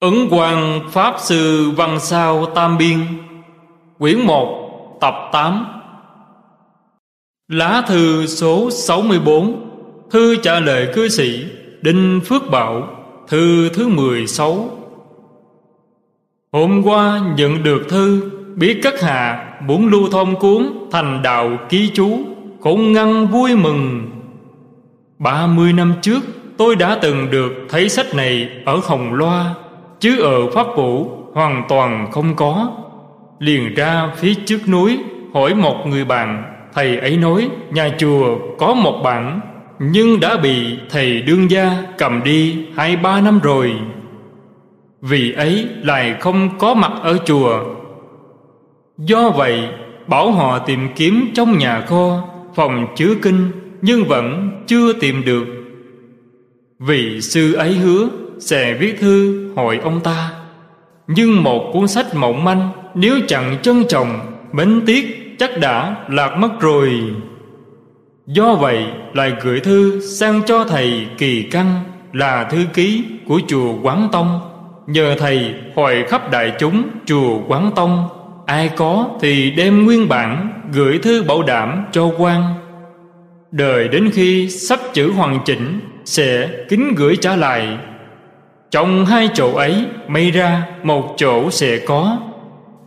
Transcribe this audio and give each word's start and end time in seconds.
Ấn 0.00 0.28
Quang 0.30 0.80
Pháp 0.90 1.14
Sư 1.18 1.70
Văn 1.76 2.00
Sao 2.00 2.46
Tam 2.46 2.78
Biên, 2.78 2.98
Quyển 3.98 4.18
1 4.18 4.98
Tập 5.00 5.14
8 5.32 5.66
Lá 7.48 7.82
thư 7.86 8.26
số 8.26 8.70
64 8.70 9.70
Thư 10.10 10.36
trả 10.36 10.60
lời 10.60 10.88
cư 10.94 11.08
sĩ 11.08 11.44
Đinh 11.82 12.20
Phước 12.24 12.50
Bảo, 12.50 12.88
Thư 13.28 13.68
thứ 13.68 13.88
16 13.88 14.70
Hôm 16.52 16.82
qua 16.84 17.20
nhận 17.36 17.62
được 17.62 17.82
thư, 17.88 18.30
Biết 18.56 18.80
các 18.82 19.00
hạ 19.00 19.54
muốn 19.60 19.86
lưu 19.86 20.08
thông 20.10 20.38
cuốn 20.38 20.72
Thành 20.92 21.22
đạo 21.22 21.58
ký 21.68 21.90
chú, 21.94 22.18
Cũng 22.60 22.92
ngăn 22.92 23.26
vui 23.26 23.56
mừng. 23.56 24.10
30 25.18 25.72
năm 25.72 25.94
trước, 26.02 26.20
tôi 26.56 26.76
đã 26.76 26.98
từng 27.02 27.30
được 27.30 27.52
thấy 27.68 27.88
sách 27.88 28.14
này 28.14 28.48
ở 28.64 28.80
Hồng 28.84 29.14
Loa 29.14 29.54
chứ 30.06 30.20
ở 30.20 30.50
Pháp 30.50 30.66
Vũ 30.76 31.10
hoàn 31.32 31.62
toàn 31.68 32.10
không 32.12 32.36
có. 32.36 32.72
Liền 33.38 33.74
ra 33.74 34.12
phía 34.16 34.34
trước 34.46 34.68
núi 34.68 34.98
hỏi 35.34 35.54
một 35.54 35.86
người 35.86 36.04
bạn, 36.04 36.44
thầy 36.74 36.96
ấy 36.96 37.16
nói 37.16 37.48
nhà 37.70 37.90
chùa 37.98 38.38
có 38.58 38.74
một 38.74 39.00
bản 39.04 39.40
nhưng 39.78 40.20
đã 40.20 40.36
bị 40.36 40.78
thầy 40.90 41.22
đương 41.22 41.50
gia 41.50 41.70
cầm 41.98 42.22
đi 42.24 42.66
hai 42.76 42.96
ba 42.96 43.20
năm 43.20 43.40
rồi. 43.42 43.72
Vì 45.00 45.32
ấy 45.32 45.68
lại 45.82 46.16
không 46.20 46.58
có 46.58 46.74
mặt 46.74 46.92
ở 47.02 47.18
chùa. 47.24 47.64
Do 48.98 49.30
vậy, 49.30 49.68
bảo 50.06 50.32
họ 50.32 50.58
tìm 50.58 50.88
kiếm 50.96 51.30
trong 51.34 51.58
nhà 51.58 51.80
kho, 51.80 52.28
phòng 52.54 52.86
chứa 52.96 53.14
kinh 53.22 53.50
nhưng 53.82 54.04
vẫn 54.04 54.50
chưa 54.66 54.92
tìm 54.92 55.22
được. 55.24 55.44
Vị 56.78 57.20
sư 57.20 57.52
ấy 57.52 57.72
hứa 57.72 58.08
sẽ 58.40 58.74
viết 58.74 59.00
thư 59.00 59.46
hỏi 59.56 59.80
ông 59.82 60.00
ta. 60.00 60.30
Nhưng 61.06 61.42
một 61.42 61.70
cuốn 61.72 61.88
sách 61.88 62.14
mỏng 62.14 62.44
manh, 62.44 62.68
nếu 62.94 63.14
chẳng 63.28 63.56
trân 63.62 63.84
trọng 63.88 64.20
mến 64.52 64.80
tiếc 64.86 65.36
chắc 65.38 65.58
đã 65.60 65.96
lạc 66.08 66.36
mất 66.36 66.60
rồi. 66.60 66.90
Do 68.26 68.54
vậy, 68.54 68.84
lại 69.14 69.32
gửi 69.42 69.60
thư 69.60 70.00
sang 70.00 70.42
cho 70.46 70.64
thầy 70.64 71.06
kỳ 71.18 71.42
căn 71.42 71.80
là 72.12 72.44
thư 72.44 72.58
ký 72.74 73.04
của 73.26 73.40
chùa 73.48 73.74
quán 73.82 74.08
tông. 74.12 74.40
Nhờ 74.86 75.14
thầy 75.18 75.54
hỏi 75.76 76.04
khắp 76.08 76.30
đại 76.30 76.52
chúng 76.58 76.82
chùa 77.06 77.40
quán 77.48 77.70
tông, 77.76 78.08
ai 78.46 78.70
có 78.76 79.08
thì 79.20 79.50
đem 79.50 79.84
nguyên 79.84 80.08
bản 80.08 80.50
gửi 80.72 80.98
thư 80.98 81.22
bảo 81.22 81.42
đảm 81.42 81.84
cho 81.92 82.10
quan. 82.18 82.42
Đời 83.50 83.88
đến 83.88 84.10
khi 84.12 84.50
sắp 84.50 84.80
chữ 84.92 85.12
hoàn 85.12 85.38
chỉnh, 85.44 85.80
sẽ 86.04 86.48
kính 86.68 86.94
gửi 86.96 87.16
trả 87.16 87.36
lại 87.36 87.78
trong 88.70 89.06
hai 89.06 89.28
chỗ 89.34 89.54
ấy, 89.54 89.84
may 90.08 90.30
ra 90.30 90.66
một 90.82 91.14
chỗ 91.16 91.50
sẽ 91.50 91.78
có. 91.86 92.18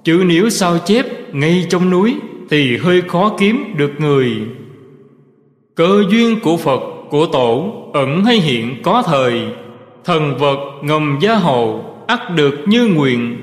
Chứ 0.04 0.24
nếu 0.26 0.50
sao 0.50 0.78
chép 0.86 1.06
ngay 1.34 1.66
trong 1.70 1.90
núi 1.90 2.16
Thì 2.50 2.78
hơi 2.78 3.02
khó 3.02 3.36
kiếm 3.40 3.74
được 3.78 3.92
người. 3.98 4.38
Cơ 5.76 6.04
duyên 6.10 6.40
của 6.44 6.58
Phật, 6.58 6.82
của 7.10 7.26
Tổ 7.26 7.74
Ẩn 7.94 8.26
hay 8.26 8.36
hiện 8.36 8.82
có 8.84 9.04
thời. 9.06 9.42
Thần 10.06 10.38
vật 10.38 10.58
ngầm 10.82 11.18
gia 11.22 11.36
hộ, 11.36 11.84
ắt 12.08 12.36
được 12.36 12.56
như 12.66 12.88
nguyện. 12.88 13.42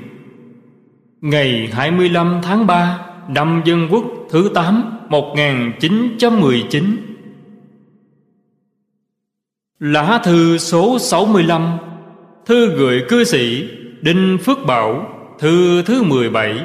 Ngày 1.21 1.69
25 1.73 2.39
tháng 2.43 2.67
3 2.67 2.99
Năm 3.27 3.61
Dân 3.65 3.87
Quốc 3.91 4.03
thứ 4.29 4.49
8 4.53 4.99
1919 5.09 6.97
Lá 9.79 10.21
thư 10.23 10.57
số 10.57 10.99
65 10.99 11.77
Thư 12.47 12.69
gửi 12.69 13.03
cư 13.09 13.23
sĩ 13.23 13.67
Đinh 14.01 14.37
Phước 14.45 14.65
Bảo, 14.65 15.09
Thư 15.39 15.81
thứ 15.81 16.03
17 16.03 16.55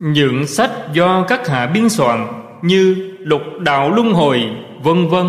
Những 0.00 0.46
sách 0.46 0.70
do 0.92 1.24
các 1.28 1.48
hạ 1.48 1.70
biên 1.74 1.88
soạn 1.88 2.26
Như 2.62 3.12
Lục 3.18 3.42
Đạo 3.60 3.90
Luân 3.90 4.12
Hồi, 4.12 4.42
vân 4.82 5.08
vân. 5.08 5.26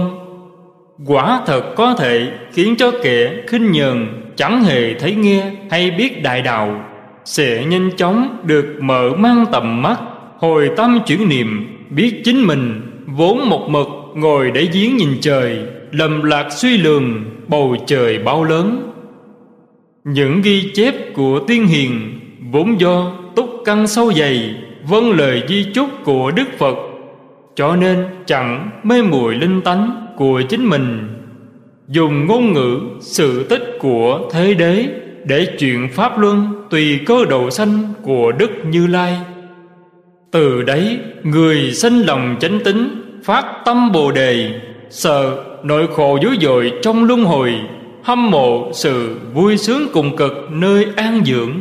Quả 1.06 1.42
thật 1.46 1.74
có 1.76 1.94
thể 1.94 2.31
khiến 2.53 2.76
cho 2.78 2.92
kẻ 3.03 3.44
khinh 3.47 3.72
nhờn 3.72 4.08
Chẳng 4.36 4.64
hề 4.64 4.94
thấy 4.94 5.16
nghe 5.16 5.52
hay 5.72 5.92
biết 5.92 6.24
đại 6.24 6.42
đạo, 6.42 6.86
Sẽ 7.26 7.66
nhanh 7.66 7.90
chóng 7.97 8.38
được 8.44 8.76
mở 8.81 9.09
mang 9.18 9.46
tầm 9.52 9.81
mắt, 9.81 9.97
Hồi 10.40 10.70
tâm 10.78 11.00
chuyển 11.08 11.30
niệm, 11.30 11.78
Biết 11.90 12.22
chính 12.24 12.47
mình, 12.47 12.81
vốn 13.06 13.50
một 13.50 13.70
mực 13.70 13.88
Ngồi 14.16 14.52
để 14.52 14.68
giếng 14.74 14.97
nhìn 14.97 15.18
trời, 15.22 15.59
Lầm 15.92 16.24
lạc 16.24 16.47
suy 16.52 16.78
lường 16.78 17.37
bầu 17.47 17.75
trời 17.88 18.19
bao 18.19 18.44
lớn. 18.44 18.91
Những 20.03 20.41
ghi 20.41 20.72
chép 20.74 20.94
của 21.13 21.40
tiên 21.47 21.68
hiền 21.68 22.19
Vốn 22.52 22.80
do 22.80 23.12
túc 23.35 23.50
căn 23.66 23.88
sâu 23.88 24.13
dày 24.13 24.56
Vâng 24.90 25.12
lời 25.12 25.44
di 25.47 25.66
chúc 25.74 25.90
của 26.03 26.31
Đức 26.31 26.47
Phật, 26.58 26.75
Cho 27.56 27.75
nên 27.75 28.06
chẳng 28.25 28.69
mê 28.84 29.02
muội 29.02 29.35
linh 29.35 29.62
tánh 29.62 30.08
của 30.18 30.41
chính 30.50 30.69
mình. 30.69 31.08
Dùng 31.88 32.28
ngôn 32.28 32.53
ngữ, 32.53 32.80
sự 33.00 33.44
tích 33.44 33.78
của 33.79 34.29
thế 34.31 34.53
đế 34.53 34.85
Để 35.25 35.47
chuyện 35.59 35.90
Pháp 35.94 36.19
Luân 36.19 36.66
tùy 36.69 37.00
cơ 37.06 37.25
độ 37.25 37.50
sanh 37.50 37.94
của 38.03 38.31
Đức 38.31 38.52
Như 38.66 38.88
Lai. 38.88 39.18
Từ 40.31 40.62
đấy, 40.62 41.00
người 41.24 41.72
sinh 41.72 42.02
lòng 42.02 42.35
chánh 42.40 42.59
tính, 42.64 42.90
Phát 43.24 43.46
tâm 43.66 43.91
Bồ 43.91 44.12
Đề, 44.12 44.59
Sợ 44.90 45.44
nỗi 45.67 45.88
khổ 45.95 46.19
dữ 46.22 46.29
dội 46.41 46.73
trong 46.81 47.03
luân 47.03 47.23
hồi, 47.23 47.53
Hâm 48.03 48.31
mộ 48.31 48.72
sự 48.73 49.19
vui 49.33 49.57
sướng 49.57 49.88
cùng 49.94 50.16
cực 50.16 50.47
nơi 50.51 50.85
an 50.95 51.22
dưỡng. 51.25 51.51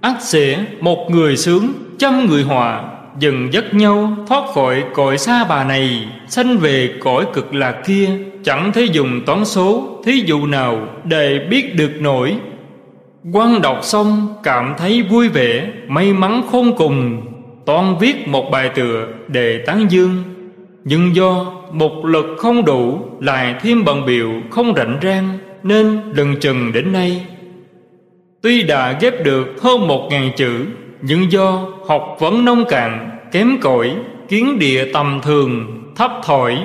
Ắt 0.00 0.16
sẽ 0.20 0.64
một 0.80 1.10
người 1.10 1.36
sướng, 1.36 1.72
trăm 1.98 2.26
người 2.26 2.42
hòa, 2.42 2.84
Dần 3.18 3.52
dắt 3.52 3.64
nhau 3.74 4.16
thoát 4.26 4.42
khỏi 4.54 4.84
cõi 4.94 5.18
xa 5.18 5.44
bà 5.44 5.64
này, 5.64 6.08
Sanh 6.28 6.58
về 6.58 6.90
cõi 7.00 7.24
cực 7.32 7.54
lạc 7.54 7.82
kia. 7.86 8.10
Chẳng 8.44 8.72
thể 8.72 8.82
dùng 8.92 9.20
toán 9.26 9.44
số, 9.44 9.98
Thí 10.04 10.22
dụ 10.26 10.46
nào 10.46 10.88
để 11.04 11.46
biết 11.50 11.76
được 11.76 11.92
nổi. 12.00 12.36
Quan 13.32 13.62
đọc 13.62 13.78
xong, 13.82 14.34
cảm 14.42 14.74
thấy 14.78 15.02
vui 15.02 15.28
vẻ, 15.28 15.70
May 15.88 16.12
mắn 16.12 16.42
khôn 16.50 16.76
cùng. 16.76 17.26
Toan 17.66 17.98
viết 18.00 18.28
một 18.28 18.50
bài 18.50 18.70
tựa 18.74 19.06
để 19.28 19.58
tán 19.66 19.86
dương. 19.90 20.35
Nhưng 20.88 21.16
do 21.16 21.52
một 21.72 22.04
lực 22.04 22.26
không 22.38 22.64
đủ, 22.64 23.00
Lại 23.20 23.54
thêm 23.62 23.84
bận 23.84 24.06
biểu 24.06 24.30
không 24.50 24.74
rảnh 24.76 24.98
rang, 25.02 25.38
Nên 25.62 26.00
lần 26.14 26.36
chừng 26.40 26.72
đến 26.72 26.92
nay. 26.92 27.26
Tuy 28.42 28.62
đã 28.62 28.98
ghép 29.00 29.24
được 29.24 29.62
hơn 29.62 29.88
một 29.88 30.08
ngàn 30.10 30.30
chữ, 30.36 30.66
Nhưng 31.02 31.32
do 31.32 31.66
học 31.88 32.16
vẫn 32.20 32.44
nông 32.44 32.64
cạn, 32.68 33.10
Kém 33.32 33.58
cỏi, 33.60 33.96
Kiến 34.28 34.58
địa 34.58 34.92
tầm 34.92 35.20
thường, 35.22 35.66
Thấp 35.96 36.10
thỏi, 36.24 36.58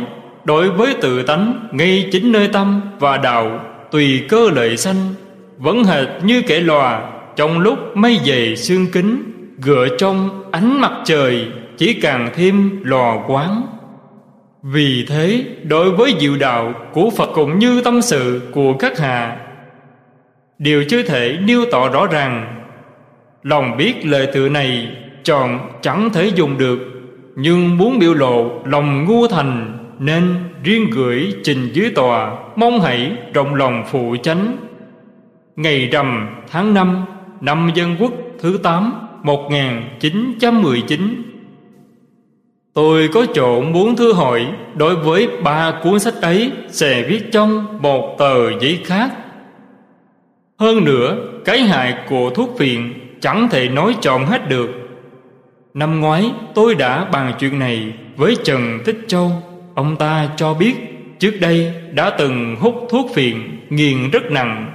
Đối 0.44 0.70
với 0.70 0.94
tự 1.02 1.24
tánh 1.24 1.68
Ngay 1.72 2.10
chính 2.12 2.32
nơi 2.32 2.48
tâm 2.48 2.82
và 3.00 3.18
đạo, 3.18 3.60
Tùy 3.92 4.22
cơ 4.30 4.50
lợi 4.56 4.78
sanh, 4.78 5.14
Vẫn 5.58 5.84
hệt 5.84 6.08
như 6.24 6.42
kẻ 6.42 6.60
lòa, 6.60 7.12
Trong 7.36 7.60
lúc 7.60 7.98
mây 7.98 8.20
dày 8.26 8.56
xương 8.56 8.88
kính 8.94 9.24
Gựa 9.62 9.88
trong 9.98 10.44
ánh 10.52 10.82
mặt 10.82 10.94
trời, 11.06 11.48
Chỉ 11.78 11.94
càng 11.94 12.30
thêm 12.36 12.80
lò 12.84 13.24
quán 13.28 13.62
vì 14.64 15.06
thế, 15.08 15.46
đối 15.64 15.92
với 15.92 16.16
diệu 16.20 16.38
đạo 16.38 16.74
của 16.94 17.10
Phật 17.18 17.30
cũng 17.34 17.60
như 17.60 17.82
tâm 17.82 18.02
sự 18.02 18.42
của 18.52 18.74
các 18.74 19.00
hạ 19.00 19.38
đều 20.60 20.84
chưa 20.90 21.04
thể 21.04 21.38
nêu 21.42 21.66
tỏ 21.72 21.90
rõ 21.90 22.08
ràng. 22.08 22.64
Lòng 23.44 23.78
biết 23.78 24.06
lời 24.06 24.28
tự 24.34 24.50
này 24.50 24.88
chọn 25.24 25.60
chẳng 25.82 26.10
thể 26.14 26.32
dùng 26.36 26.58
được, 26.58 26.80
Nhưng 27.36 27.78
muốn 27.78 28.00
biểu 28.00 28.14
lộ 28.14 28.62
lòng 28.66 29.06
ngu 29.06 29.28
thành 29.28 29.78
Nên 30.00 30.36
riêng 30.64 30.90
gửi 30.92 31.34
trình 31.44 31.70
dưới 31.74 31.90
tòa, 31.90 32.38
Mong 32.56 32.82
hãy 32.82 33.12
rộng 33.34 33.56
lòng 33.56 33.84
phụ 33.92 34.16
chánh. 34.24 34.58
Ngày 35.56 35.90
rằm 35.92 36.30
tháng 36.52 36.74
5 36.74 37.06
Năm 37.42 37.72
Dân 37.76 37.96
Quốc 38.00 38.12
thứ 38.40 38.60
8 38.64 38.94
1919 39.24 41.31
Tôi 42.74 43.10
có 43.14 43.26
chỗ 43.34 43.62
muốn 43.62 43.96
thưa 43.96 44.14
hỏi, 44.14 44.48
Đối 44.76 44.96
với 44.96 45.28
ba 45.44 45.74
cuốn 45.84 46.00
sách 46.00 46.14
ấy, 46.22 46.52
Sẽ 46.68 47.04
viết 47.04 47.32
trong 47.32 47.78
một 47.82 48.16
tờ 48.20 48.60
giấy 48.60 48.80
khác. 48.86 49.12
Hơn 50.60 50.86
nữa, 50.86 51.18
Cái 51.46 51.60
hại 51.60 51.94
của 52.10 52.30
thuốc 52.30 52.50
phiện 52.58 52.94
Chẳng 53.22 53.48
thể 53.52 53.70
nói 53.70 53.96
trọn 54.02 54.26
hết 54.26 54.50
được. 54.50 54.70
Năm 55.74 56.00
ngoái, 56.00 56.32
tôi 56.54 56.76
đã 56.76 57.06
bàn 57.06 57.34
chuyện 57.40 57.60
này 57.60 57.94
Với 58.18 58.36
Trần 58.44 58.80
Tích 58.86 58.98
Châu. 59.08 59.32
Ông 59.76 59.96
ta 59.96 60.30
cho 60.36 60.54
biết, 60.54 60.76
Trước 61.20 61.34
đây 61.42 61.74
đã 61.94 62.10
từng 62.10 62.56
hút 62.60 62.88
thuốc 62.90 63.12
phiện 63.14 63.36
Nghiền 63.70 64.12
rất 64.12 64.32
nặng. 64.32 64.72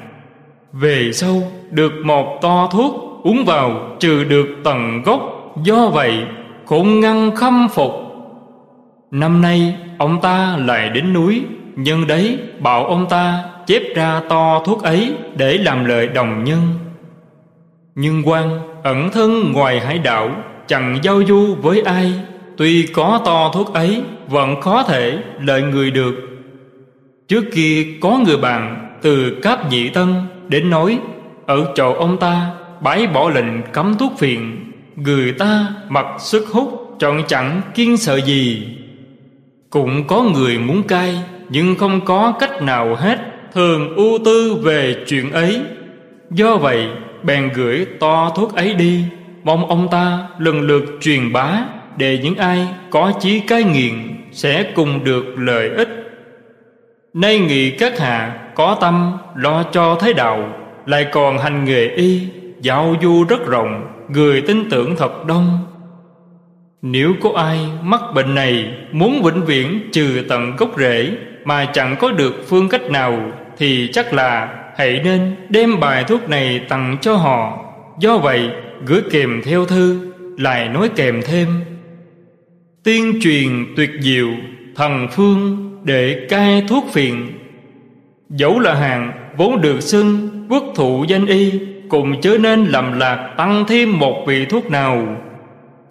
Về 0.72 1.10
sau, 1.12 1.42
được 1.70 1.92
một 2.04 2.38
to 2.42 2.68
thuốc 2.72 3.20
Uống 3.22 3.44
vào 3.44 3.96
trừ 4.00 4.24
được 4.24 4.46
tận 4.64 5.02
gốc. 5.02 5.52
Do 5.64 5.88
vậy 5.88 6.24
khôn 6.66 7.00
ngăn 7.00 7.36
khâm 7.36 7.68
phục. 7.68 7.92
Năm 9.10 9.42
nay, 9.42 9.76
ông 9.98 10.20
ta 10.22 10.56
lại 10.56 10.88
đến 10.88 11.12
núi 11.12 11.44
Nhân 11.76 12.06
đấy, 12.06 12.38
bảo 12.60 12.86
ông 12.86 13.06
ta 13.08 13.44
chép 13.66 13.82
ra 13.94 14.20
to 14.28 14.62
thuốc 14.66 14.82
ấy 14.82 15.14
để 15.36 15.58
làm 15.58 15.84
lợi 15.84 16.08
đồng 16.08 16.44
nhân. 16.44 16.60
Nhưng 17.94 18.22
quan 18.28 18.58
ẩn 18.82 19.10
thân 19.10 19.52
ngoài 19.52 19.80
hải 19.80 19.98
đảo, 19.98 20.30
chẳng 20.66 20.98
giao 21.02 21.22
du 21.24 21.54
với 21.62 21.82
ai, 21.82 22.12
tuy 22.56 22.86
có 22.86 23.20
to 23.24 23.50
thuốc 23.54 23.74
ấy, 23.74 24.02
vẫn 24.28 24.60
khó 24.60 24.82
thể 24.82 25.18
lợi 25.40 25.62
người 25.62 25.90
được. 25.90 26.14
Trước 27.28 27.44
kia 27.54 27.86
có 28.00 28.18
người 28.26 28.36
bạn 28.36 28.92
từ 29.02 29.40
cáp 29.42 29.70
nhị 29.70 29.88
tân 29.88 30.14
đến 30.48 30.70
nói, 30.70 30.98
ở 31.46 31.72
chỗ 31.74 31.94
ông 31.94 32.16
ta 32.18 32.50
bãi 32.80 33.06
bỏ 33.06 33.30
lệnh 33.30 33.62
cấm 33.72 33.94
thuốc 33.98 34.12
phiện 34.18 34.65
người 34.96 35.32
ta 35.32 35.66
mặc 35.88 36.06
sức 36.18 36.46
hút 36.48 36.96
trọn 36.98 37.22
chẳng 37.28 37.62
kiên 37.74 37.96
sợ 37.96 38.20
gì. 38.20 38.68
Cũng 39.70 40.06
có 40.06 40.22
người 40.22 40.58
muốn 40.58 40.82
cai 40.82 41.22
nhưng 41.48 41.76
không 41.76 42.00
có 42.04 42.32
cách 42.40 42.62
nào 42.62 42.94
hết. 42.94 43.18
Thường 43.52 43.96
ưu 43.96 44.18
tư 44.24 44.56
về 44.62 44.96
chuyện 45.06 45.32
ấy. 45.32 45.60
Do 46.30 46.56
vậy, 46.56 46.86
bèn 47.22 47.50
gửi 47.54 47.86
to 48.00 48.32
thuốc 48.36 48.54
ấy 48.54 48.74
đi. 48.74 49.04
Mong 49.44 49.68
ông 49.68 49.88
ta 49.90 50.28
lần 50.38 50.60
lượt 50.60 50.84
truyền 51.00 51.32
bá, 51.32 51.60
để 51.96 52.18
những 52.22 52.36
ai 52.36 52.68
có 52.90 53.12
chí 53.20 53.40
cai 53.40 53.64
nghiện 53.64 53.94
sẽ 54.32 54.72
cùng 54.74 55.04
được 55.04 55.24
lợi 55.38 55.68
ích. 55.68 55.88
Nay 57.14 57.38
nghị 57.38 57.70
các 57.70 57.98
hạ 57.98 58.38
có 58.54 58.76
tâm 58.80 59.12
lo 59.36 59.62
cho 59.62 59.98
thế 60.00 60.12
đạo, 60.12 60.52
lại 60.86 61.06
còn 61.12 61.38
hành 61.38 61.64
nghề 61.64 61.88
y 61.88 62.20
giao 62.66 62.96
du 63.02 63.24
rất 63.24 63.46
rộng, 63.46 63.86
người 64.08 64.40
tin 64.40 64.70
tưởng 64.70 64.96
thật 64.96 65.26
đông. 65.26 65.58
Nếu 66.82 67.14
có 67.22 67.30
ai 67.36 67.58
mắc 67.82 68.00
bệnh 68.14 68.34
này 68.34 68.70
muốn 68.92 69.22
vĩnh 69.22 69.44
viễn 69.44 69.80
trừ 69.92 70.24
tận 70.28 70.56
gốc 70.56 70.70
rễ 70.78 71.10
mà 71.44 71.64
chẳng 71.72 71.96
có 72.00 72.12
được 72.12 72.34
phương 72.48 72.68
cách 72.68 72.90
nào, 72.90 73.32
thì 73.58 73.88
chắc 73.92 74.14
là 74.14 74.48
hãy 74.76 75.00
nên 75.04 75.36
đem 75.48 75.80
bài 75.80 76.04
thuốc 76.04 76.28
này 76.28 76.60
tặng 76.68 76.96
cho 77.00 77.16
họ. 77.16 77.58
Do 78.00 78.18
vậy, 78.18 78.50
gửi 78.86 79.02
kèm 79.10 79.42
theo 79.44 79.66
thư, 79.66 80.12
lại 80.38 80.68
nói 80.68 80.90
kèm 80.96 81.20
thêm. 81.24 81.48
Tiên 82.84 83.18
truyền 83.20 83.74
tuyệt 83.76 83.90
diệu, 84.00 84.28
thần 84.76 85.08
phương 85.12 85.70
để 85.84 86.26
cai 86.28 86.64
thuốc 86.68 86.84
phiện 86.92 87.14
dẫu 88.30 88.58
là 88.58 88.74
hàng 88.74 89.12
vốn 89.36 89.60
được 89.60 89.80
xưng 89.80 90.28
quốc 90.48 90.64
thụ 90.74 91.04
danh 91.08 91.26
y 91.26 91.52
cùng 91.88 92.20
chớ 92.20 92.38
nên 92.40 92.64
lầm 92.64 92.98
lạc 92.98 93.34
tăng 93.36 93.64
thêm 93.68 93.98
một 93.98 94.24
vị 94.26 94.44
thuốc 94.44 94.70
nào. 94.70 95.06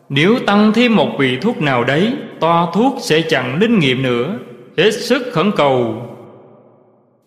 Nếu 0.09 0.39
tăng 0.45 0.71
thêm 0.73 0.95
một 0.95 1.09
vị 1.19 1.37
thuốc 1.41 1.61
nào 1.61 1.83
đấy, 1.83 2.13
toa 2.39 2.65
thuốc 2.73 2.95
sẽ 2.99 3.21
chẳng 3.21 3.59
linh 3.59 3.79
nghiệm 3.79 4.03
nữa. 4.03 4.37
Hết 4.77 4.91
sức 4.91 5.23
khẩn 5.33 5.51
cầu. 5.51 6.01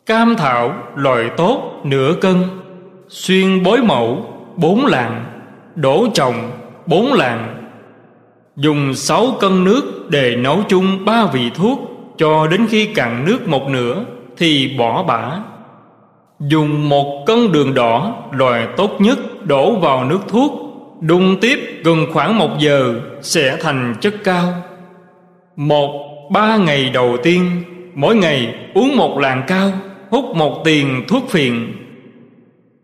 Cam 0.07 0.37
thảo, 0.37 0.75
loại 0.97 1.31
tốt, 1.37 1.81
nửa 1.85 2.15
cân. 2.21 2.37
Xuyên 3.09 3.63
bối 3.63 3.83
mẫu, 3.83 4.35
bốn 4.57 4.87
lạng. 4.87 5.25
Đổ 5.75 6.07
trồng, 6.15 6.51
bốn 6.87 7.13
lạng. 7.13 7.55
Dùng 8.57 8.95
sáu 8.95 9.27
cân 9.41 9.65
nước 9.65 10.07
để 10.09 10.37
nấu 10.37 10.63
chung 10.69 11.05
ba 11.05 11.27
vị 11.33 11.51
thuốc, 11.55 11.79
cho 12.19 12.47
đến 12.47 12.67
khi 12.71 12.87
cạn 12.87 13.25
nước 13.27 13.49
một 13.49 13.69
nửa, 13.69 14.05
thì 14.37 14.75
bỏ 14.79 15.03
bã 15.03 15.39
dùng 16.41 16.89
một 16.89 17.25
cân 17.27 17.53
đường 17.53 17.75
đỏ, 17.75 18.15
loại 18.33 18.67
tốt 18.77 18.91
nhất, 18.99 19.19
đổ 19.47 19.79
vào 19.79 20.05
nước 20.05 20.21
thuốc. 20.29 20.53
Đun 21.01 21.37
tiếp 21.41 21.81
gần 21.85 22.07
khoảng 22.13 22.39
một 22.39 22.51
giờ, 22.59 22.95
sẽ 23.23 23.57
thành 23.61 23.95
chất 24.01 24.15
cao. 24.25 24.53
Một, 25.57 25.91
ba 26.31 26.57
ngày 26.57 26.91
đầu 26.91 27.17
tiên, 27.23 27.63
mỗi 27.95 28.17
ngày 28.17 28.55
uống 28.75 28.97
một 28.97 29.19
lạng 29.19 29.43
cao, 29.47 29.71
hút 30.11 30.25
một 30.37 30.65
tiền 30.65 31.05
thuốc 31.09 31.23
phiện. 31.29 31.73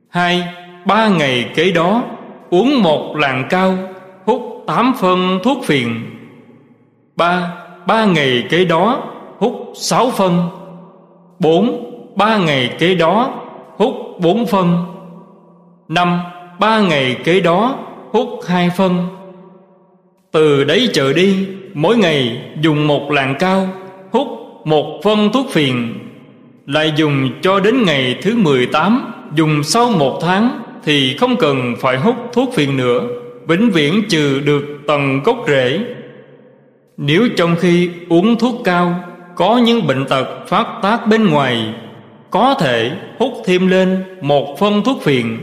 Hai, 0.09 0.43
ba 0.87 1.09
ngày 1.09 1.51
kế 1.55 1.71
đó, 1.71 2.03
uống 2.51 2.83
một 2.83 3.17
lạng 3.17 3.47
cao, 3.51 3.79
hút 4.27 4.65
tám 4.67 4.93
phân 5.01 5.39
thuốc 5.43 5.65
phiện. 5.65 5.89
Ba 7.17 7.53
ba 7.87 8.05
ngày 8.05 8.45
kế 8.51 8.65
đó, 8.65 9.03
hút 9.39 9.73
sáu 9.75 10.11
phân. 10.11 10.49
Bốn, 11.39 11.91
ba 12.17 12.37
ngày 12.37 12.71
kế 12.79 12.95
đó 12.95 13.44
hút 13.76 13.94
bốn 14.21 14.47
phân. 14.47 14.85
Năm, 15.88 16.21
ba 16.61 16.81
ngày 16.81 17.17
kế 17.25 17.41
đó, 17.41 17.79
hút 18.12 18.29
hai 18.47 18.71
phân. 18.76 19.06
Từ 20.32 20.65
đấy 20.65 20.88
trở 20.93 21.12
đi, 21.12 21.47
mỗi 21.75 21.97
ngày 21.97 22.43
dùng 22.61 22.87
một 22.87 23.11
lạng 23.11 23.35
cao, 23.38 23.69
hút 24.12 24.29
một 24.65 25.00
phân 25.05 25.32
thuốc 25.32 25.47
phiện. 25.50 25.94
Lại 26.67 26.93
dùng 26.97 27.31
cho 27.43 27.61
đến 27.61 27.82
ngày 27.85 28.19
thứ 28.23 28.37
18 28.37 29.12
dùng 29.35 29.62
sau 29.62 29.91
một 29.91 30.19
tháng 30.23 30.62
thì 30.85 31.17
không 31.17 31.37
cần 31.37 31.75
phải 31.81 31.97
hút 31.99 32.17
thuốc 32.32 32.55
phiện 32.55 32.77
nữa, 32.77 33.00
vĩnh 33.47 33.70
viễn 33.70 34.03
trừ 34.09 34.41
được 34.41 34.65
tầng 34.87 35.20
gốc 35.25 35.44
rễ. 35.47 35.81
Nếu 36.97 37.29
trong 37.37 37.56
khi 37.61 37.91
uống 38.09 38.37
thuốc 38.37 38.55
cao, 38.65 38.94
có 39.37 39.56
những 39.56 39.87
bệnh 39.87 40.05
tật 40.05 40.27
phát 40.47 40.67
tác 40.82 41.06
bên 41.06 41.31
ngoài 41.31 41.75
có 42.34 42.54
thể 42.54 42.90
hút 43.19 43.32
thêm 43.44 43.66
lên 43.66 44.04
một 44.20 44.58
phân 44.58 44.82
thuốc 44.84 45.02
phiện. 45.02 45.38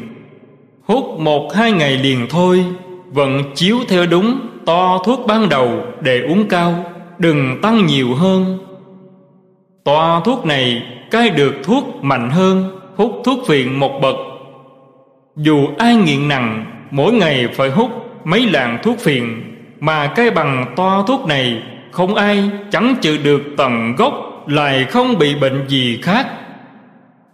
Hút 0.83 1.19
một 1.19 1.53
hai 1.55 1.71
ngày 1.71 1.97
liền 1.97 2.27
thôi, 2.29 2.65
vẫn 3.11 3.43
chiếu 3.55 3.77
theo 3.87 4.05
đúng 4.05 4.39
to 4.65 4.99
thuốc 5.05 5.19
ban 5.27 5.49
đầu 5.49 5.69
để 6.01 6.21
uống 6.21 6.47
cao, 6.49 6.85
đừng 7.19 7.61
tăng 7.61 7.85
nhiều 7.85 8.15
hơn. 8.15 8.57
Toa 9.83 10.19
thuốc 10.19 10.45
này 10.45 10.83
cai 11.11 11.29
được 11.29 11.55
thuốc 11.63 11.83
mạnh 12.01 12.29
hơn, 12.29 12.79
hút 12.95 13.21
thuốc 13.25 13.39
phiện 13.47 13.79
một 13.79 13.99
bậc. 14.01 14.15
Dù 15.35 15.67
ai 15.77 15.95
nghiện 15.95 16.27
nặng, 16.27 16.65
mỗi 16.91 17.13
ngày 17.13 17.47
phải 17.53 17.69
hút 17.69 17.89
mấy 18.23 18.45
lạng 18.45 18.77
thuốc 18.83 18.99
phiện, 18.99 19.43
mà 19.79 20.07
cai 20.07 20.31
bằng 20.31 20.73
toa 20.75 21.03
thuốc 21.07 21.25
này 21.25 21.63
không 21.91 22.15
ai 22.15 22.49
chẳng 22.71 22.95
chịu 23.01 23.17
được 23.23 23.41
tận 23.57 23.95
gốc, 23.97 24.43
lại 24.47 24.85
không 24.85 25.17
bị 25.17 25.35
bệnh 25.35 25.65
gì 25.67 25.99
khác 26.01 26.27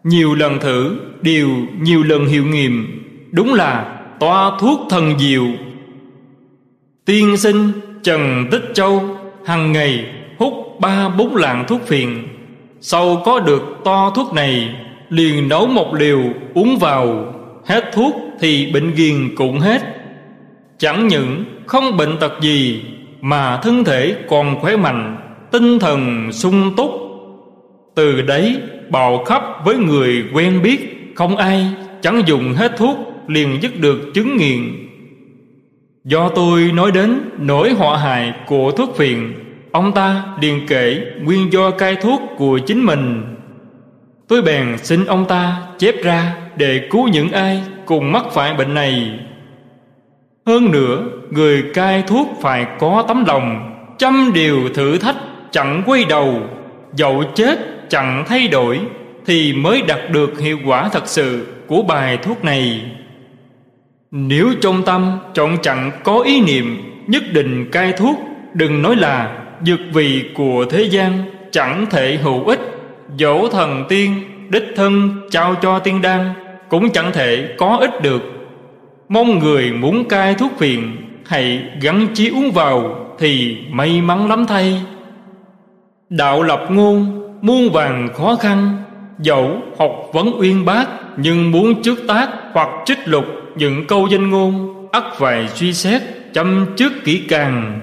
nhiều 0.08 0.36
lần 0.36 0.60
thử, 0.60 0.98
đều 1.22 1.50
nhiều 1.82 2.04
lần 2.04 2.26
hiệu 2.26 2.46
nghiệm. 2.46 3.04
Đúng 3.32 3.54
là 3.54 4.00
toa 4.20 4.52
thuốc 4.60 4.80
thần 4.90 5.20
diệu. 5.20 5.46
Tiên 7.06 7.38
sinh 7.38 7.72
trần 8.04 8.48
tích 8.52 8.64
châu 8.74 9.04
hàng 9.46 9.72
ngày 9.72 10.06
hút 10.38 10.54
ba 10.80 11.10
bốn 11.10 11.36
lạng 11.36 11.66
thuốc 11.68 11.82
phiện. 11.88 12.28
Sau 12.82 13.22
có 13.26 13.40
được 13.40 13.64
to 13.86 14.12
thuốc 14.16 14.34
này, 14.34 14.76
liền 15.10 15.50
nấu 15.50 15.68
một 15.68 15.94
liều 15.94 16.20
uống 16.54 16.78
vào. 16.78 17.34
Hết 17.66 17.92
thuốc 17.94 18.16
thì 18.40 18.72
bệnh 18.74 18.96
ghiền 18.96 19.36
cũng 19.36 19.60
hết. 19.60 19.82
Chẳng 20.78 21.08
những 21.08 21.46
không 21.66 21.98
bệnh 21.98 22.18
tật 22.20 22.34
gì, 22.42 22.82
mà 23.22 23.60
thân 23.64 23.84
thể 23.84 24.16
còn 24.30 24.60
khỏe 24.62 24.76
mạnh, 24.76 25.18
tinh 25.52 25.80
thần 25.80 26.32
sung 26.32 26.74
túc. 26.78 26.92
Từ 27.96 28.22
đấy 28.22 28.58
bào 28.92 29.24
khắp 29.24 29.44
với 29.66 29.78
người 29.78 30.24
quen 30.34 30.62
biết. 30.64 31.14
Không 31.16 31.38
ai, 31.38 31.68
chẳng 32.02 32.22
dùng 32.26 32.54
hết 32.54 32.78
thuốc, 32.78 32.98
liền 33.28 33.62
dứt 33.62 33.80
được 33.80 34.00
chứng 34.14 34.38
nghiện. 34.38 34.88
Do 36.04 36.30
tôi 36.30 36.72
nói 36.74 36.92
đến 36.92 37.20
nỗi 37.38 37.74
họa 37.74 37.98
hại 37.98 38.34
của 38.48 38.72
thuốc 38.72 38.96
phiện, 38.98 39.34
ông 39.72 39.92
ta 39.94 40.24
liền 40.42 40.68
kể 40.68 41.02
nguyên 41.22 41.54
do 41.54 41.72
cai 41.72 41.96
thuốc 41.96 42.22
của 42.38 42.60
chính 42.60 42.86
mình. 42.86 43.36
Tôi 44.28 44.42
bèn 44.42 44.78
xin 44.78 45.06
ông 45.06 45.26
ta 45.26 45.62
chép 45.80 45.96
ra 46.04 46.36
để 46.58 46.88
cứu 46.90 47.08
những 47.08 47.32
ai 47.32 47.64
cùng 47.86 48.12
mắc 48.12 48.26
phải 48.32 48.54
bệnh 48.54 48.74
này. 48.74 49.20
Hơn 50.46 50.72
nữa, 50.72 51.04
người 51.30 51.64
cai 51.74 52.04
thuốc 52.08 52.28
phải 52.42 52.66
có 52.80 53.06
tấm 53.08 53.24
lòng, 53.28 53.74
trăm 53.98 54.32
điều 54.34 54.70
thử 54.74 54.98
thách 54.98 55.16
chẳng 55.52 55.84
quay 55.86 56.06
đầu, 56.06 56.42
dẫu 56.94 57.24
chết 57.36 57.60
chẳng 57.90 58.24
thay 58.28 58.48
đổi, 58.48 58.80
thì 59.26 59.54
mới 59.54 59.82
đạt 59.82 60.00
được 60.12 60.40
hiệu 60.40 60.58
quả 60.66 60.90
thật 60.90 61.08
sự 61.08 61.48
của 61.68 61.82
bài 61.82 62.18
thuốc 62.18 62.44
này. 62.44 62.82
Nếu 64.12 64.50
trong 64.62 64.84
tâm 64.84 65.20
trọn 65.34 65.58
chẳng 65.62 65.92
có 66.04 66.20
ý 66.20 66.42
niệm 66.42 66.78
nhất 67.08 67.24
định 67.34 67.72
cai 67.72 67.94
thuốc, 67.94 68.20
đừng 68.54 68.82
nói 68.82 68.96
là 68.96 69.40
dược 69.62 69.80
vị 69.94 70.24
của 70.36 70.66
thế 70.70 70.84
gian 70.84 71.24
chẳng 71.52 71.86
thể 71.90 72.18
hữu 72.18 72.44
ích, 72.44 72.60
dẫu 73.18 73.50
thần 73.50 73.86
tiên, 73.90 74.24
đích 74.50 74.66
thân 74.76 75.22
trao 75.32 75.56
cho 75.62 75.80
tiên 75.80 76.02
đan 76.02 76.34
cũng 76.70 76.90
chẳng 76.90 77.12
thể 77.14 77.56
có 77.58 77.78
ích 77.82 78.02
được. 78.02 78.22
Mong 79.10 79.40
người 79.40 79.72
muốn 79.72 80.06
cai 80.06 80.36
thuốc 80.36 80.52
phiện, 80.58 80.96
hãy 81.26 81.64
gắn 81.82 82.08
chí 82.14 82.30
uống 82.30 82.52
vào 82.52 83.06
thì 83.20 83.58
may 83.72 84.02
mắn 84.02 84.30
lắm 84.30 84.46
thay. 84.48 84.82
Đạo 86.10 86.44
lập 86.44 86.68
ngôn 86.70 87.27
muôn 87.42 87.72
vàng 87.72 88.10
khó 88.14 88.36
khăn, 88.36 88.84
dẫu 89.20 89.62
học 89.80 89.92
vấn 90.14 90.40
uyên 90.40 90.66
bác, 90.66 90.86
nhưng 91.18 91.52
muốn 91.52 91.82
trước 91.84 92.08
tác 92.08 92.30
hoặc 92.54 92.70
trích 92.86 93.00
lục 93.06 93.26
những 93.56 93.88
câu 93.88 94.08
danh 94.12 94.30
ngôn, 94.30 94.88
ắt 94.92 95.04
phải 95.18 95.48
suy 95.48 95.74
xét 95.74 96.02
chăm 96.34 96.66
trước 96.76 96.94
kỹ 97.04 97.24
càng. 97.30 97.80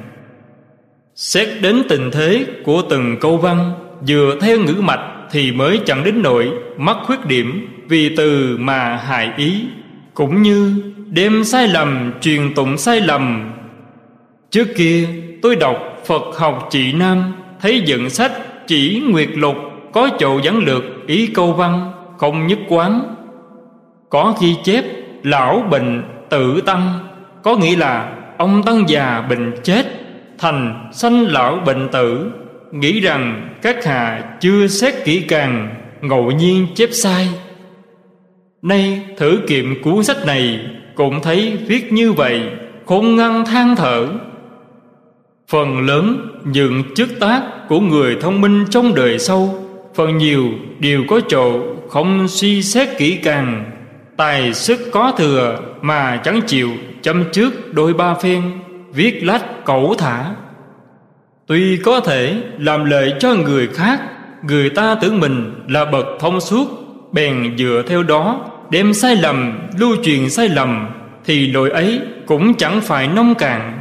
Xét 1.15 1.49
đến 1.61 1.83
tình 1.89 2.11
thế 2.11 2.47
của 2.65 2.83
từng 2.91 3.17
câu 3.21 3.37
văn, 3.37 3.73
vừa 4.09 4.39
theo 4.41 4.59
ngữ 4.59 4.75
mạch 4.81 5.11
Thì 5.31 5.53
mới 5.53 5.81
chẳng 5.87 6.05
đến 6.05 6.23
nỗi 6.23 6.51
mắc 6.77 6.97
khuyết 7.07 7.27
điểm 7.27 7.69
Vì 7.89 8.17
từ 8.17 8.57
mà 8.61 8.97
hại 8.97 9.31
ý, 9.37 9.65
Cũng 10.15 10.43
như 10.43 10.83
đem 11.11 11.45
sai 11.45 11.69
lầm, 11.69 12.13
truyền 12.21 12.55
tụng 12.55 12.79
sai 12.79 13.01
lầm. 13.01 13.53
Trước 14.51 14.69
kia, 14.77 15.09
tôi 15.43 15.57
đọc 15.57 15.77
Phật 16.07 16.23
học 16.37 16.69
trị 16.71 16.93
Nam, 16.93 17.35
Thấy 17.61 17.83
dựng 17.87 18.11
sách 18.11 18.33
chỉ 18.67 19.03
Nguyệt 19.11 19.29
Lục, 19.35 19.57
Có 19.93 20.09
chỗ 20.19 20.41
giảng 20.45 20.59
lược 20.59 20.85
ý 21.07 21.27
câu 21.27 21.53
văn, 21.53 21.93
Không 22.19 22.47
nhất 22.47 22.59
quán. 22.69 23.15
Có 24.09 24.35
khi 24.41 24.57
chép, 24.65 24.85
lão 25.23 25.65
bệnh 25.71 26.03
tự 26.31 26.61
tăng, 26.61 26.93
Có 27.43 27.57
nghĩa 27.57 27.77
là 27.77 28.17
ông 28.39 28.63
tăng 28.63 28.85
già 28.89 29.27
bệnh 29.31 29.55
chết, 29.63 29.87
Thành 30.39 30.91
sanh 30.93 31.23
lão 31.23 31.59
bệnh 31.67 31.89
tử. 31.89 32.31
Nghĩ 32.73 33.01
rằng 33.01 33.49
các 33.63 33.85
hạ 33.85 34.25
chưa 34.41 34.67
xét 34.67 34.95
kỹ 35.05 35.21
càng, 35.21 35.75
Ngẫu 36.01 36.31
nhiên 36.31 36.67
chép 36.75 36.89
sai. 36.93 37.29
Nay 38.63 39.03
thử 39.17 39.39
kiệm 39.47 39.83
cuốn 39.83 40.05
sách 40.05 40.27
này, 40.27 40.61
Cũng 40.95 41.21
thấy 41.23 41.59
viết 41.67 41.93
như 41.93 42.13
vậy, 42.13 42.43
Khôn 42.87 43.17
ngăn 43.17 43.45
than 43.45 43.77
thở. 43.77 44.09
Phần 45.49 45.87
lớn 45.87 46.29
những 46.45 46.83
chức 46.95 47.09
tác 47.21 47.43
của 47.69 47.81
người 47.81 48.17
thông 48.21 48.41
minh 48.41 48.65
trong 48.71 48.95
đời 48.95 49.19
sau. 49.19 49.55
Phần 49.95 50.19
nhiều 50.19 50.45
đều 50.79 51.03
có 51.09 51.21
chỗ 51.29 51.61
không 51.89 52.29
suy 52.29 52.63
xét 52.63 52.89
kỹ 52.99 53.19
càng. 53.23 53.71
Tài 54.17 54.55
sức 54.55 54.81
có 54.93 55.13
thừa 55.17 55.59
mà 55.83 56.21
chẳng 56.25 56.41
chịu 56.47 56.71
chăm 57.03 57.25
trước 57.33 57.75
đôi 57.75 57.95
ba 57.95 58.15
phen. 58.15 58.43
Viết 58.93 59.25
lách 59.25 59.65
cẩu 59.65 59.95
thả. 59.99 60.25
Tuy 61.47 61.77
có 61.77 62.01
thể 62.01 62.37
làm 62.59 62.85
lợi 62.85 63.15
cho 63.19 63.35
người 63.35 63.67
khác, 63.67 64.01
Người 64.49 64.71
ta 64.71 64.95
tưởng 64.95 65.21
mình 65.21 65.55
là 65.69 65.85
bậc 65.85 66.07
thông 66.21 66.41
suốt, 66.41 66.69
Bèn 67.13 67.57
dựa 67.59 67.83
theo 67.87 68.03
đó 68.03 68.51
Đem 68.71 68.95
sai 68.95 69.17
lầm, 69.17 69.69
lưu 69.79 69.97
truyền 70.03 70.31
sai 70.31 70.49
lầm, 70.49 70.89
Thì 71.25 71.47
lỗi 71.47 71.71
ấy 71.71 72.01
cũng 72.27 72.55
chẳng 72.55 72.81
phải 72.81 73.09
nông 73.09 73.35
cạn. 73.35 73.81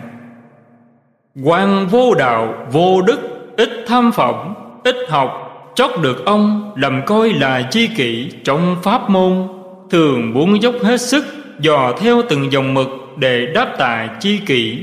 Quan 1.43 1.87
vô 1.87 2.13
đạo, 2.13 2.67
vô 2.71 3.01
đức 3.01 3.32
ít 3.57 3.69
tham 3.87 4.11
vọng, 4.11 4.53
ít 4.83 4.95
học, 5.09 5.43
chót 5.75 5.91
được 6.01 6.25
ông 6.25 6.71
làm 6.75 7.01
coi 7.05 7.29
là 7.29 7.67
chi 7.71 7.89
kỷ 7.97 8.29
trong 8.43 8.75
pháp 8.83 9.09
môn. 9.09 9.47
Thường 9.89 10.33
muốn 10.33 10.61
dốc 10.61 10.75
hết 10.83 11.01
sức, 11.01 11.25
dò 11.59 11.93
theo 11.99 12.21
từng 12.29 12.51
dòng 12.51 12.73
mực 12.73 12.87
để 13.17 13.45
đáp 13.53 13.75
tạ 13.77 14.07
chi 14.19 14.39
kỷ. 14.45 14.77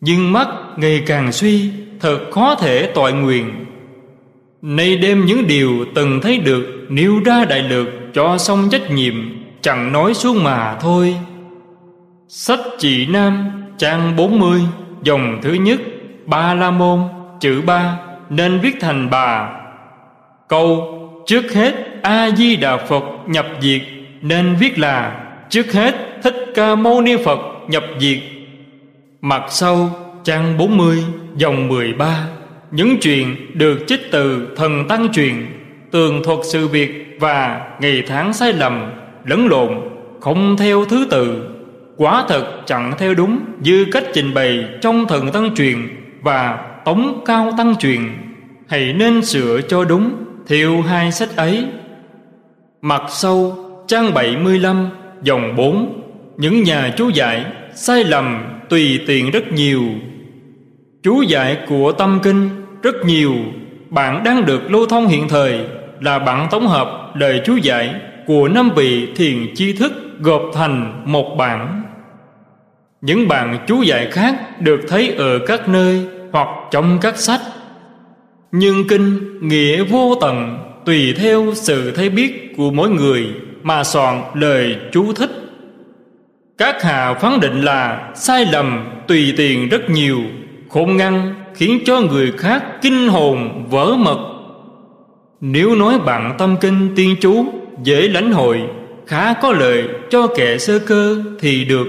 Nhưng 0.00 0.32
mắt 0.32 0.48
ngày 0.76 1.02
càng 1.06 1.32
suy, 1.32 1.70
thật 2.00 2.18
khó 2.30 2.54
thể 2.54 2.90
tội 2.94 3.12
nguyện. 3.12 3.66
Nay 4.62 4.96
đem 4.96 5.24
những 5.24 5.46
điều 5.46 5.84
từng 5.94 6.20
thấy 6.22 6.38
được, 6.38 6.86
nêu 6.88 7.20
ra 7.24 7.44
đại 7.44 7.62
lược 7.62 7.86
cho 8.14 8.38
xong 8.38 8.68
trách 8.70 8.90
nhiệm, 8.90 9.14
chẳng 9.60 9.92
nói 9.92 10.14
xuống 10.14 10.44
mà 10.44 10.76
thôi. 10.80 11.16
Sách 12.28 12.60
chị 12.78 13.06
nam, 13.06 13.50
trang 13.78 14.16
40 14.16 14.60
dòng 15.02 15.38
thứ 15.42 15.52
nhất, 15.52 15.80
ba 16.26 16.54
la 16.54 16.70
môn 16.70 17.00
chữ 17.40 17.62
ba, 17.66 17.98
nên 18.30 18.60
viết 18.60 18.76
thành 18.80 19.10
bà. 19.10 19.48
Câu, 20.48 20.92
trước 21.26 21.52
hết 21.52 21.74
a 22.02 22.30
di 22.36 22.56
đà 22.56 22.76
phật 22.76 23.04
nhập 23.26 23.46
diệt, 23.60 23.80
nên 24.22 24.56
viết 24.60 24.78
là, 24.78 25.20
trước 25.50 25.72
hết 25.72 25.94
thích 26.22 26.52
ca 26.54 26.74
mâu 26.74 27.00
ni 27.00 27.16
phật 27.24 27.38
nhập 27.68 27.84
diệt. 27.98 28.18
Mặt 29.20 29.42
sau, 29.48 29.90
trang 30.24 30.58
40 30.58 31.04
dòng 31.36 31.68
13 31.68 32.26
những 32.70 32.96
chuyện 33.00 33.36
được 33.54 33.78
trích 33.86 34.00
từ 34.10 34.48
thần 34.56 34.88
tăng 34.88 35.12
truyền, 35.12 35.46
tường 35.90 36.22
thuật 36.24 36.38
sự 36.44 36.68
việc 36.68 37.16
và 37.20 37.66
ngày 37.80 38.02
tháng 38.06 38.32
sai 38.32 38.52
lầm, 38.52 38.90
lẫn 39.24 39.46
lộn, 39.46 39.80
không 40.20 40.56
theo 40.56 40.84
thứ 40.84 41.06
tự. 41.10 41.48
Quả 41.96 42.24
thật 42.28 42.62
chẳng 42.66 42.92
theo 42.98 43.14
đúng 43.14 43.40
như 43.60 43.86
cách 43.92 44.04
trình 44.14 44.34
bày 44.34 44.64
trong 44.80 45.06
thần 45.08 45.32
tăng 45.32 45.54
truyền 45.54 45.88
và 46.22 46.58
tống 46.86 47.22
cao 47.24 47.52
tăng 47.58 47.76
truyền, 47.76 48.00
hãy 48.68 48.92
nên 48.92 49.24
sửa 49.24 49.60
cho 49.68 49.84
đúng 49.84 50.16
theo 50.46 50.82
hai 50.82 51.12
sách 51.12 51.36
ấy. 51.36 51.64
Mặt 52.82 53.02
sau, 53.08 53.56
trang 53.88 54.14
75 54.14 54.88
dòng 55.22 55.56
4 55.56 56.02
những 56.36 56.62
nhà 56.62 56.94
chú 56.96 57.08
giải, 57.08 57.44
sai 57.74 58.04
lầm 58.04 58.58
tùy 58.68 59.00
tiện 59.06 59.30
rất 59.30 59.52
nhiều. 59.52 59.82
Chú 61.02 61.22
giải 61.22 61.58
của 61.68 61.92
tâm 61.92 62.20
kinh 62.22 62.48
rất 62.82 62.94
nhiều, 63.04 63.34
bạn 63.90 64.24
đang 64.24 64.46
được 64.46 64.70
lưu 64.70 64.86
thông 64.86 65.06
hiện 65.06 65.28
thời 65.28 65.60
là 66.00 66.18
bản 66.18 66.48
tổng 66.50 66.66
hợp 66.66 67.16
lời 67.16 67.40
chú 67.44 67.56
giải 67.56 67.94
của 68.26 68.48
năm 68.48 68.70
vị 68.76 69.08
thiền 69.16 69.54
chi 69.54 69.72
thức 69.72 69.92
gộp 70.20 70.42
thành 70.54 71.02
một 71.04 71.36
bản 71.38 71.82
những 73.00 73.28
bản 73.28 73.58
chú 73.66 73.82
giải 73.82 74.10
khác 74.10 74.60
được 74.60 74.80
thấy 74.88 75.14
ở 75.18 75.38
các 75.46 75.68
nơi 75.68 76.06
hoặc 76.36 76.48
trong 76.70 76.98
các 77.00 77.16
sách. 77.16 77.40
Nhưng 78.52 78.88
kinh 78.88 79.38
nghĩa 79.48 79.82
vô 79.82 80.14
tận, 80.20 80.58
tùy 80.84 81.14
theo 81.18 81.46
sự 81.54 81.90
thấy 81.90 82.08
biết 82.08 82.56
của 82.56 82.70
mỗi 82.70 82.90
người 82.90 83.26
mà 83.62 83.84
soạn 83.84 84.22
lời 84.34 84.76
chú 84.92 85.12
thích. 85.12 85.30
Các 86.58 86.82
hạ 86.82 87.14
phán 87.14 87.40
định 87.40 87.60
là 87.62 88.12
sai 88.14 88.46
lầm 88.52 88.88
tùy 89.08 89.34
tiền 89.36 89.68
rất 89.68 89.90
nhiều, 89.90 90.20
khôn 90.68 90.96
ngăn 90.96 91.34
khiến 91.54 91.78
cho 91.84 92.00
người 92.00 92.32
khác 92.32 92.64
kinh 92.82 93.08
hồn 93.08 93.66
vỡ 93.70 93.96
mật. 93.98 94.18
Nếu 95.40 95.74
nói 95.74 95.98
bạn 95.98 96.34
tâm 96.38 96.56
kinh 96.60 96.88
tiên 96.96 97.16
chú, 97.20 97.46
dễ 97.82 98.08
lãnh 98.08 98.32
hội, 98.32 98.62
khá 99.06 99.34
có 99.34 99.52
lợi 99.52 99.84
cho 100.10 100.26
kẻ 100.26 100.58
sơ 100.58 100.78
cơ 100.78 101.22
thì 101.40 101.64
được. 101.64 101.86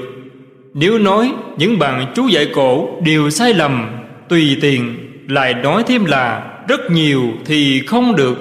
Nếu 0.73 0.99
nói 0.99 1.33
những 1.57 1.79
bạn 1.79 2.11
chú 2.15 2.27
dạy 2.27 2.49
cổ 2.55 2.89
đều 3.05 3.29
sai 3.29 3.53
lầm 3.53 3.97
Tùy 4.29 4.57
tiền 4.61 4.95
lại 5.27 5.53
nói 5.53 5.83
thêm 5.87 6.05
là, 6.05 6.53
rất 6.67 6.91
nhiều 6.91 7.21
thì 7.45 7.81
không 7.87 8.15
được. 8.15 8.37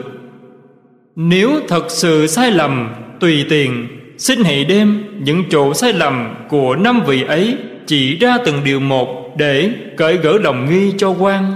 Nếu 1.17 1.51
thật 1.69 1.85
sự 1.89 2.27
sai 2.27 2.51
lầm, 2.51 2.95
tùy 3.21 3.47
tiền 3.49 3.89
Xin 4.19 4.45
hãy 4.45 4.65
đem 4.65 5.05
những 5.25 5.45
chỗ 5.51 5.75
sai 5.75 5.93
lầm 5.93 6.35
của 6.49 6.77
năm 6.77 7.01
vị 7.07 7.23
ấy 7.23 7.57
Chỉ 7.87 8.17
ra 8.17 8.39
từng 8.45 8.65
điều 8.65 8.81
một 8.81 9.37
để 9.37 9.71
cởi 9.97 10.17
gỡ 10.17 10.39
lòng 10.39 10.71
nghi 10.71 10.93
cho 10.99 11.15
quan. 11.19 11.53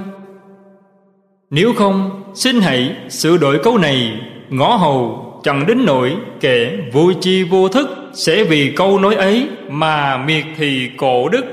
Nếu 1.50 1.72
không, 1.72 2.22
xin 2.34 2.60
hãy 2.60 2.96
sửa 3.08 3.36
đổi 3.36 3.58
câu 3.64 3.78
này, 3.78 4.20
Ngõ 4.50 4.76
hầu, 4.76 5.30
chẳng 5.42 5.66
đến 5.66 5.84
nỗi 5.86 6.16
kẻ 6.40 6.72
vô 6.92 7.12
chi 7.20 7.42
vô 7.42 7.68
thức 7.68 7.88
sẽ 8.12 8.44
vì 8.44 8.72
câu 8.76 8.98
nói 8.98 9.14
ấy 9.14 9.48
mà 9.68 10.16
miệt 10.16 10.44
thì 10.56 10.90
cổ 10.96 11.28
đức, 11.28 11.44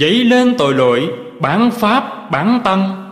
dấy 0.00 0.24
lên 0.24 0.54
tội 0.58 0.74
lỗi 0.74 1.08
bán 1.40 1.70
pháp 1.70 2.30
bán 2.30 2.60
tăng 2.64 3.06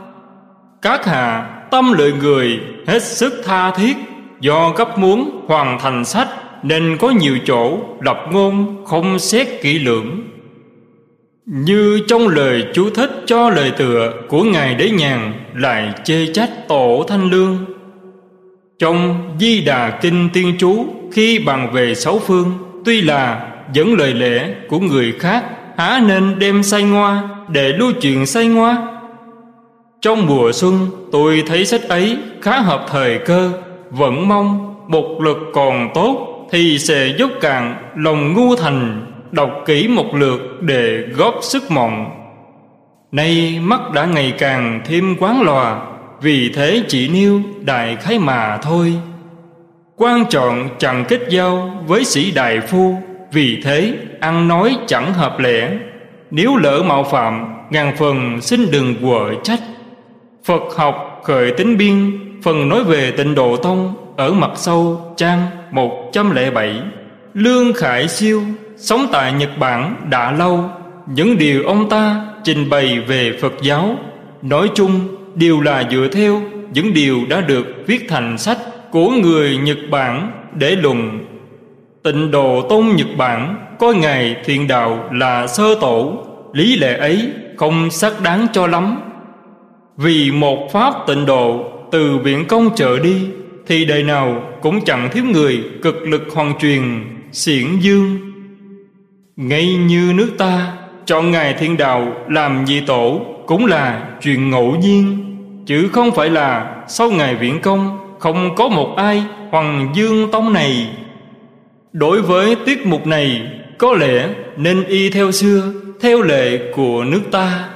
các 0.85 1.07
hạ, 1.07 1.47
tâm 1.71 1.93
lợi 1.93 2.13
người, 2.13 2.61
hết 2.87 3.03
sức 3.03 3.43
tha 3.45 3.71
thiết. 3.71 3.97
Do 4.41 4.71
gấp 4.71 4.99
muốn 4.99 5.45
hoàn 5.47 5.79
thành 5.79 6.05
sách, 6.05 6.29
nên 6.63 6.97
có 7.01 7.11
nhiều 7.11 7.39
chỗ 7.45 7.79
lập 8.01 8.17
ngôn 8.33 8.85
không 8.87 9.19
xét 9.19 9.49
kỹ 9.63 9.79
lưỡng. 9.79 10.21
Như 11.47 12.01
trong 12.09 12.29
lời 12.29 12.65
chú 12.75 12.91
thích 12.91 13.11
cho 13.27 13.51
lời 13.51 13.73
tựa 13.77 14.13
của 14.29 14.45
ngài 14.45 14.75
đế 14.75 14.91
nhàn 14.91 15.33
lại 15.55 15.93
chê 16.05 16.27
trách 16.33 16.69
tổ 16.69 17.05
thanh 17.09 17.31
lương. 17.31 17.65
Trong 18.79 19.31
Di 19.41 19.61
Đà 19.61 19.91
Kinh 19.91 20.29
Tiên 20.33 20.55
Chú, 20.59 20.87
Khi 21.13 21.39
bàn 21.39 21.71
về 21.73 21.95
sáu 21.95 22.19
phương, 22.19 22.53
Tuy 22.85 23.01
là 23.01 23.53
dẫn 23.73 23.95
lời 23.95 24.15
lẽ 24.15 24.55
của 24.69 24.79
người 24.79 25.13
khác, 25.13 25.45
Há 25.77 26.01
nên 26.07 26.39
đem 26.39 26.63
say 26.63 26.83
ngoa 26.83 27.34
để 27.49 27.73
lưu 27.73 27.93
truyền 28.01 28.27
say 28.27 28.47
ngoa. 28.47 28.77
Trong 30.01 30.27
mùa 30.27 30.53
xuân, 30.53 30.87
Tôi 31.13 31.43
thấy 31.47 31.65
sách 31.65 31.89
ấy 31.89 32.19
khá 32.43 32.61
hợp 32.61 32.87
thời 32.89 33.19
cơ, 33.19 33.53
Vẫn 33.91 34.29
mong 34.29 34.75
một 34.89 35.21
lực 35.21 35.39
còn 35.53 35.91
tốt 35.95 36.47
Thì 36.51 36.79
sẽ 36.79 37.15
dốc 37.19 37.31
cạn 37.41 37.77
lòng 37.97 38.33
ngu 38.33 38.57
thành 38.57 39.07
Đọc 39.33 39.51
kỹ 39.67 39.89
một 39.89 40.15
lượt 40.15 40.41
để 40.61 41.05
góp 41.17 41.35
sức 41.43 41.71
mộng 41.71 42.25
Nay 43.15 43.61
mắt 43.63 43.81
đã 43.93 44.05
ngày 44.05 44.35
càng 44.39 44.81
thêm 44.85 45.17
quán 45.21 45.43
lòa, 45.43 45.83
vì 46.23 46.49
thế 46.55 46.83
chỉ 46.89 47.09
nêu 47.09 47.41
đại 47.61 47.97
khái 47.97 48.19
mà 48.19 48.59
thôi. 48.63 48.95
Quan 49.97 50.25
trọng 50.31 50.69
chẳng 50.79 51.05
kết 51.09 51.21
giao 51.29 51.83
với 51.87 52.05
sĩ 52.05 52.31
đại 52.31 52.61
phu, 52.61 52.97
Vì 53.33 53.61
thế 53.65 53.95
ăn 54.21 54.49
nói 54.49 54.77
chẳng 54.87 55.13
hợp 55.13 55.39
lẽ. 55.39 55.71
Nếu 56.37 56.57
lỡ 56.57 56.83
mạo 56.83 57.05
phạm, 57.05 57.55
Ngàn 57.71 57.97
phần 57.97 58.41
xin 58.41 58.71
đừng 58.71 58.95
quở 59.03 59.35
trách. 59.43 59.61
Phật 60.45 60.63
học 60.77 61.21
khởi 61.25 61.51
tính 61.51 61.77
biên, 61.77 62.19
Phần 62.43 62.69
nói 62.69 62.85
về 62.85 63.11
tịnh 63.11 63.35
độ 63.35 63.57
tông, 63.57 63.95
Ở 64.17 64.33
mặt 64.33 64.51
sâu 64.55 65.01
trang 65.17 65.47
107 65.71 66.81
Lương 67.35 67.73
Khải 67.73 68.09
Siêu, 68.09 68.43
Sống 68.77 69.07
tại 69.13 69.33
Nhật 69.33 69.51
Bản 69.59 69.97
đã 70.11 70.33
lâu. 70.33 70.71
Những 71.07 71.39
điều 71.39 71.65
ông 71.65 71.89
ta 71.89 72.27
trình 72.45 72.71
bày 72.71 73.01
về 73.01 73.39
Phật 73.43 73.53
giáo, 73.63 73.97
Nói 74.43 74.71
chung, 74.75 75.01
đều 75.35 75.61
là 75.61 75.89
dựa 75.91 76.09
theo 76.13 76.41
những 76.73 76.95
điều 76.95 77.19
đã 77.29 77.41
được 77.41 77.67
viết 77.87 78.07
thành 78.09 78.39
sách 78.39 78.59
của 78.91 79.11
người 79.11 79.57
Nhật 79.57 79.79
Bản 79.91 80.33
để 80.55 80.71
lùng 80.71 81.19
Tịnh 82.03 82.31
độ 82.31 82.67
tôn 82.69 82.87
Nhật 82.97 83.09
Bản 83.17 83.64
coi 83.85 83.95
Ngài 83.95 84.37
thiện 84.45 84.69
đạo 84.69 85.09
là 85.13 85.47
sơ 85.47 85.75
tổ, 85.81 86.13
lý 86.53 86.77
lệ 86.77 86.97
ấy 86.97 87.29
không 87.57 87.91
xác 87.91 88.21
đáng 88.23 88.47
cho 88.53 88.67
lắm. 88.67 88.97
Vì 89.97 90.31
một 90.31 90.69
pháp 90.73 90.95
tịnh 91.07 91.27
độ 91.27 91.65
từ 91.91 92.19
viện 92.19 92.45
công 92.49 92.71
trở 92.77 92.99
đi 92.99 93.27
thì 93.67 93.85
đời 93.85 94.03
nào 94.03 94.43
cũng 94.63 94.85
chẳng 94.85 95.09
thiếu 95.13 95.25
người 95.25 95.65
cực 95.83 96.03
lực 96.03 96.23
hoàn 96.35 96.59
truyền 96.59 96.83
xiển 97.33 97.79
dương 97.81 98.19
ngay 99.37 99.75
như 99.75 100.13
nước 100.15 100.31
ta 100.39 100.73
chọn 101.07 101.31
ngài 101.31 101.55
thiên 101.55 101.77
đạo 101.77 102.13
làm 102.29 102.65
nhị 102.65 102.81
tổ 102.81 103.21
cũng 103.47 103.67
là 103.67 104.09
chuyện 104.23 104.51
ngẫu 104.51 104.77
nhiên 104.77 105.37
chứ 105.67 105.89
không 105.93 106.11
phải 106.11 106.31
là 106.31 106.77
sau 106.89 107.11
ngày 107.11 107.35
viễn 107.35 107.61
công 107.61 107.99
không 108.19 108.55
có 108.57 108.69
một 108.69 108.95
ai 108.97 109.25
hoàng 109.51 109.93
dương 109.95 110.31
tông 110.33 110.53
này 110.53 110.89
đối 111.93 112.23
với 112.23 112.57
tiết 112.67 112.87
mục 112.87 113.07
này 113.07 113.51
có 113.79 113.95
lẽ 113.95 114.29
nên 114.57 114.85
y 114.85 115.11
theo 115.11 115.33
xưa, 115.33 115.73
theo 116.01 116.23
lệ 116.23 116.73
của 116.75 117.05
nước 117.05 117.21
ta. 117.31 117.69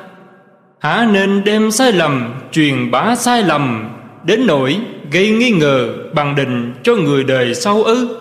Há 0.81 1.09
nên 1.13 1.45
đem 1.45 1.71
sai 1.71 1.93
lầm, 1.93 2.35
truyền 2.53 2.91
bá 2.91 3.17
sai 3.17 3.43
lầm, 3.43 3.91
đến 4.25 4.47
nỗi 4.47 4.77
gây 5.13 5.31
nghi 5.31 5.51
ngờ, 5.51 5.95
bằng 6.15 6.35
định 6.35 6.75
cho 6.83 6.97
người 6.97 7.25
đời 7.25 7.55
sau 7.55 7.83
ư? 7.83 8.19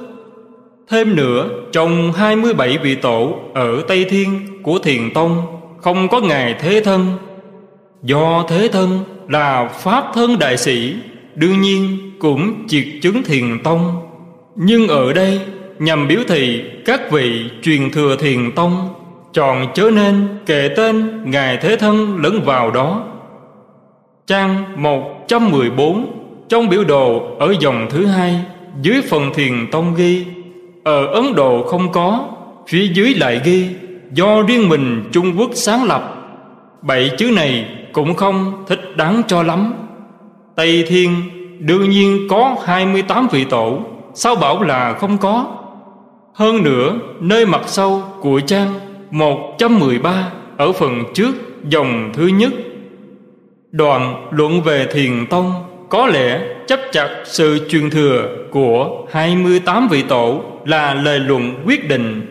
Thêm 0.89 1.15
nữa, 1.15 1.49
trong 1.71 2.13
27 2.13 2.77
vị 2.77 2.95
tổ 2.95 3.39
ở 3.53 3.81
Tây 3.87 4.05
Thiên 4.09 4.47
của 4.63 4.79
Thiền 4.79 5.13
Tông, 5.13 5.45
không 5.81 6.07
có 6.07 6.21
Ngài 6.21 6.53
Thế 6.53 6.81
Thân. 6.85 7.07
Do 8.03 8.45
Thế 8.49 8.69
Thân 8.71 8.99
là 9.29 9.67
Pháp 9.67 10.05
Thân 10.13 10.39
Đại 10.39 10.57
Sĩ, 10.57 10.93
Đương 11.37 11.61
nhiên 11.61 12.11
cũng 12.19 12.67
triệt 12.67 12.85
chứng 13.01 13.23
Thiền 13.23 13.59
Tông. 13.63 13.95
Nhưng 14.55 14.87
ở 14.87 15.13
đây 15.13 15.39
nhằm 15.79 16.07
biểu 16.07 16.19
thị 16.27 16.63
các 16.85 17.11
vị 17.11 17.49
truyền 17.61 17.91
thừa 17.91 18.15
Thiền 18.15 18.51
Tông 18.51 18.89
Chọn 19.33 19.67
chớ 19.73 19.89
nên 19.93 20.27
kể 20.45 20.69
tên 20.75 21.21
Ngài 21.31 21.57
Thế 21.57 21.75
Thân 21.75 22.17
lẫn 22.21 22.41
vào 22.45 22.71
đó. 22.71 23.03
Trang 24.27 24.63
114 24.75 26.05
Trong 26.49 26.69
biểu 26.69 26.83
đồ 26.83 27.21
ở 27.39 27.55
dòng 27.59 27.87
thứ 27.89 28.05
hai, 28.05 28.41
Dưới 28.81 29.01
phần 29.09 29.33
Thiền 29.33 29.53
Tông 29.71 29.95
ghi 29.95 30.25
ở 30.83 31.05
Ấn 31.05 31.35
Độ 31.35 31.63
không 31.63 31.91
có, 31.91 32.27
Phía 32.67 32.87
dưới 32.87 33.13
lại 33.13 33.41
ghi, 33.43 33.69
Do 34.11 34.41
riêng 34.41 34.69
mình 34.69 35.09
Trung 35.11 35.33
Quốc 35.37 35.49
sáng 35.53 35.83
lập. 35.83 36.13
Bảy 36.81 37.11
chữ 37.17 37.31
này 37.35 37.65
cũng 37.91 38.13
không 38.13 38.63
thích 38.67 38.81
đáng 38.95 39.21
cho 39.27 39.43
lắm. 39.43 39.73
Tây 40.55 40.85
Thiên, 40.87 41.21
đương 41.59 41.89
nhiên 41.89 42.27
có 42.29 42.55
28 42.65 43.27
vị 43.31 43.43
tổ, 43.43 43.79
Sao 44.13 44.35
bảo 44.35 44.63
là 44.63 44.93
không 44.93 45.17
có? 45.17 45.45
Hơn 46.37 46.63
nữa, 46.63 46.99
nơi 47.19 47.45
mặt 47.45 47.61
sau 47.65 48.13
của 48.21 48.39
trang 48.39 48.73
113 49.11 50.31
Ở 50.57 50.71
phần 50.71 51.03
trước 51.13 51.35
dòng 51.69 52.11
thứ 52.13 52.27
nhất. 52.27 52.53
Đoạn 53.71 54.27
luận 54.31 54.61
về 54.61 54.87
thiền 54.91 55.25
tông 55.29 55.53
Có 55.89 56.07
lẽ 56.07 56.41
chấp 56.67 56.79
chặt 56.91 57.09
sự 57.25 57.67
truyền 57.69 57.89
thừa 57.89 58.35
của 58.51 59.05
28 59.11 59.87
vị 59.91 60.03
tổ 60.07 60.41
là 60.65 60.93
lời 60.93 61.19
luận 61.19 61.63
quyết 61.65 61.89
định. 61.89 62.27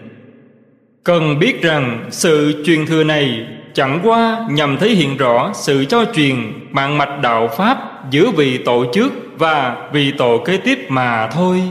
Cần 1.04 1.38
biết 1.38 1.62
rằng 1.62 2.06
sự 2.10 2.62
truyền 2.66 2.86
thừa 2.86 3.04
này 3.04 3.46
chẳng 3.74 4.00
qua 4.02 4.46
nhằm 4.50 4.76
thể 4.78 4.88
hiện 4.88 5.16
rõ 5.16 5.50
sự 5.54 5.84
cho 5.84 6.04
truyền 6.14 6.36
mạng 6.70 6.98
mạch 6.98 7.18
đạo 7.22 7.48
pháp 7.56 7.78
giữa 8.10 8.30
vị 8.30 8.58
tổ 8.58 8.84
trước 8.92 9.12
và 9.38 9.76
vị 9.92 10.12
tổ 10.18 10.38
kế 10.38 10.56
tiếp 10.56 10.78
mà 10.88 11.28
thôi 11.32 11.62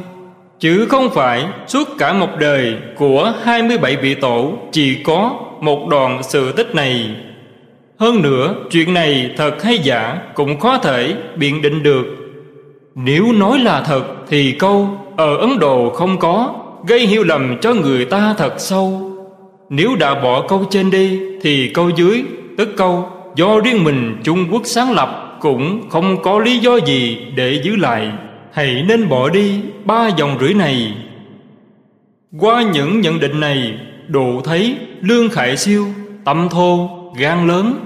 chứ 0.66 0.86
không 0.90 1.10
phải 1.10 1.46
suốt 1.68 1.90
cả 1.98 2.14
một 2.14 2.30
đời 2.40 2.76
của 2.96 3.34
27 3.44 3.96
vị 3.96 4.16
tổ 4.16 4.54
chỉ 4.72 5.04
có 5.04 5.40
một 5.62 5.88
đoạn 5.90 6.24
sự 6.24 6.52
tích 6.52 6.76
này. 6.76 7.16
Hơn 8.00 8.22
nữa, 8.22 8.56
chuyện 8.72 8.94
này 8.94 9.32
thật 9.38 9.64
hay 9.64 9.80
giả 9.80 10.18
cũng 10.34 10.60
khó 10.60 10.78
thể 10.78 11.16
biện 11.36 11.62
định 11.62 11.84
được. 11.84 12.06
Nếu 12.96 13.32
nói 13.32 13.60
là 13.60 13.82
thật 13.82 14.04
thì 14.30 14.52
câu 14.52 14.90
ở 15.18 15.38
Ấn 15.38 15.60
Độ 15.60 15.90
không 15.90 16.20
có 16.20 16.54
Gây 16.88 17.00
hiểu 17.00 17.24
lầm 17.24 17.58
cho 17.62 17.74
người 17.74 18.06
ta 18.06 18.36
thật 18.38 18.54
sâu. 18.58 19.12
Nếu 19.70 19.96
đã 20.00 20.22
bỏ 20.22 20.48
câu 20.48 20.66
trên 20.70 20.92
đi 20.92 21.20
Thì 21.42 21.72
câu 21.74 21.90
dưới, 21.90 22.24
Tức 22.58 22.70
câu 22.78 23.10
do 23.36 23.60
riêng 23.60 23.84
mình 23.84 24.18
Trung 24.24 24.48
Quốc 24.52 24.62
sáng 24.66 24.92
lập 24.92 25.38
Cũng 25.42 25.90
không 25.90 26.22
có 26.22 26.40
lý 26.40 26.58
do 26.58 26.76
gì 26.76 27.18
để 27.36 27.62
giữ 27.64 27.76
lại. 27.76 28.12
Hãy 28.56 28.84
nên 28.88 29.10
bỏ 29.10 29.30
đi 29.30 29.62
ba 29.86 30.08
dòng 30.18 30.38
rưỡi 30.40 30.54
này. 30.54 30.98
Qua 32.40 32.64
những 32.64 33.02
nhận 33.02 33.20
định 33.20 33.40
này 33.40 33.80
Độ 34.08 34.42
thấy 34.44 34.78
Lương 35.02 35.30
Khải 35.30 35.58
Siêu 35.58 35.86
Tâm 36.26 36.48
thô, 36.52 36.90
gan 37.18 37.48
lớn. 37.48 37.86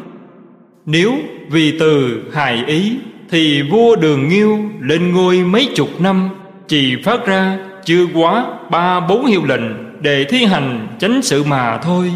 Nếu 0.85 1.13
vì 1.49 1.79
từ 1.79 2.21
hài 2.33 2.65
ý 2.65 2.97
Thì 3.29 3.61
vua 3.61 3.95
Đường 3.95 4.27
Nghiêu 4.27 4.59
lên 4.79 5.11
ngôi 5.11 5.37
mấy 5.37 5.69
chục 5.75 6.01
năm 6.01 6.29
Chỉ 6.67 6.95
phát 7.03 7.25
ra 7.25 7.57
chưa 7.85 8.05
quá 8.13 8.45
ba 8.71 8.99
bốn 8.99 9.25
hiệu 9.25 9.45
lệnh 9.45 9.63
để 10.01 10.23
thi 10.23 10.45
hành 10.45 10.87
chánh 10.99 11.21
sự 11.21 11.43
mà 11.43 11.77
thôi. 11.77 12.11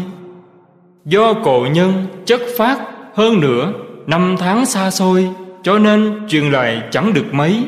Do 1.04 1.34
cội 1.34 1.68
nhân 1.68 2.06
chất 2.24 2.40
phát 2.58 2.78
hơn 3.14 3.40
nữa 3.40 3.72
năm 4.06 4.36
tháng 4.38 4.66
xa 4.66 4.90
xôi 4.90 5.28
cho 5.62 5.78
nên 5.78 6.28
truyền 6.28 6.44
lại 6.44 6.82
chẳng 6.90 7.14
được 7.14 7.34
mấy 7.34 7.64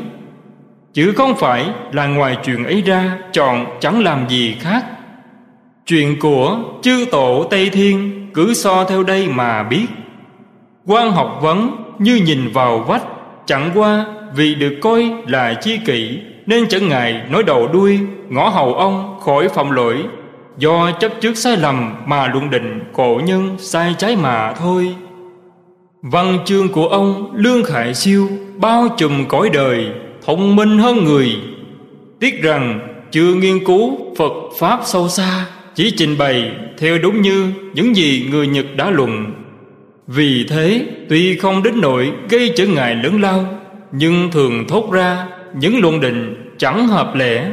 chứ 0.97 1.13
không 1.17 1.37
phải 1.37 1.71
là 1.93 2.07
ngoài 2.07 2.37
chuyện 2.45 2.65
ấy 2.65 2.83
ra, 2.83 3.19
chọn 3.33 3.67
chẳng 3.81 4.03
làm 4.03 4.29
gì 4.29 4.57
khác. 4.61 4.85
Chuyện 5.87 6.19
của 6.21 6.59
chư 6.83 7.07
tổ 7.11 7.45
tây 7.51 7.71
thiên 7.71 8.27
cứ 8.35 8.55
so 8.55 8.85
theo 8.85 9.03
đây 9.03 9.29
mà 9.29 9.63
biết. 9.63 9.87
Quan 10.87 11.13
học 11.13 11.39
vấn 11.43 11.77
như 11.99 12.15
nhìn 12.17 12.53
vào 12.53 12.79
vách, 12.79 13.03
chẳng 13.47 13.71
qua 13.75 14.05
vì 14.35 14.55
được 14.55 14.75
coi 14.83 15.13
là 15.27 15.55
chi 15.55 15.79
kỷ, 15.87 16.19
nên 16.47 16.69
chẳng 16.69 16.89
ngại 16.89 17.23
nói 17.31 17.43
đầu 17.43 17.69
đuôi, 17.69 18.01
ngõ 18.29 18.49
hầu 18.49 18.75
ông 18.75 19.21
khỏi 19.21 19.49
phạm 19.49 19.71
lỗi. 19.71 20.05
Do 20.59 20.91
chấp 21.01 21.13
trước 21.21 21.37
sai 21.37 21.57
lầm 21.57 21.95
mà 22.07 22.27
luận 22.27 22.51
định 22.51 22.81
cổ 22.93 23.21
nhân 23.25 23.57
sai 23.59 23.95
trái 23.99 24.17
mà 24.17 24.53
thôi. 24.53 24.95
Văn 26.03 26.39
chương 26.45 26.69
của 26.69 26.89
ông 26.89 27.31
lương 27.35 27.65
khải 27.65 27.95
siêu 27.95 28.29
bao 28.57 28.89
trùm 28.97 29.25
cõi 29.29 29.51
đời 29.53 29.91
thông 30.27 30.57
minh 30.57 30.79
hơn 30.79 31.05
người. 31.05 31.37
Tiếc 32.21 32.43
rằng 32.43 32.81
chưa 33.11 33.35
nghiên 33.35 33.65
cứu 33.65 33.99
phật 34.17 34.33
pháp 34.59 34.81
sâu 34.85 35.09
xa, 35.09 35.47
chỉ 35.75 35.93
trình 35.97 36.19
bày 36.19 36.53
theo 36.79 36.99
đúng 36.99 37.23
như 37.23 37.53
những 37.75 37.97
gì 37.97 38.29
người 38.31 38.47
nhật 38.47 38.67
đã 38.77 38.91
luận. 38.91 39.33
Vì 40.07 40.47
thế, 40.49 40.87
tuy 41.09 41.37
không 41.37 41.63
đến 41.63 41.75
nỗi 41.81 42.13
gây 42.29 42.53
trở 42.57 42.67
ngại 42.67 42.95
lớn 42.95 43.21
lao, 43.21 43.47
nhưng 43.93 44.31
thường 44.31 44.65
thốt 44.69 44.93
ra 44.93 45.27
những 45.55 45.81
luận 45.81 46.01
định 46.01 46.51
chẳng 46.59 46.89
hợp 46.89 47.15
lẽ 47.15 47.51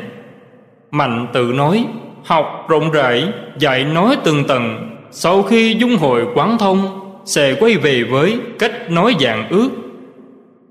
mạnh 0.91 1.27
tự 1.33 1.53
nói, 1.55 1.85
học 2.23 2.65
rộng 2.69 2.91
rãi, 2.91 3.27
dạy 3.59 3.83
nói 3.83 4.17
từng 4.23 4.43
tầng 4.47 4.89
sau 5.11 5.43
khi 5.43 5.75
dung 5.79 5.95
hội 5.95 6.25
quán 6.35 6.57
thông, 6.57 6.99
sẽ 7.25 7.55
quay 7.59 7.77
về 7.77 8.03
với 8.03 8.39
cách 8.59 8.91
nói 8.91 9.15
dạng 9.19 9.49
ước. 9.49 9.69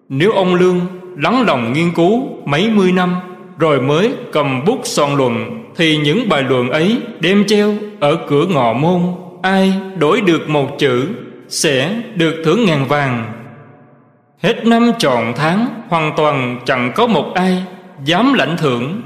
Nếu 0.09 0.33
ông 0.33 0.55
lương 0.55 0.81
lắng 1.17 1.45
lòng 1.47 1.73
nghiên 1.73 1.95
cứu 1.95 2.29
mấy 2.45 2.71
mươi 2.71 2.93
năm, 2.93 3.17
rồi 3.59 3.81
mới 3.81 4.13
cầm 4.33 4.65
bút 4.65 4.81
soạn 4.85 5.17
luận, 5.17 5.65
thì 5.77 5.97
những 5.97 6.29
bài 6.29 6.43
luận 6.43 6.71
ấy 6.71 6.99
đem 7.21 7.45
treo 7.47 7.75
ở 8.01 8.17
cửa 8.29 8.47
ngọ 8.47 8.73
môn. 8.73 9.01
Ai 9.43 9.73
đổi 9.99 10.21
được 10.21 10.49
một 10.49 10.79
chữ 10.79 11.09
sẽ 11.49 12.03
được 12.15 12.35
thưởng 12.45 12.65
ngàn 12.65 12.85
vàng. 12.89 13.33
Hết 14.43 14.67
năm 14.67 14.93
trọn 14.99 15.25
tháng, 15.37 15.67
hoàn 15.89 16.13
toàn 16.17 16.61
chẳng 16.65 16.93
có 16.95 17.07
một 17.07 17.35
ai 17.35 17.63
dám 18.05 18.35
lãnh 18.35 18.57
thưởng. 18.57 19.03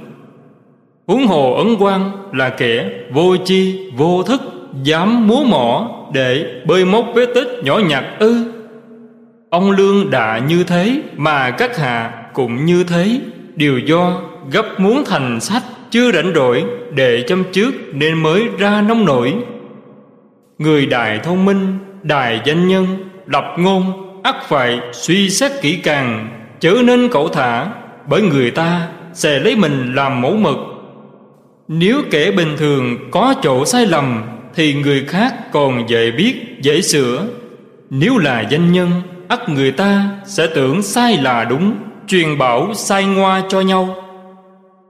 Huống 1.07 1.27
hồ 1.27 1.55
ấn 1.55 1.77
quan 1.79 2.11
là 2.33 2.49
kẻ 2.49 2.91
vô 3.13 3.37
chi 3.45 3.91
vô 3.97 4.23
thức 4.23 4.43
dám 4.83 5.29
múa 5.29 5.45
mỏ 5.45 5.91
để 6.13 6.45
bơi 6.67 6.85
móc 6.85 7.05
vết 7.15 7.27
tích 7.35 7.49
nhỏ 7.65 7.79
nhặt 7.79 8.05
ư 8.19 8.56
ông 9.57 9.71
lương 9.71 10.11
đã 10.11 10.41
như 10.49 10.65
thế, 10.65 11.03
mà 11.17 11.51
các 11.51 11.79
hạ 11.79 12.11
cũng 12.33 12.65
như 12.65 12.85
thế. 12.85 13.21
Điều 13.55 13.79
do 13.79 14.21
gấp 14.53 14.81
muốn 14.81 15.05
thành 15.07 15.41
sách 15.41 15.63
chưa 15.91 16.13
rảnh 16.13 16.33
rỗi 16.35 16.65
để 16.95 17.25
chăm 17.29 17.45
trước 17.53 17.75
nên 17.93 18.23
mới 18.23 18.45
ra 18.59 18.81
nông 18.81 19.05
nổi. 19.05 19.35
Người 20.59 20.87
đại 20.87 21.21
thông 21.25 21.45
minh, 21.45 21.79
đại 22.03 22.41
danh 22.45 22.69
nhân 22.69 22.87
lập 23.27 23.45
ngôn, 23.59 23.83
ắt 24.23 24.37
phải 24.49 24.81
suy 24.93 25.31
xét 25.31 25.53
kỹ 25.63 25.77
càng, 25.77 26.29
chớ 26.61 26.75
nên 26.85 27.09
cẩu 27.09 27.29
thả, 27.29 27.67
bởi 28.09 28.23
người 28.23 28.51
ta 28.51 28.89
sẽ 29.13 29.39
lấy 29.39 29.57
mình 29.57 29.95
làm 29.95 30.21
mẫu 30.21 30.37
mực. 30.37 30.57
Nếu 31.69 32.03
kẻ 32.11 32.31
bình 32.31 32.57
thường 32.57 33.11
có 33.11 33.35
chỗ 33.43 33.65
sai 33.65 33.87
lầm, 33.87 34.23
thì 34.55 34.75
người 34.75 35.05
khác 35.05 35.35
còn 35.53 35.89
dễ 35.89 36.11
biết, 36.11 36.35
dễ 36.63 36.83
sửa. 36.83 37.27
Nếu 37.91 38.19
là 38.19 38.41
danh 38.41 38.73
nhân 38.73 38.91
ắt 39.29 39.49
người 39.49 39.73
ta 39.73 40.11
sẽ 40.25 40.47
tưởng 40.55 40.83
sai 40.83 41.17
là 41.17 41.45
đúng, 41.45 41.75
truyền 42.07 42.39
bảo 42.39 42.75
sai 42.75 43.05
ngoa 43.05 43.43
cho 43.49 43.61
nhau. 43.61 43.97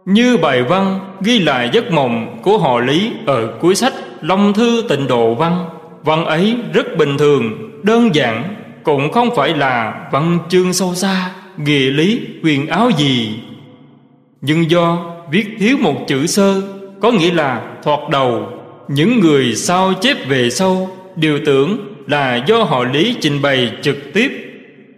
Như 0.05 0.37
bài 0.37 0.62
văn 0.62 1.01
ghi 1.20 1.38
lại 1.38 1.70
giấc 1.72 1.92
mộng 1.92 2.38
của 2.42 2.59
họ 2.59 2.81
lý 2.81 3.12
ở 3.27 3.49
cuối 3.61 3.75
sách 3.75 3.92
long 4.20 4.53
thư 4.53 4.85
tịnh 4.88 5.07
độ 5.07 5.35
văn. 5.35 5.68
Văn 6.03 6.25
ấy 6.25 6.57
rất 6.72 6.96
bình 6.96 7.18
thường, 7.18 7.70
đơn 7.83 8.14
giản, 8.14 8.55
cũng 8.83 9.12
không 9.12 9.29
phải 9.37 9.55
là 9.57 10.09
văn 10.12 10.38
chương 10.49 10.72
sâu 10.72 10.94
xa 10.94 11.31
nghĩa 11.57 11.90
lý, 11.90 12.20
huyền 12.42 12.66
áo 12.66 12.90
gì. 12.96 13.38
Nhưng 14.40 14.70
do 14.70 14.99
viết 15.31 15.46
thiếu 15.59 15.77
một 15.81 15.94
chữ 16.09 16.27
sơ, 16.27 16.62
có 17.01 17.11
nghĩa 17.11 17.33
là 17.33 17.62
thoạt 17.83 18.01
đầu, 18.11 18.49
những 18.88 19.20
người 19.20 19.55
sao 19.55 19.92
chép 20.01 20.16
về 20.29 20.51
sau 20.51 20.88
đều 21.16 21.38
tưởng 21.46 21.96
là 22.07 22.45
do 22.47 22.62
họ 22.62 22.85
lý 22.85 23.16
trình 23.21 23.42
bày 23.42 23.73
trực 23.83 24.12
tiếp 24.14 24.33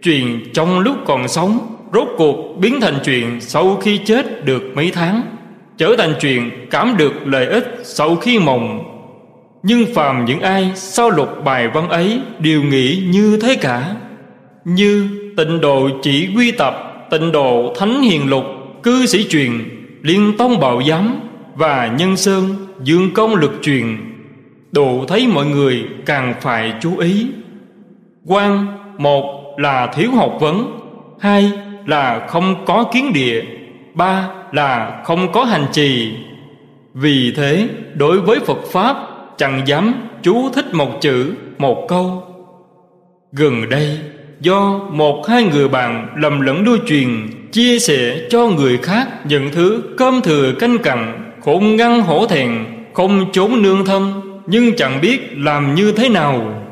chuyện 0.03 0.39
trong 0.53 0.79
lúc 0.79 0.97
còn 1.05 1.27
sống, 1.27 1.75
rốt 1.93 2.07
cuộc 2.17 2.57
biến 2.59 2.81
thành 2.81 2.97
chuyện 3.05 3.41
sau 3.41 3.75
khi 3.75 3.97
chết 3.97 4.45
được 4.45 4.63
mấy 4.75 4.91
tháng, 4.91 5.21
trở 5.77 5.95
thành 5.97 6.13
chuyện 6.21 6.51
cảm 6.71 6.97
được 6.97 7.13
lợi 7.25 7.45
ích 7.45 7.81
sau 7.83 8.15
khi 8.15 8.39
mộng. 8.39 8.83
Nhưng 9.63 9.93
phàm 9.93 10.25
những 10.25 10.39
ai 10.39 10.71
sau 10.75 11.09
lục 11.09 11.29
bài 11.45 11.67
văn 11.67 11.89
ấy 11.89 12.19
đều 12.39 12.63
nghĩ 12.63 13.03
như 13.09 13.39
thế 13.41 13.55
cả, 13.55 13.95
như 14.65 15.09
tịnh 15.37 15.61
độ 15.61 15.89
chỉ 16.01 16.29
quy 16.35 16.51
tập 16.51 17.07
tịnh 17.09 17.31
độ 17.31 17.73
thánh 17.79 18.01
hiền 18.01 18.29
lục, 18.29 18.43
cư 18.83 19.05
sĩ 19.05 19.27
truyền, 19.29 19.51
liên 20.01 20.37
tông 20.37 20.59
bảo 20.59 20.81
giám 20.89 21.19
và 21.55 21.95
nhân 21.97 22.17
sơn, 22.17 22.67
dương 22.83 23.13
công 23.13 23.35
lực 23.35 23.59
truyền 23.61 23.97
độ 24.71 25.05
thấy 25.07 25.27
mọi 25.27 25.45
người 25.45 25.85
càng 26.05 26.33
phải 26.41 26.73
chú 26.81 26.97
ý. 26.97 27.27
Quan 28.25 28.65
một 28.97 29.55
là 29.57 29.87
thiếu 29.87 30.11
học 30.11 30.37
vấn, 30.39 30.79
hai 31.19 31.51
là 31.85 32.27
không 32.27 32.65
có 32.65 32.83
kiến 32.93 33.13
địa, 33.13 33.43
ba 33.93 34.27
là 34.51 35.01
không 35.05 35.31
có 35.31 35.43
hành 35.43 35.65
trì. 35.71 36.11
Vì 36.93 37.33
thế, 37.35 37.69
đối 37.95 38.21
với 38.21 38.39
phật 38.39 38.59
pháp, 38.71 38.97
chẳng 39.37 39.61
dám 39.65 39.93
chú 40.21 40.49
thích 40.49 40.73
một 40.73 41.01
chữ, 41.01 41.33
một 41.57 41.85
câu. 41.87 42.23
Gần 43.31 43.69
đây, 43.69 43.99
do 44.39 44.79
một 44.91 45.27
hai 45.27 45.43
người 45.43 45.67
bạn 45.69 46.07
lầm 46.15 46.41
lẫn 46.41 46.63
đôi 46.63 46.79
truyền 46.87 47.09
chia 47.51 47.79
sẻ 47.79 48.27
cho 48.29 48.47
người 48.47 48.77
khác 48.77 49.07
những 49.25 49.49
thứ 49.51 49.83
cơm 49.97 50.21
thừa 50.21 50.53
canh 50.59 50.77
cặn 50.77 51.31
khổ 51.41 51.59
ngăn 51.59 52.01
hổ 52.01 52.25
thẹn, 52.27 52.65
không 52.93 53.31
trốn 53.31 53.61
nương 53.61 53.85
thân 53.85 54.28
nhưng 54.49 54.75
chẳng 54.75 55.01
biết 55.01 55.19
làm 55.37 55.75
như 55.75 55.91
thế 55.91 56.09
nào. 56.09 56.63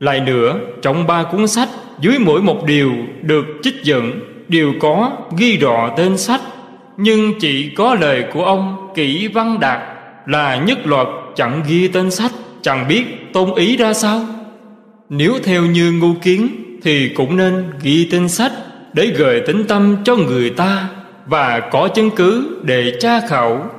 Lại 0.00 0.20
nữa, 0.20 0.58
trong 0.82 1.06
ba 1.06 1.22
cuốn 1.22 1.48
sách, 1.48 1.68
dưới 2.00 2.18
mỗi 2.18 2.42
một 2.42 2.64
điều 2.66 2.92
được 3.22 3.44
trích 3.62 3.82
dẫn, 3.82 4.12
đều 4.48 4.72
có 4.80 5.12
ghi 5.36 5.56
rõ 5.56 5.90
tên 5.96 6.18
sách. 6.18 6.40
Nhưng 6.96 7.32
chỉ 7.40 7.70
có 7.76 7.94
lời 7.94 8.24
của 8.32 8.44
ông 8.44 8.92
kỹ 8.94 9.28
văn 9.28 9.60
đạt 9.60 9.78
là 10.26 10.56
nhất 10.56 10.78
loạt 10.86 11.06
chẳng 11.34 11.62
ghi 11.68 11.88
tên 11.88 12.10
sách, 12.10 12.32
chẳng 12.62 12.88
biết 12.88 13.04
tôn 13.32 13.54
ý 13.54 13.76
ra 13.76 13.92
sao. 13.92 14.20
Nếu 15.08 15.32
theo 15.44 15.62
như 15.62 15.92
ngu 15.92 16.14
kiến, 16.22 16.48
thì 16.82 17.08
cũng 17.08 17.36
nên 17.36 17.70
ghi 17.82 18.08
tên 18.12 18.28
sách 18.28 18.52
để 18.92 19.06
gợi 19.06 19.40
tính 19.46 19.64
tâm 19.68 19.96
cho 20.04 20.16
người 20.16 20.50
ta 20.50 20.88
và 21.26 21.60
có 21.60 21.88
chứng 21.88 22.10
cứ 22.10 22.58
để 22.62 22.92
tra 23.00 23.20
khảo. 23.28 23.70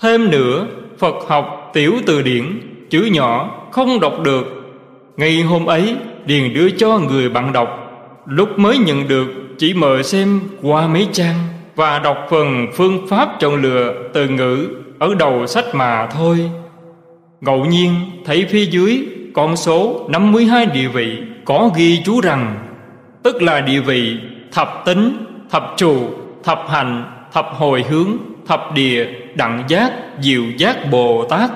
Thêm 0.00 0.30
nữa, 0.30 0.66
phật 0.98 1.14
học 1.28 1.63
tiểu 1.74 1.94
từ 2.06 2.22
điển, 2.22 2.60
chữ 2.90 3.08
nhỏ, 3.12 3.60
không 3.72 4.00
đọc 4.00 4.20
được. 4.22 4.44
Ngày 5.16 5.42
hôm 5.42 5.66
ấy, 5.66 5.96
điền 6.26 6.54
đưa 6.54 6.70
cho 6.70 6.98
người 6.98 7.28
bạn 7.28 7.52
đọc. 7.52 7.68
Lúc 8.26 8.58
mới 8.58 8.78
nhận 8.78 9.08
được, 9.08 9.26
chỉ 9.58 9.74
mời 9.74 10.02
xem 10.02 10.40
qua 10.62 10.86
mấy 10.86 11.08
trang 11.12 11.34
và 11.76 11.98
đọc 11.98 12.16
phần 12.30 12.66
phương 12.74 13.06
pháp 13.08 13.28
chọn 13.40 13.62
lựa 13.62 13.94
từ 14.12 14.28
ngữ 14.28 14.68
ở 14.98 15.14
đầu 15.14 15.46
sách 15.46 15.74
mà 15.74 16.06
thôi. 16.06 16.50
Ngẫu 17.40 17.64
nhiên, 17.64 17.94
thấy 18.24 18.46
phía 18.50 18.64
dưới 18.64 19.06
con 19.34 19.56
số 19.56 20.06
52 20.08 20.66
địa 20.66 20.88
vị 20.88 21.18
có 21.44 21.70
ghi 21.76 22.02
chú 22.04 22.20
rằng, 22.20 22.56
tức 23.22 23.42
là 23.42 23.60
địa 23.60 23.80
vị 23.80 24.16
thập 24.52 24.82
tính, 24.84 25.26
thập 25.50 25.74
trụ, 25.76 25.96
thập 26.44 26.64
hành, 26.68 27.04
thập 27.32 27.46
hồi 27.54 27.84
hướng, 27.88 28.08
thập 28.46 28.74
địa 28.74 29.06
đặng 29.34 29.64
giác, 29.68 29.92
diệu 30.20 30.42
giác, 30.58 30.90
bồ 30.90 31.24
tát 31.24 31.50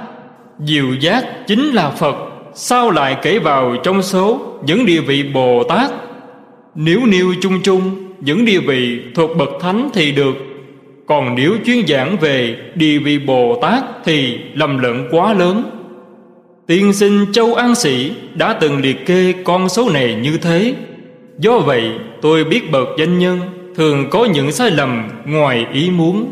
diệu 0.64 0.94
giác 1.01 1.47
chính 1.47 1.71
là 1.73 1.90
phật. 1.90 2.16
Sao 2.55 2.90
lại 2.90 3.16
kể 3.23 3.38
vào 3.38 3.77
trong 3.83 4.03
số 4.03 4.40
những 4.66 4.87
địa 4.87 5.01
vị 5.01 5.23
bồ 5.35 5.64
tát? 5.64 5.90
Nếu 6.75 7.01
nêu 7.07 7.35
chung 7.40 7.61
chung, 7.62 7.90
những 8.21 8.44
địa 8.44 8.61
vị 8.61 9.01
thuộc 9.14 9.37
bậc 9.37 9.49
thánh 9.61 9.88
thì 9.94 10.12
được. 10.12 10.35
Còn 11.07 11.35
nếu 11.35 11.57
chuyên 11.66 11.87
giảng 11.87 12.16
về 12.21 12.57
địa 12.75 12.99
vị 12.99 13.18
bồ 13.18 13.59
tát 13.62 13.83
thì 14.05 14.38
lầm 14.55 14.79
lẫn 14.79 15.09
quá 15.11 15.33
lớn. 15.33 15.62
Tiên 16.66 16.92
sinh 16.92 17.27
châu 17.33 17.55
an 17.55 17.75
sĩ 17.75 18.12
đã 18.35 18.53
từng 18.53 18.81
liệt 18.81 19.07
kê 19.07 19.35
con 19.44 19.68
số 19.68 19.90
này 19.90 20.14
như 20.23 20.38
thế. 20.38 20.75
Do 21.38 21.59
vậy, 21.59 21.90
tôi 22.23 22.44
biết 22.44 22.71
bậc 22.71 22.88
danh 22.99 23.18
nhân 23.18 23.40
thường 23.77 24.11
có 24.11 24.25
những 24.25 24.53
sai 24.53 24.71
lầm 24.71 25.09
ngoài 25.27 25.66
ý 25.73 25.90
muốn. 25.90 26.27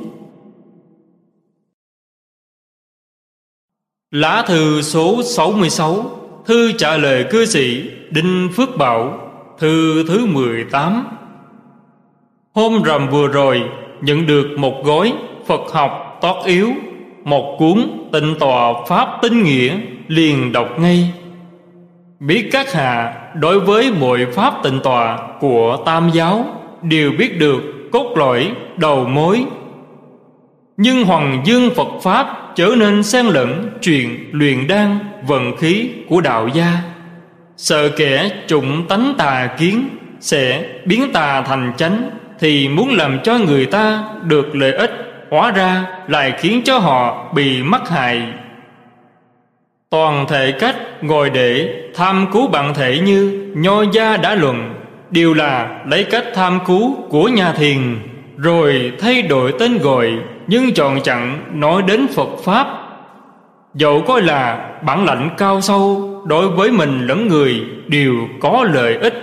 Lá 4.11 4.45
thư 4.47 4.83
số 4.83 5.23
66 5.23 6.05
Thư 6.47 6.73
trả 6.73 6.97
lời 6.97 7.25
cư 7.31 7.47
sĩ 7.47 7.91
Đinh 8.11 8.49
Phước 8.57 8.77
Bảo, 8.77 9.19
Thư 9.59 10.05
thứ 10.09 10.27
18 10.27 11.07
Hôm 12.55 12.83
rằm 12.83 13.09
vừa 13.09 13.27
rồi, 13.27 13.63
Nhận 14.01 14.27
được 14.27 14.47
một 14.59 14.85
gói 14.85 15.13
Phật 15.47 15.61
học 15.73 16.19
tót 16.21 16.45
yếu, 16.45 16.71
Một 17.25 17.57
cuốn 17.59 18.09
tịnh 18.13 18.35
tòa 18.39 18.73
Pháp 18.89 19.19
tinh 19.23 19.43
nghĩa 19.43 19.79
Liền 20.09 20.53
đọc 20.53 20.69
ngay. 20.79 21.13
Biết 22.21 22.49
các 22.53 22.73
hạ 22.73 23.15
đối 23.35 23.61
với 23.61 23.93
mọi 24.01 24.27
Pháp 24.33 24.55
tịnh 24.63 24.81
tòa 24.81 25.19
Của 25.41 25.77
Tam 25.87 26.11
giáo 26.13 26.45
Đều 26.83 27.13
biết 27.19 27.39
được 27.39 27.63
cốt 27.93 28.15
lõi, 28.17 28.53
đầu 28.77 29.05
mối. 29.05 29.45
Nhưng 30.77 31.05
Hoàng 31.05 31.43
Dương 31.45 31.71
Phật 31.75 31.89
Pháp 32.03 32.46
trở 32.57 32.75
nên 32.77 33.03
xen 33.03 33.27
lẫn 33.27 33.71
chuyện 33.83 34.31
luyện 34.33 34.67
đan 34.67 34.99
vận 35.27 35.57
khí 35.57 35.89
của 36.09 36.21
đạo 36.21 36.49
gia. 36.49 36.73
Sợ 37.57 37.89
kẻ 37.89 38.31
trụng 38.47 38.87
tánh 38.89 39.15
tà 39.19 39.49
kiến 39.59 39.89
sẽ 40.21 40.65
biến 40.85 41.13
tà 41.13 41.43
thành 41.43 41.73
chánh 41.77 42.11
thì 42.41 42.69
muốn 42.69 42.91
làm 42.97 43.19
cho 43.25 43.39
người 43.39 43.67
ta 43.67 44.05
được 44.23 44.57
lợi 44.57 44.73
ích, 44.73 44.91
hóa 45.31 45.51
ra 45.51 45.85
lại 46.09 46.33
khiến 46.39 46.63
cho 46.65 46.79
họ 46.79 47.33
bị 47.35 47.63
mắc 47.63 47.89
hại. 47.89 48.23
Toàn 49.91 50.27
thể 50.29 50.53
cách 50.53 50.77
ngồi 51.01 51.31
để 51.31 51.75
tham 51.95 52.27
cứu 52.33 52.49
bạn 52.49 52.75
thể 52.75 52.99
như 52.99 53.53
nho 53.57 53.83
gia 53.93 54.17
đã 54.17 54.35
luận, 54.35 54.75
đều 55.11 55.35
là 55.35 55.81
lấy 55.87 56.05
cách 56.05 56.25
tham 56.35 56.59
cứu 56.67 56.97
của 57.09 57.29
nhà 57.29 57.53
thiền, 57.53 57.99
rồi 58.37 58.93
thay 59.01 59.23
đổi 59.23 59.53
tên 59.59 59.79
gọi 59.79 60.13
nhưng 60.47 60.75
chọn 60.75 61.01
chặn 61.01 61.45
nói 61.53 61.83
đến 61.87 62.07
Phật 62.15 62.29
Pháp, 62.45 62.87
Dẫu 63.77 64.03
coi 64.07 64.23
là 64.23 64.71
bản 64.83 65.05
lãnh 65.05 65.31
cao 65.39 65.61
sâu, 65.61 66.13
Đối 66.27 66.49
với 66.49 66.71
mình 66.71 67.07
lẫn 67.07 67.29
người 67.29 67.63
đều 67.87 68.15
có 68.41 68.67
lợi 68.73 68.97
ích, 68.97 69.15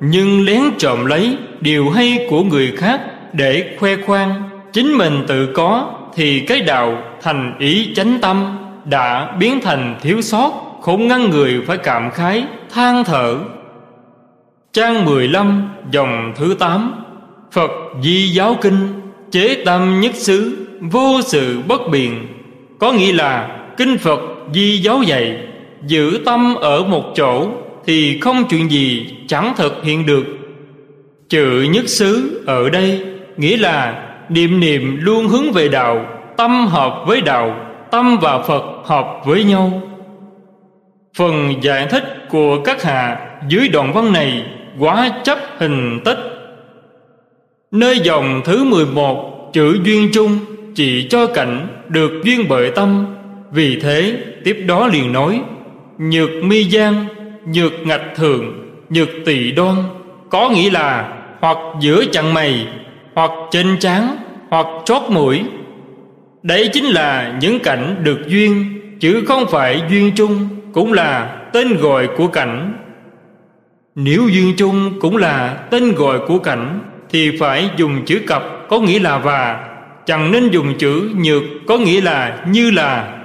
Nhưng 0.00 0.44
lén 0.44 0.62
trộm 0.78 1.06
lấy 1.06 1.36
điều 1.60 1.90
hay 1.90 2.26
của 2.30 2.42
người 2.42 2.72
khác 2.76 3.00
Để 3.32 3.76
khoe 3.78 3.96
khoang, 3.96 4.42
Chính 4.72 4.98
mình 4.98 5.24
tự 5.26 5.52
có 5.54 5.92
Thì 6.14 6.40
cái 6.40 6.60
đạo 6.60 7.02
thành 7.22 7.58
ý 7.58 7.94
chánh 7.96 8.18
tâm 8.22 8.58
Đã 8.84 9.36
biến 9.38 9.60
thành 9.62 9.96
thiếu 10.02 10.22
sót, 10.22 10.52
Không 10.82 11.08
ngăn 11.08 11.30
người 11.30 11.62
phải 11.66 11.76
cảm 11.76 12.10
khái, 12.10 12.44
Than 12.74 13.04
thở. 13.04 13.36
Trang 14.72 15.04
15 15.04 15.70
dòng 15.90 16.32
thứ 16.36 16.56
8 16.58 17.04
Phật 17.52 17.70
Di 18.02 18.28
Giáo 18.28 18.56
Kinh, 18.62 19.00
Chế 19.30 19.62
tâm 19.66 20.00
nhất 20.00 20.14
xứ. 20.14 20.63
Vô 20.80 21.20
sự 21.24 21.60
bất 21.68 21.80
biện. 21.90 22.26
Có 22.78 22.92
nghĩa 22.92 23.12
là 23.12 23.58
Kinh 23.76 23.98
Phật 23.98 24.20
Di 24.54 24.78
Giáo 24.78 25.02
dạy, 25.02 25.38
Giữ 25.86 26.20
tâm 26.24 26.54
ở 26.54 26.84
một 26.84 27.04
chỗ 27.14 27.48
Thì 27.86 28.20
không 28.20 28.44
chuyện 28.50 28.70
gì 28.70 29.06
chẳng 29.26 29.54
thực 29.56 29.84
hiện 29.84 30.06
được. 30.06 30.24
Chữ 31.28 31.66
nhất 31.70 31.88
xứ 31.88 32.42
ở 32.46 32.70
đây 32.70 33.04
Nghĩa 33.36 33.56
là 33.56 34.00
Niệm 34.28 34.60
niệm 34.60 34.98
luôn 35.00 35.28
hướng 35.28 35.52
về 35.52 35.68
đạo, 35.68 36.06
Tâm 36.36 36.66
hợp 36.66 37.04
với 37.06 37.20
đạo, 37.20 37.56
Tâm 37.90 38.18
và 38.22 38.42
Phật 38.42 38.64
hợp 38.84 39.06
với 39.24 39.44
nhau. 39.44 39.82
Phần 41.16 41.54
giải 41.60 41.86
thích 41.90 42.26
của 42.30 42.62
các 42.64 42.82
hạ 42.82 43.26
Dưới 43.48 43.68
đoạn 43.68 43.92
văn 43.92 44.12
này 44.12 44.44
Quá 44.78 45.10
chấp 45.24 45.38
hình 45.58 46.00
tích 46.04 46.18
Nơi 47.70 47.98
dòng 47.98 48.42
thứ 48.44 48.64
11 48.64 49.50
Chữ 49.52 49.78
duyên 49.84 50.10
chung 50.12 50.38
chỉ 50.74 51.06
cho 51.10 51.26
cảnh 51.26 51.66
được 51.88 52.12
duyên 52.24 52.46
bởi 52.48 52.70
tâm. 52.70 53.06
Vì 53.52 53.80
thế, 53.80 54.16
tiếp 54.44 54.64
đó 54.66 54.86
liền 54.86 55.12
nói, 55.12 55.42
Nhược 55.98 56.30
mi 56.44 56.64
gian 56.64 57.06
Nhược 57.46 57.72
ngạch 57.86 58.14
thường 58.16 58.64
nhược 58.90 59.08
tỳ 59.24 59.52
đoan, 59.52 59.76
có 60.30 60.50
nghĩa 60.50 60.70
là 60.70 61.12
hoặc 61.40 61.58
giữa 61.80 62.04
chặn 62.12 62.34
mày, 62.34 62.66
hoặc 63.14 63.30
trên 63.50 63.76
trán, 63.80 64.16
hoặc 64.48 64.66
chót 64.84 65.02
mũi. 65.08 65.42
Đấy 66.42 66.70
chính 66.72 66.84
là 66.84 67.38
những 67.40 67.58
cảnh 67.60 67.96
được 68.02 68.18
duyên, 68.26 68.80
chứ 69.00 69.24
không 69.26 69.46
phải 69.50 69.82
duyên 69.90 70.12
chung, 70.16 70.48
cũng 70.72 70.92
là 70.92 71.36
tên 71.52 71.76
gọi 71.76 72.08
của 72.16 72.26
cảnh. 72.26 72.74
Nếu 73.94 74.28
duyên 74.28 74.54
chung 74.56 75.00
cũng 75.00 75.16
là 75.16 75.54
tên 75.70 75.94
gọi 75.94 76.18
của 76.26 76.38
cảnh, 76.38 76.80
thì 77.10 77.36
phải 77.38 77.70
dùng 77.76 78.04
chữ 78.06 78.20
cặp, 78.26 78.42
có 78.68 78.80
nghĩa 78.80 78.98
là 78.98 79.18
và 79.18 79.73
chẳng 80.06 80.32
nên 80.32 80.50
dùng 80.50 80.74
chữ 80.78 81.10
nhược, 81.14 81.42
có 81.66 81.78
nghĩa 81.78 82.00
là 82.00 82.38
như 82.48 82.70
là. 82.70 83.18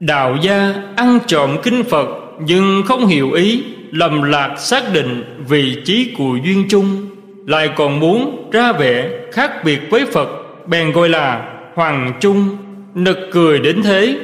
Đạo 0.00 0.36
gia 0.42 0.74
ăn 0.96 1.18
trộm 1.26 1.56
kinh 1.62 1.84
phật, 1.84 2.08
nhưng 2.40 2.82
không 2.86 3.06
hiểu 3.06 3.32
ý, 3.32 3.64
lầm 3.90 4.22
lạc 4.22 4.56
xác 4.58 4.82
định 4.92 5.24
vị 5.48 5.76
trí 5.84 6.14
của 6.18 6.38
duyên 6.44 6.64
chung. 6.68 7.08
Lại 7.46 7.70
còn 7.76 8.00
muốn 8.00 8.48
ra 8.52 8.72
vẻ 8.72 9.10
khác 9.32 9.64
biệt 9.64 9.80
với 9.90 10.06
phật, 10.06 10.28
bèn 10.66 10.92
gọi 10.92 11.08
là 11.08 11.48
hoàng 11.74 12.12
chung 12.20 12.56
nực 12.94 13.18
cười 13.32 13.58
đến 13.58 13.82
thế. 13.82 14.16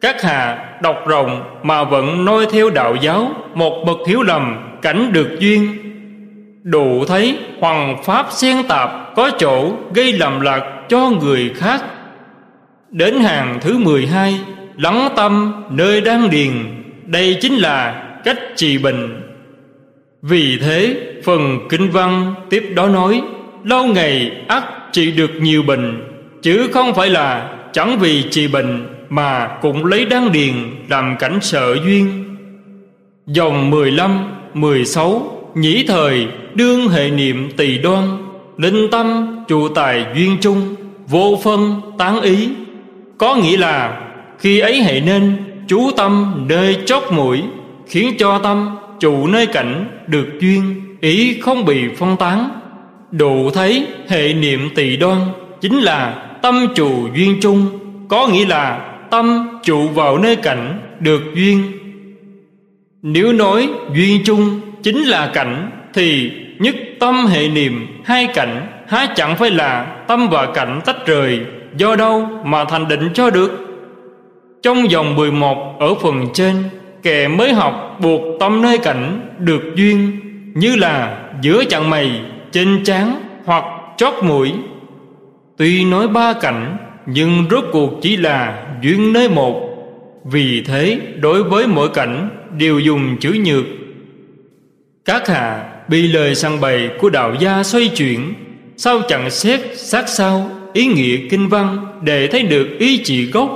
Các 0.00 0.22
hạ 0.22 0.58
đọc 0.82 0.96
rộng 1.06 1.58
mà 1.62 1.84
vẫn 1.84 2.24
noi 2.24 2.46
theo 2.52 2.70
đạo 2.70 2.96
giáo, 3.00 3.30
một 3.54 3.84
bậc 3.86 3.96
hiểu 4.08 4.22
lầm, 4.22 4.56
cảnh 4.82 5.12
được 5.12 5.28
duyên 5.38 5.87
đủ 6.70 7.04
thấy 7.04 7.38
hoằng 7.60 8.02
pháp 8.04 8.26
xen 8.30 8.56
tạp 8.68 8.90
có 9.16 9.30
chỗ 9.38 9.72
gây 9.94 10.12
lầm 10.12 10.40
lạc 10.40 10.84
cho 10.88 11.10
người 11.10 11.50
khác. 11.54 11.84
Đến 12.90 13.20
hàng 13.20 13.58
thứ 13.60 13.78
12 13.78 14.40
lắng 14.76 15.08
tâm 15.16 15.62
nơi 15.70 16.00
đang 16.00 16.30
điền 16.30 16.50
đây 17.06 17.38
chính 17.40 17.54
là 17.54 18.04
cách 18.24 18.38
trị 18.56 18.78
bệnh 18.78 19.22
vì 20.22 20.58
thế 20.58 20.96
phần 21.24 21.58
kinh 21.68 21.90
văn 21.90 22.34
tiếp 22.50 22.72
đó 22.74 22.88
nói 22.88 23.22
lâu 23.64 23.86
ngày 23.86 24.32
ắt 24.48 24.64
trị 24.92 25.12
được 25.12 25.30
nhiều 25.40 25.62
bệnh 25.62 26.02
chứ 26.42 26.68
không 26.72 26.94
phải 26.94 27.10
là 27.10 27.50
chẳng 27.72 27.98
vì 27.98 28.24
trị 28.30 28.48
bệnh 28.48 28.86
mà 29.08 29.58
cũng 29.62 29.84
lấy 29.84 30.04
đan 30.04 30.32
điền 30.32 30.52
làm 30.88 31.16
cảnh 31.18 31.38
sợ 31.42 31.76
duyên. 31.84 32.24
Dòng 33.26 33.70
15, 33.70 34.24
16 34.54 35.37
nhĩ 35.60 35.84
thời, 35.88 36.26
đương 36.54 36.88
hệ 36.88 37.10
niệm 37.10 37.50
tỳ 37.56 37.78
đoan, 37.78 38.04
linh 38.56 38.90
tâm, 38.90 39.36
trụ 39.48 39.68
tài 39.68 40.06
duyên 40.14 40.36
chung, 40.40 40.74
vô 41.06 41.38
phân, 41.44 41.80
tán 41.98 42.20
ý. 42.20 42.48
Có 43.18 43.36
nghĩa 43.36 43.56
là, 43.56 44.00
khi 44.38 44.58
ấy 44.58 44.82
hệ 44.82 45.00
nên, 45.00 45.36
chú 45.68 45.90
tâm 45.96 46.44
nơi 46.48 46.76
chót 46.86 47.02
mũi, 47.12 47.42
khiến 47.86 48.14
cho 48.18 48.38
tâm, 48.38 48.76
trụ 49.00 49.26
nơi 49.26 49.46
cảnh 49.46 49.86
được 50.06 50.26
duyên, 50.40 50.82
ý 51.00 51.40
không 51.40 51.64
bị 51.64 51.88
phân 51.96 52.16
tán. 52.16 52.50
Đủ 53.10 53.50
thấy 53.50 53.86
hệ 54.08 54.32
niệm 54.32 54.68
tỳ 54.74 54.96
đoan 54.96 55.18
chính 55.60 55.78
là 55.78 56.28
tâm 56.42 56.66
trụ 56.74 57.08
duyên 57.14 57.38
chung, 57.40 57.66
có 58.08 58.28
nghĩa 58.28 58.46
là 58.46 58.94
tâm 59.10 59.48
trụ 59.62 59.88
vào 59.88 60.18
nơi 60.18 60.36
cảnh 60.36 60.80
được 61.00 61.22
duyên. 61.34 61.62
Nếu 63.02 63.32
nói 63.32 63.68
duyên 63.94 64.20
chung 64.24 64.60
chính 64.82 65.02
là 65.02 65.30
cảnh, 65.34 65.70
thì 65.94 66.32
nhất 66.58 66.74
tâm 67.00 67.26
hệ 67.26 67.48
niệm, 67.48 67.86
hai 68.04 68.26
cảnh, 68.26 68.66
há 68.88 69.06
chẳng 69.16 69.36
phải 69.36 69.50
là 69.50 69.84
tâm 70.08 70.28
và 70.28 70.46
cảnh 70.54 70.80
tách 70.84 71.06
rời, 71.06 71.40
do 71.76 71.96
đâu 71.96 72.28
mà 72.44 72.64
thành 72.64 72.88
định 72.88 73.08
cho 73.14 73.30
được? 73.30 73.50
Trong 74.62 74.90
dòng 74.90 75.14
11 75.14 75.76
ở 75.80 75.94
phần 75.94 76.26
trên, 76.34 76.56
kẻ 77.02 77.28
mới 77.28 77.52
học 77.52 77.98
buộc 78.00 78.20
tâm 78.40 78.62
nơi 78.62 78.78
cảnh 78.78 79.20
được 79.38 79.62
duyên, 79.76 80.20
như 80.54 80.76
là 80.76 81.18
giữa 81.42 81.64
chặng 81.64 81.90
mày, 81.90 82.20
trên 82.52 82.84
trán 82.84 83.20
hoặc 83.44 83.64
chót 83.96 84.14
mũi. 84.22 84.52
Tuy 85.56 85.84
nói 85.84 86.08
ba 86.08 86.32
cảnh, 86.32 86.76
nhưng 87.06 87.44
rốt 87.50 87.64
cuộc 87.72 87.90
chỉ 88.02 88.16
là 88.16 88.66
duyên 88.82 89.12
nơi 89.12 89.28
một. 89.28 89.60
Vì 90.24 90.62
thế, 90.66 91.00
đối 91.20 91.42
với 91.42 91.66
mỗi 91.66 91.88
cảnh, 91.88 92.28
đều 92.58 92.78
dùng 92.78 93.16
chữ 93.20 93.36
nhược 93.44 93.64
các 95.08 95.28
hạ 95.28 95.64
bị 95.88 96.08
lời 96.08 96.34
săn 96.34 96.60
bày 96.60 96.90
của 96.98 97.10
đạo 97.10 97.34
gia 97.40 97.62
xoay 97.62 97.88
chuyển 97.88 98.34
sao 98.76 99.00
chẳng 99.08 99.30
xét 99.30 99.60
sát 99.76 100.08
sao 100.08 100.50
ý 100.72 100.86
nghĩa 100.86 101.16
kinh 101.30 101.48
văn 101.48 101.86
để 102.02 102.26
thấy 102.26 102.42
được 102.42 102.68
ý 102.78 103.00
chỉ 103.04 103.30
gốc. 103.30 103.50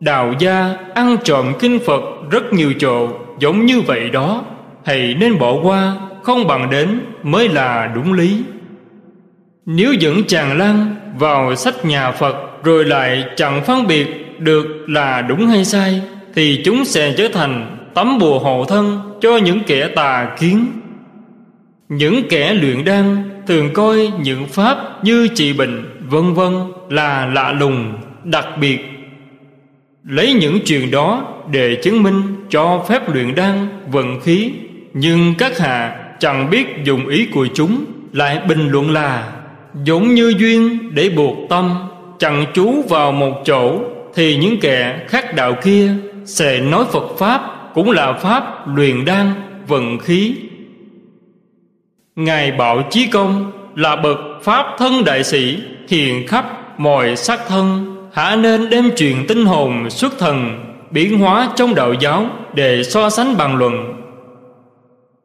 Đạo 0.00 0.34
gia 0.38 0.76
ăn 0.94 1.16
trộm 1.24 1.52
kinh 1.58 1.78
phật 1.86 2.02
rất 2.30 2.52
nhiều 2.52 2.72
chỗ, 2.78 3.08
giống 3.38 3.66
như 3.66 3.80
vậy 3.80 4.10
đó, 4.10 4.44
hãy 4.84 5.16
nên 5.18 5.38
bỏ 5.38 5.54
qua, 5.62 5.96
không 6.22 6.46
bằng 6.46 6.70
đến 6.70 7.00
mới 7.22 7.48
là 7.48 7.92
đúng 7.94 8.12
lý. 8.12 8.42
Nếu 9.66 9.92
dẫn 9.92 10.24
chàng 10.24 10.58
lan 10.58 10.96
vào 11.18 11.56
sách 11.56 11.84
nhà 11.84 12.10
phật 12.10 12.36
rồi 12.64 12.84
lại 12.84 13.24
chẳng 13.36 13.64
phân 13.64 13.86
biệt 13.86 14.36
được 14.38 14.66
là 14.86 15.22
đúng 15.22 15.46
hay 15.46 15.64
sai, 15.64 16.02
thì 16.34 16.62
chúng 16.64 16.84
sẽ 16.84 17.14
trở 17.16 17.28
thành 17.28 17.77
tấm 17.98 18.18
bùa 18.18 18.38
hộ 18.38 18.64
thân 18.64 19.00
cho 19.20 19.36
những 19.36 19.60
kẻ 19.66 19.88
tà 19.88 20.36
kiến. 20.38 20.66
Những 21.88 22.28
kẻ 22.28 22.54
luyện 22.54 22.84
đan 22.84 23.30
thường 23.46 23.72
coi 23.72 24.12
những 24.22 24.46
pháp 24.46 25.04
như 25.04 25.28
trị 25.34 25.52
bệnh, 25.52 25.98
vân 26.10 26.34
vân, 26.34 26.52
là 26.88 27.26
lạ 27.26 27.52
lùng, 27.52 27.92
đặc 28.24 28.46
biệt. 28.60 28.78
Lấy 30.04 30.32
những 30.32 30.58
chuyện 30.66 30.90
đó 30.90 31.26
để 31.50 31.76
chứng 31.82 32.02
minh 32.02 32.22
cho 32.50 32.84
phép 32.88 33.14
luyện 33.14 33.34
đan 33.34 33.68
vận 33.90 34.20
khí, 34.20 34.52
nhưng 34.94 35.34
các 35.38 35.58
hạ 35.58 35.96
chẳng 36.18 36.50
biết 36.50 36.66
dùng 36.84 37.06
ý 37.08 37.26
của 37.26 37.46
chúng 37.54 37.84
lại 38.12 38.40
bình 38.48 38.68
luận 38.68 38.90
là 38.90 39.32
giống 39.84 40.14
như 40.14 40.34
duyên 40.38 40.94
để 40.94 41.10
buộc 41.16 41.36
tâm 41.48 41.74
chẳng 42.18 42.44
chú 42.54 42.82
vào 42.88 43.12
một 43.12 43.42
chỗ 43.44 43.80
thì 44.14 44.36
những 44.36 44.60
kẻ 44.60 45.00
khác 45.08 45.34
đạo 45.36 45.54
kia 45.62 45.90
sẽ 46.24 46.60
nói 46.60 46.84
Phật 46.92 47.18
pháp 47.18 47.57
cũng 47.78 47.90
là 47.90 48.12
pháp 48.12 48.68
luyện 48.68 49.04
đan 49.04 49.32
vận 49.66 49.98
khí. 49.98 50.34
Ngài 52.16 52.52
bảo 52.52 52.82
chí 52.90 53.06
công 53.06 53.52
là 53.76 53.96
bậc 53.96 54.18
pháp 54.42 54.66
thân 54.78 55.04
đại 55.04 55.24
sĩ 55.24 55.58
hiền 55.88 56.26
khắp 56.26 56.44
mọi 56.78 57.16
sắc 57.16 57.40
thân, 57.48 57.96
hả 58.12 58.36
nên 58.36 58.70
đem 58.70 58.90
truyền 58.96 59.26
tinh 59.28 59.46
hồn 59.46 59.90
xuất 59.90 60.18
thần, 60.18 60.64
biến 60.90 61.18
hóa 61.18 61.48
trong 61.56 61.74
đạo 61.74 61.94
giáo 62.00 62.26
để 62.54 62.82
so 62.82 63.10
sánh 63.10 63.36
bàn 63.36 63.56
luận. 63.56 64.02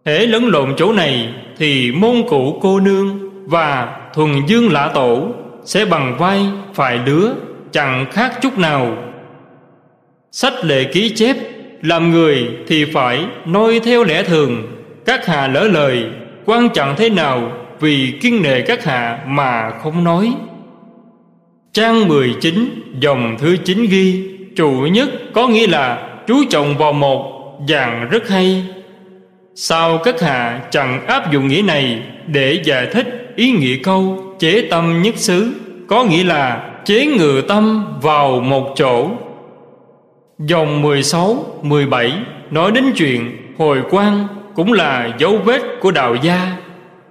Hễ 0.05 0.25
lẫn 0.25 0.47
lộn 0.47 0.73
chỗ 0.77 0.93
này 0.93 1.33
thì 1.57 1.91
môn 1.91 2.15
cụ 2.29 2.59
cô 2.61 2.79
nương 2.79 3.29
và 3.49 3.97
thuần 4.13 4.45
dương 4.47 4.71
lã 4.71 4.91
tổ 4.93 5.27
sẽ 5.63 5.85
bằng 5.85 6.17
vai 6.17 6.45
phải 6.73 6.99
lứa 7.05 7.33
chẳng 7.71 8.05
khác 8.11 8.33
chút 8.41 8.57
nào. 8.57 8.97
Sách 10.31 10.53
lệ 10.65 10.83
ký 10.83 11.15
chép 11.15 11.52
làm 11.83 12.11
người 12.11 12.49
thì 12.67 12.85
phải 12.85 13.25
noi 13.45 13.79
theo 13.79 14.03
lẽ 14.03 14.23
thường, 14.23 14.63
các 15.05 15.25
hạ 15.25 15.47
lỡ 15.47 15.63
lời, 15.63 16.05
quan 16.45 16.69
trọng 16.69 16.95
thế 16.97 17.09
nào 17.09 17.51
vì 17.79 18.13
kiên 18.21 18.41
nề 18.41 18.61
các 18.61 18.83
hạ 18.83 19.19
mà 19.27 19.69
không 19.69 20.03
nói. 20.03 20.33
Trang 21.73 22.07
19 22.07 22.81
dòng 22.99 23.35
thứ 23.39 23.57
9 23.57 23.85
ghi 23.89 24.29
Trụ 24.55 24.71
nhất 24.71 25.09
có 25.33 25.47
nghĩa 25.47 25.67
là 25.67 26.09
chú 26.27 26.43
trọng 26.49 26.77
vào 26.77 26.93
một 26.93 27.33
dạng 27.69 28.07
rất 28.09 28.29
hay. 28.29 28.65
Sao 29.55 29.97
các 29.97 30.21
hạ 30.21 30.61
chẳng 30.71 31.05
áp 31.07 31.31
dụng 31.31 31.47
nghĩa 31.47 31.61
này 31.61 32.01
để 32.27 32.61
giải 32.63 32.87
thích 32.93 33.33
ý 33.35 33.51
nghĩa 33.51 33.77
câu 33.83 34.33
chế 34.39 34.67
tâm 34.69 35.01
nhất 35.01 35.17
xứ, 35.17 35.53
Có 35.87 36.03
nghĩa 36.03 36.23
là 36.23 36.71
chế 36.85 37.05
ngự 37.05 37.41
tâm 37.47 37.85
vào 38.01 38.39
một 38.39 38.73
chỗ? 38.75 39.09
Dòng 40.39 40.81
16, 40.81 41.45
17 41.61 42.13
nói 42.51 42.71
đến 42.71 42.83
chuyện 42.95 43.37
hồi 43.57 43.83
quang 43.89 44.27
cũng 44.55 44.73
là 44.73 45.09
dấu 45.17 45.37
vết 45.37 45.61
của 45.79 45.91
đạo 45.91 46.15
gia 46.15 46.57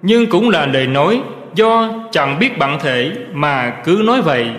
Nhưng 0.03 0.27
cũng 0.27 0.51
là 0.51 0.67
lời 0.67 0.87
nói 0.87 1.21
do 1.55 1.91
chẳng 2.11 2.39
biết 2.39 2.59
bản 2.59 2.79
thể 2.83 3.13
mà 3.33 3.71
cứ 3.85 4.03
nói 4.05 4.23
vậy. 4.23 4.51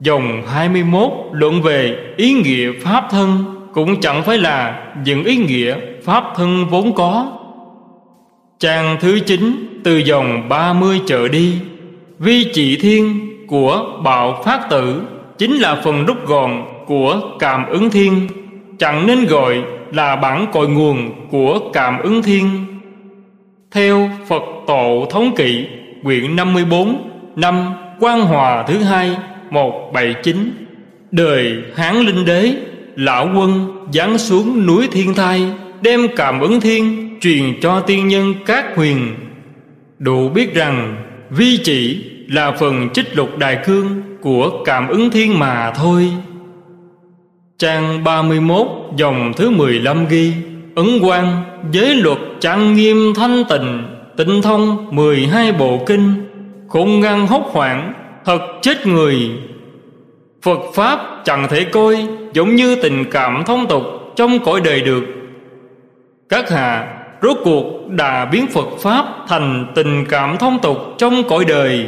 Dòng 0.00 0.42
21 0.46 1.10
luận 1.32 1.62
về 1.62 1.96
ý 2.16 2.32
nghĩa 2.32 2.72
pháp 2.80 3.06
thân 3.10 3.44
Cũng 3.72 4.00
chẳng 4.00 4.22
phải 4.22 4.38
là 4.38 4.86
những 5.04 5.24
ý 5.24 5.36
nghĩa 5.36 5.76
pháp 6.04 6.24
thân 6.36 6.66
vốn 6.70 6.94
có. 6.94 7.32
Trang 8.58 8.96
thứ 9.00 9.20
9 9.20 9.80
từ 9.84 9.96
dòng 9.96 10.48
30 10.48 11.00
trở 11.06 11.28
đi 11.28 11.54
Vi 12.18 12.44
trị 12.52 12.78
thiên 12.80 13.28
của 13.46 14.00
bạo 14.04 14.42
phát 14.44 14.70
tử 14.70 15.02
Chính 15.38 15.54
là 15.56 15.74
phần 15.74 16.06
rút 16.06 16.26
gọn 16.26 16.77
của 16.88 17.20
cảm 17.38 17.66
ứng 17.66 17.90
thiên. 17.90 18.28
Chẳng 18.78 19.06
nên 19.06 19.26
gọi 19.26 19.62
là 19.92 20.16
bản 20.16 20.46
cội 20.52 20.68
nguồn 20.68 21.28
của 21.30 21.70
cảm 21.72 21.98
ứng 22.02 22.22
thiên. 22.22 22.64
Theo 23.70 24.10
Phật 24.28 24.42
Tổ 24.66 25.06
Thống 25.10 25.34
Kỵ, 25.36 25.66
Quyển 26.02 26.36
54 26.36 27.10
Năm 27.36 27.72
Quan 28.00 28.20
Hòa 28.20 28.64
thứ 28.68 28.78
hai 28.78 29.16
179 29.50 30.66
Đời 31.10 31.56
Hán 31.76 31.96
Linh 31.96 32.24
Đế, 32.24 32.54
Lão 32.96 33.28
quân 33.36 33.66
giáng 33.92 34.18
xuống 34.18 34.66
núi 34.66 34.88
Thiên 34.92 35.14
Thai, 35.14 35.42
Đem 35.82 36.06
cảm 36.16 36.40
ứng 36.40 36.60
thiên 36.60 37.16
Truyền 37.20 37.60
cho 37.60 37.80
tiên 37.80 38.08
nhân 38.08 38.34
các 38.46 38.76
huyền. 38.76 39.14
Đủ 39.98 40.28
biết 40.28 40.54
rằng, 40.54 40.96
Vi 41.30 41.58
chỉ 41.64 42.04
là 42.28 42.50
phần 42.50 42.88
trích 42.92 43.16
lục 43.16 43.38
đại 43.38 43.58
cương 43.66 44.02
Của 44.20 44.64
cảm 44.64 44.88
ứng 44.88 45.10
thiên 45.10 45.38
mà 45.38 45.72
thôi. 45.76 46.12
Trang 47.58 48.04
31 48.04 48.66
dòng 48.96 49.32
thứ 49.36 49.50
15 49.50 50.06
ghi, 50.08 50.32
Ấn 50.74 50.86
quan 51.02 51.44
giới 51.72 51.94
luật 51.94 52.18
trang 52.40 52.74
nghiêm 52.74 53.12
thanh 53.16 53.44
tịnh 53.48 53.84
tịnh 54.16 54.42
thông 54.42 54.86
12 54.90 55.52
bộ 55.52 55.78
kinh, 55.86 56.14
Khôn 56.68 57.00
ngăn 57.00 57.26
hốc 57.26 57.50
hoảng, 57.52 57.92
Thật 58.24 58.40
chết 58.62 58.86
người. 58.86 59.30
Phật 60.42 60.58
Pháp 60.74 61.00
chẳng 61.24 61.46
thể 61.50 61.64
coi 61.64 62.06
Giống 62.32 62.56
như 62.56 62.76
tình 62.82 63.04
cảm 63.10 63.42
thông 63.46 63.66
tục 63.66 63.82
Trong 64.16 64.38
cõi 64.38 64.60
đời 64.64 64.80
được. 64.80 65.04
Các 66.28 66.50
hạ, 66.50 66.86
rốt 67.22 67.36
cuộc 67.44 67.64
đã 67.88 68.24
biến 68.24 68.46
Phật 68.46 68.68
Pháp 68.78 69.06
Thành 69.28 69.66
tình 69.74 70.04
cảm 70.08 70.36
thông 70.38 70.58
tục 70.62 70.78
trong 70.98 71.22
cõi 71.28 71.44
đời. 71.48 71.86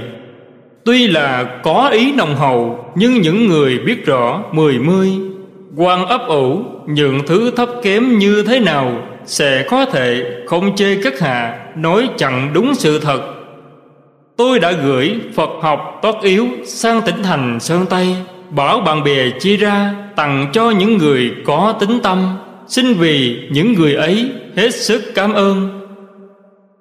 Tuy 0.85 1.07
là 1.07 1.45
có 1.63 1.89
ý 1.93 2.13
nồng 2.13 2.37
hậu, 2.37 2.85
Nhưng 2.95 3.21
những 3.21 3.47
người 3.47 3.79
biết 3.79 4.07
rõ 4.07 4.43
mười 4.53 4.79
mươi 4.79 5.30
quan 5.77 6.07
ấp 6.07 6.21
ủ, 6.29 6.65
những 6.87 7.21
thứ 7.27 7.51
thấp 7.57 7.69
kém 7.83 8.19
như 8.19 8.43
thế 8.43 8.61
nào 8.61 9.03
sẽ 9.25 9.67
có 9.71 9.85
thể 9.85 10.25
không 10.47 10.77
chê 10.77 11.03
các 11.03 11.21
hạ 11.21 11.59
nói 11.77 12.09
chẳng 12.17 12.51
đúng 12.53 12.75
sự 12.75 12.99
thật. 12.99 13.21
Tôi 14.37 14.61
đã 14.61 14.73
gửi 14.73 15.21
phật 15.35 15.51
học 15.61 15.99
tốt 16.03 16.19
yếu 16.23 16.47
sang 16.65 17.03
tỉnh 17.03 17.23
thành 17.23 17.61
sơn 17.61 17.87
tây, 17.91 18.17
bảo 18.51 18.81
bạn 18.81 19.05
bè 19.05 19.31
chia 19.31 19.57
ra 19.57 19.95
tặng 20.17 20.47
cho 20.53 20.71
những 20.71 20.99
người 20.99 21.35
có 21.45 21.75
tính 21.81 22.01
tâm. 22.03 22.39
Xin 22.67 22.95
vì 22.95 23.49
những 23.51 23.73
người 23.73 23.95
ấy 23.95 24.31
hết 24.57 24.75
sức 24.75 25.03
cảm 25.15 25.33
ơn. 25.33 25.87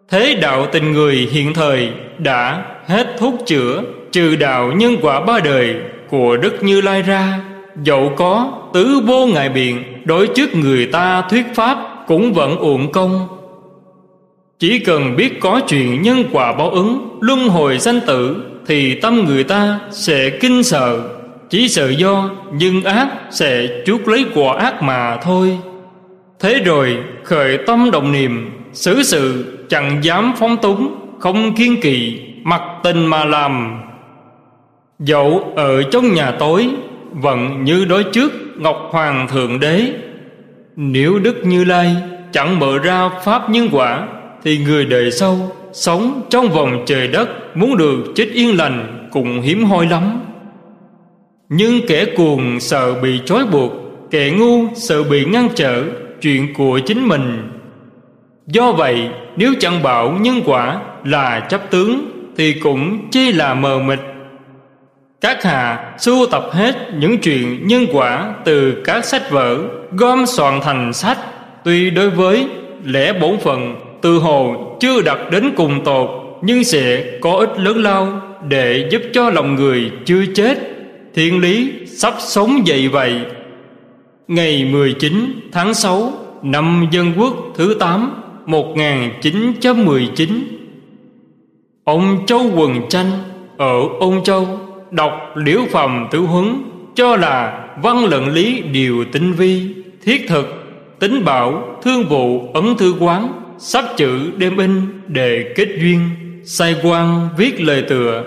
Thế 0.10 0.38
đạo 0.42 0.68
tình 0.72 0.92
người 0.92 1.16
hiện 1.32 1.54
thời 1.54 1.90
đã 2.18 2.66
hết 2.88 3.08
thuốc 3.20 3.34
chữa, 3.46 3.82
trừ 4.12 4.36
đạo 4.36 4.72
nhân 4.72 4.96
quả 5.02 5.20
ba 5.26 5.40
đời 5.40 5.76
của 6.10 6.38
đức 6.38 6.64
như 6.64 6.82
lai 6.82 7.02
ra. 7.02 7.40
Dẫu 7.84 8.12
có 8.16 8.52
tứ 8.74 9.02
vô 9.06 9.26
ngại 9.26 9.50
biện, 9.50 9.84
Đối 10.06 10.28
trước 10.28 10.56
người 10.56 10.86
ta 10.86 11.22
thuyết 11.22 11.46
pháp 11.56 11.78
Cũng 12.08 12.34
vẫn 12.34 12.58
uổng 12.58 12.92
công. 12.92 13.28
Chỉ 14.60 14.80
cần 14.80 15.16
biết 15.16 15.40
có 15.40 15.62
chuyện 15.68 16.02
nhân 16.02 16.24
quả 16.32 16.54
báo 16.54 16.70
ứng, 16.70 17.18
Luân 17.22 17.48
hồi 17.48 17.80
sanh 17.80 18.00
tử, 18.08 18.44
Thì 18.68 18.96
tâm 18.96 19.26
người 19.26 19.44
ta 19.44 19.80
sẽ 19.92 20.30
kinh 20.30 20.64
sợ. 20.64 21.00
Chỉ 21.50 21.68
sợ 21.68 21.90
do 21.90 22.30
nhân 22.54 22.84
ác 22.84 23.08
Sẽ 23.32 23.68
chuốc 23.86 24.08
lấy 24.08 24.26
quả 24.34 24.58
ác 24.58 24.84
mà 24.84 25.18
thôi. 25.18 25.58
Thế 26.40 26.60
rồi, 26.66 26.98
khởi 27.24 27.58
tâm 27.68 27.92
động 27.92 28.12
niệm, 28.12 28.52
xử 28.74 29.04
sự, 29.04 29.46
chẳng 29.70 30.00
dám 30.04 30.34
phóng 30.38 30.58
túng, 30.58 30.96
Không 31.20 31.56
kiên 31.56 31.82
kỳ 31.82 32.20
Mặc 32.44 32.62
tình 32.84 33.06
mà 33.06 33.26
làm. 33.26 33.82
Dẫu 35.00 35.54
ở 35.56 35.84
trong 35.84 36.14
nhà 36.14 36.32
tối 36.32 36.70
vẫn 37.12 37.64
như 37.64 37.86
đối 37.86 38.04
trước 38.04 38.32
Ngọc 38.58 38.90
Hoàng 38.92 39.28
Thượng 39.28 39.60
Đế. 39.60 39.94
Nếu 40.76 41.20
Đức 41.20 41.46
Như 41.46 41.64
Lai 41.64 41.96
chẳng 42.32 42.60
mở 42.60 42.80
ra 42.80 43.10
Pháp 43.24 43.50
nhân 43.50 43.70
quả, 43.72 44.08
Thì 44.44 44.58
người 44.58 44.86
đời 44.86 45.12
sau 45.12 45.52
Sống 45.74 46.22
trong 46.30 46.50
vòng 46.50 46.84
trời 46.86 47.08
đất 47.08 47.58
Muốn 47.58 47.78
được 47.78 48.04
chết 48.16 48.28
yên 48.34 48.58
lành 48.58 49.08
Cũng 49.12 49.42
hiếm 49.42 49.66
hoi 49.66 49.88
lắm. 49.88 50.22
Nhưng 51.50 51.88
kẻ 51.88 52.06
cuồng 52.06 52.60
sợ 52.60 52.94
bị 53.02 53.20
trói 53.26 53.46
buộc, 53.46 53.72
Kẻ 54.12 54.32
ngu 54.32 54.68
sợ 54.76 55.04
bị 55.04 55.26
ngăn 55.26 55.50
trở, 55.56 55.84
Chuyện 56.22 56.54
của 56.54 56.80
chính 56.80 57.08
mình. 57.08 57.52
Do 58.48 58.72
vậy, 58.72 59.10
nếu 59.38 59.54
chẳng 59.60 59.84
bảo 59.84 60.12
nhân 60.12 60.42
quả 60.46 60.82
là 61.04 61.40
chấp 61.40 61.72
tướng, 61.72 62.12
Thì 62.38 62.54
cũng 62.54 63.10
chỉ 63.12 63.32
là 63.32 63.54
mờ 63.54 63.80
mịt 63.80 64.00
các 65.22 65.44
hạ 65.44 65.94
sưu 65.98 66.26
tập 66.26 66.50
hết 66.52 66.76
những 66.94 67.18
chuyện 67.18 67.68
nhân 67.68 67.86
quả 67.94 68.34
từ 68.46 68.82
các 68.86 69.06
sách 69.06 69.32
vở, 69.32 69.58
gom 69.92 70.26
soạn 70.26 70.60
thành 70.62 70.94
sách. 70.94 71.18
Tuy 71.64 71.90
đối 71.90 72.10
với 72.10 72.48
lẽ 72.84 73.14
bổn 73.14 73.38
phận, 73.38 73.76
từ 74.02 74.18
hồ 74.18 74.56
chưa 74.80 75.02
đặt 75.02 75.18
đến 75.32 75.52
cùng 75.56 75.84
tột, 75.84 76.10
nhưng 76.42 76.64
sẽ 76.64 77.04
có 77.22 77.32
ích 77.32 77.60
lớn 77.60 77.84
lao 77.84 78.22
để 78.48 78.88
giúp 78.92 79.02
cho 79.14 79.30
lòng 79.30 79.56
người 79.56 79.92
chưa 80.06 80.26
chết. 80.36 80.58
Thiên 81.14 81.42
lý 81.42 81.72
sắp 81.86 82.14
sống 82.20 82.68
dậy 82.68 82.88
vậy. 82.88 83.22
Ngày 84.28 84.70
19 84.72 85.50
tháng 85.52 85.74
6 85.74 86.14
năm 86.42 86.88
dân 86.92 87.14
quốc 87.18 87.34
thứ 87.56 87.76
8 87.80 88.22
1919 88.46 90.30
ông 91.84 92.26
Châu 92.26 92.42
Quần 92.56 92.90
Tranh 92.90 93.12
ở 93.58 93.80
Ôn 94.00 94.24
Châu 94.24 94.69
đọc 94.92 95.32
liễu 95.36 95.60
phẩm 95.72 96.08
tử 96.12 96.20
huấn, 96.20 96.64
cho 96.96 97.16
là 97.16 97.66
văn 97.82 98.06
luận 98.06 98.28
lý 98.28 98.62
điều 98.62 99.06
tinh 99.12 99.34
vi, 99.34 99.76
thiết 100.04 100.26
thực, 100.30 100.48
tính 101.00 101.26
bảo, 101.26 101.78
thương 101.84 102.04
vụ 102.04 102.52
ấn 102.54 102.78
thư 102.78 102.96
quán, 103.00 103.42
sắp 103.58 103.86
chữ 103.98 104.32
đêm 104.38 104.58
in, 104.58 104.82
đề 105.08 105.54
kết 105.56 105.68
duyên 105.82 106.10
sai 106.44 106.76
quan 106.84 107.30
viết 107.38 107.62
lời 107.62 107.82
tựa. 107.82 108.24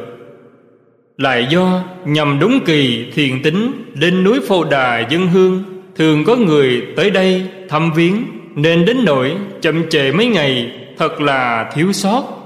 Lại 1.17 1.47
do 1.51 1.83
nhằm 2.05 2.39
đúng 2.41 2.61
kỳ 2.65 3.07
thiền 3.15 3.43
tính 3.43 3.73
lên 3.95 4.25
núi 4.25 4.41
phô 4.49 4.65
đà 4.65 5.09
dân 5.11 5.29
hương, 5.29 5.65
thường 5.97 6.25
có 6.25 6.37
người 6.37 6.83
tới 6.97 7.11
đây 7.11 7.49
thăm 7.69 7.93
viếng, 7.93 8.25
nên 8.55 8.85
đến 8.85 9.05
nỗi 9.05 9.33
chậm 9.61 9.89
trễ 9.91 10.13
mấy 10.13 10.27
ngày 10.27 10.73
thật 10.99 11.21
là 11.21 11.71
thiếu 11.75 11.93
sót. 11.93 12.42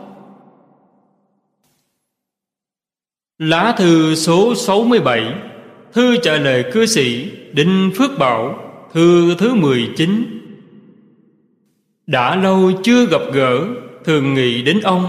Lá 3.38 3.74
thư 3.78 4.14
số 4.14 4.54
67 4.54 5.34
Thư 5.92 6.16
trả 6.16 6.36
lời 6.36 6.64
cư 6.72 6.86
sĩ 6.86 7.30
Đinh 7.52 7.90
Phước 7.96 8.18
Bảo, 8.18 8.58
Thư 8.92 9.34
thứ 9.38 9.54
19 9.54 10.40
Đã 12.06 12.36
lâu 12.36 12.72
chưa 12.82 13.06
gặp 13.06 13.20
gỡ, 13.32 13.66
Thường 14.04 14.34
nghĩ 14.34 14.62
đến 14.62 14.80
ông. 14.80 15.06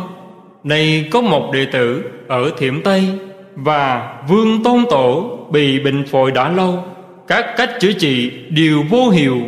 Nay 0.63 1.08
có 1.12 1.22
một 1.22 1.52
đệ 1.54 1.66
tử 1.66 2.04
Ở 2.28 2.52
Thiểm 2.58 2.82
Tây 2.82 3.04
Và 3.56 4.18
Vương 4.30 4.63
Tôn 4.63 4.86
Tổ 4.90 5.40
Bị 5.52 5.80
bệnh 5.80 6.08
phổi 6.08 6.32
đã 6.32 6.52
lâu. 6.52 6.84
Các 7.28 7.46
cách 7.58 7.70
chữa 7.80 7.94
trị 7.94 8.32
đều 8.50 8.84
vô 8.90 9.10
hiệu. 9.10 9.42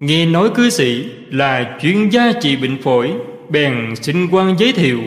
Nghe 0.00 0.26
nói 0.26 0.50
cư 0.54 0.70
sĩ 0.70 1.04
Là 1.30 1.78
chuyên 1.80 2.08
gia 2.08 2.32
trị 2.32 2.56
bệnh 2.56 2.82
phổi, 2.82 3.12
Bèn 3.48 3.96
xin 3.96 4.28
quan 4.30 4.56
giới 4.58 4.72
thiệu. 4.72 5.00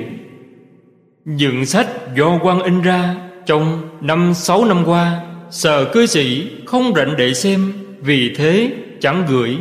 Dựng 1.26 1.66
sách 1.66 1.88
do 2.16 2.40
quan 2.42 2.64
in 2.64 2.82
ra 2.82 3.16
Trong 3.46 3.82
năm 4.02 4.34
sáu 4.34 4.66
năm 4.66 4.84
qua 4.86 5.22
Sở 5.50 5.86
cư 5.86 6.06
sĩ 6.06 6.52
không 6.66 6.94
rảnh 6.96 7.18
để 7.18 7.34
xem, 7.34 7.74
Vì 8.00 8.36
thế 8.36 8.72
chẳng 9.00 9.24
gửi. 9.30 9.58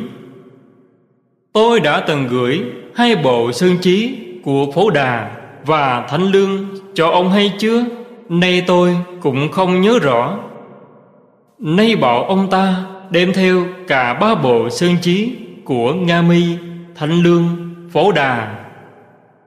Tôi 1.53 1.81
đã 1.81 2.01
từng 2.01 2.29
gửi 2.29 2.63
Hai 2.95 3.17
bộ 3.17 3.53
sơn 3.53 3.77
chí 3.81 4.19
Của 4.45 4.73
phố 4.75 4.91
đà 4.91 5.31
và 5.67 6.07
thánh 6.09 6.23
lương 6.23 6.69
Cho 6.95 7.11
ông 7.11 7.31
hay 7.31 7.53
chưa? 7.59 7.85
Nay 8.29 8.65
tôi 8.67 8.97
cũng 9.21 9.53
không 9.53 9.81
nhớ 9.81 9.99
rõ. 9.99 10.39
Nay 11.59 11.97
bảo 11.97 12.25
ông 12.25 12.51
ta 12.51 12.75
Đem 13.11 13.33
theo 13.33 13.65
cả 13.89 14.15
ba 14.15 14.35
bộ 14.35 14.71
sơn 14.71 14.97
chí 15.03 15.33
Của 15.65 15.93
Nga 15.93 16.23
Mi, 16.23 16.43
Thánh 16.95 17.23
lương, 17.23 17.45
Phổ 17.93 18.13
đà. 18.13 18.57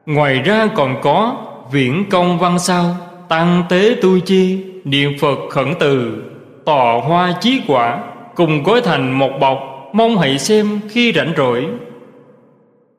Ngoài 0.05 0.35
ra 0.35 0.67
còn 0.75 1.01
có 1.01 1.35
viễn 1.71 2.05
công 2.09 2.39
văn 2.39 2.59
sao, 2.59 2.95
tăng 3.29 3.63
tế 3.69 3.95
tu 4.01 4.19
chi, 4.19 4.63
niệm 4.83 5.11
phật 5.21 5.37
khẩn 5.49 5.73
từ 5.79 6.23
tọa 6.65 6.93
hoa 7.01 7.33
chí 7.41 7.61
quả, 7.67 8.03
cùng 8.35 8.63
gói 8.63 8.81
thành 8.81 9.11
một 9.19 9.31
bọc, 9.39 9.59
mong 9.93 10.17
hãy 10.17 10.39
xem 10.39 10.79
khi 10.89 11.13
rảnh 11.13 11.33
rỗi. 11.37 11.67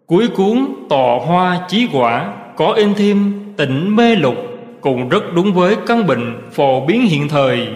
Cuối 0.06 0.28
cuốn 0.28 0.66
tọa 0.88 1.18
hoa 1.26 1.60
chí 1.68 1.88
quả, 1.92 2.32
có 2.56 2.72
in 2.72 2.94
thêm 2.94 3.32
tỉnh 3.56 3.96
mê 3.96 4.16
lục, 4.16 4.36
cũng 4.80 5.08
rất 5.08 5.34
đúng 5.34 5.52
với 5.52 5.76
căn 5.86 6.06
bệnh 6.06 6.42
phổ 6.52 6.86
biến 6.86 7.02
hiện 7.02 7.28
thời. 7.28 7.68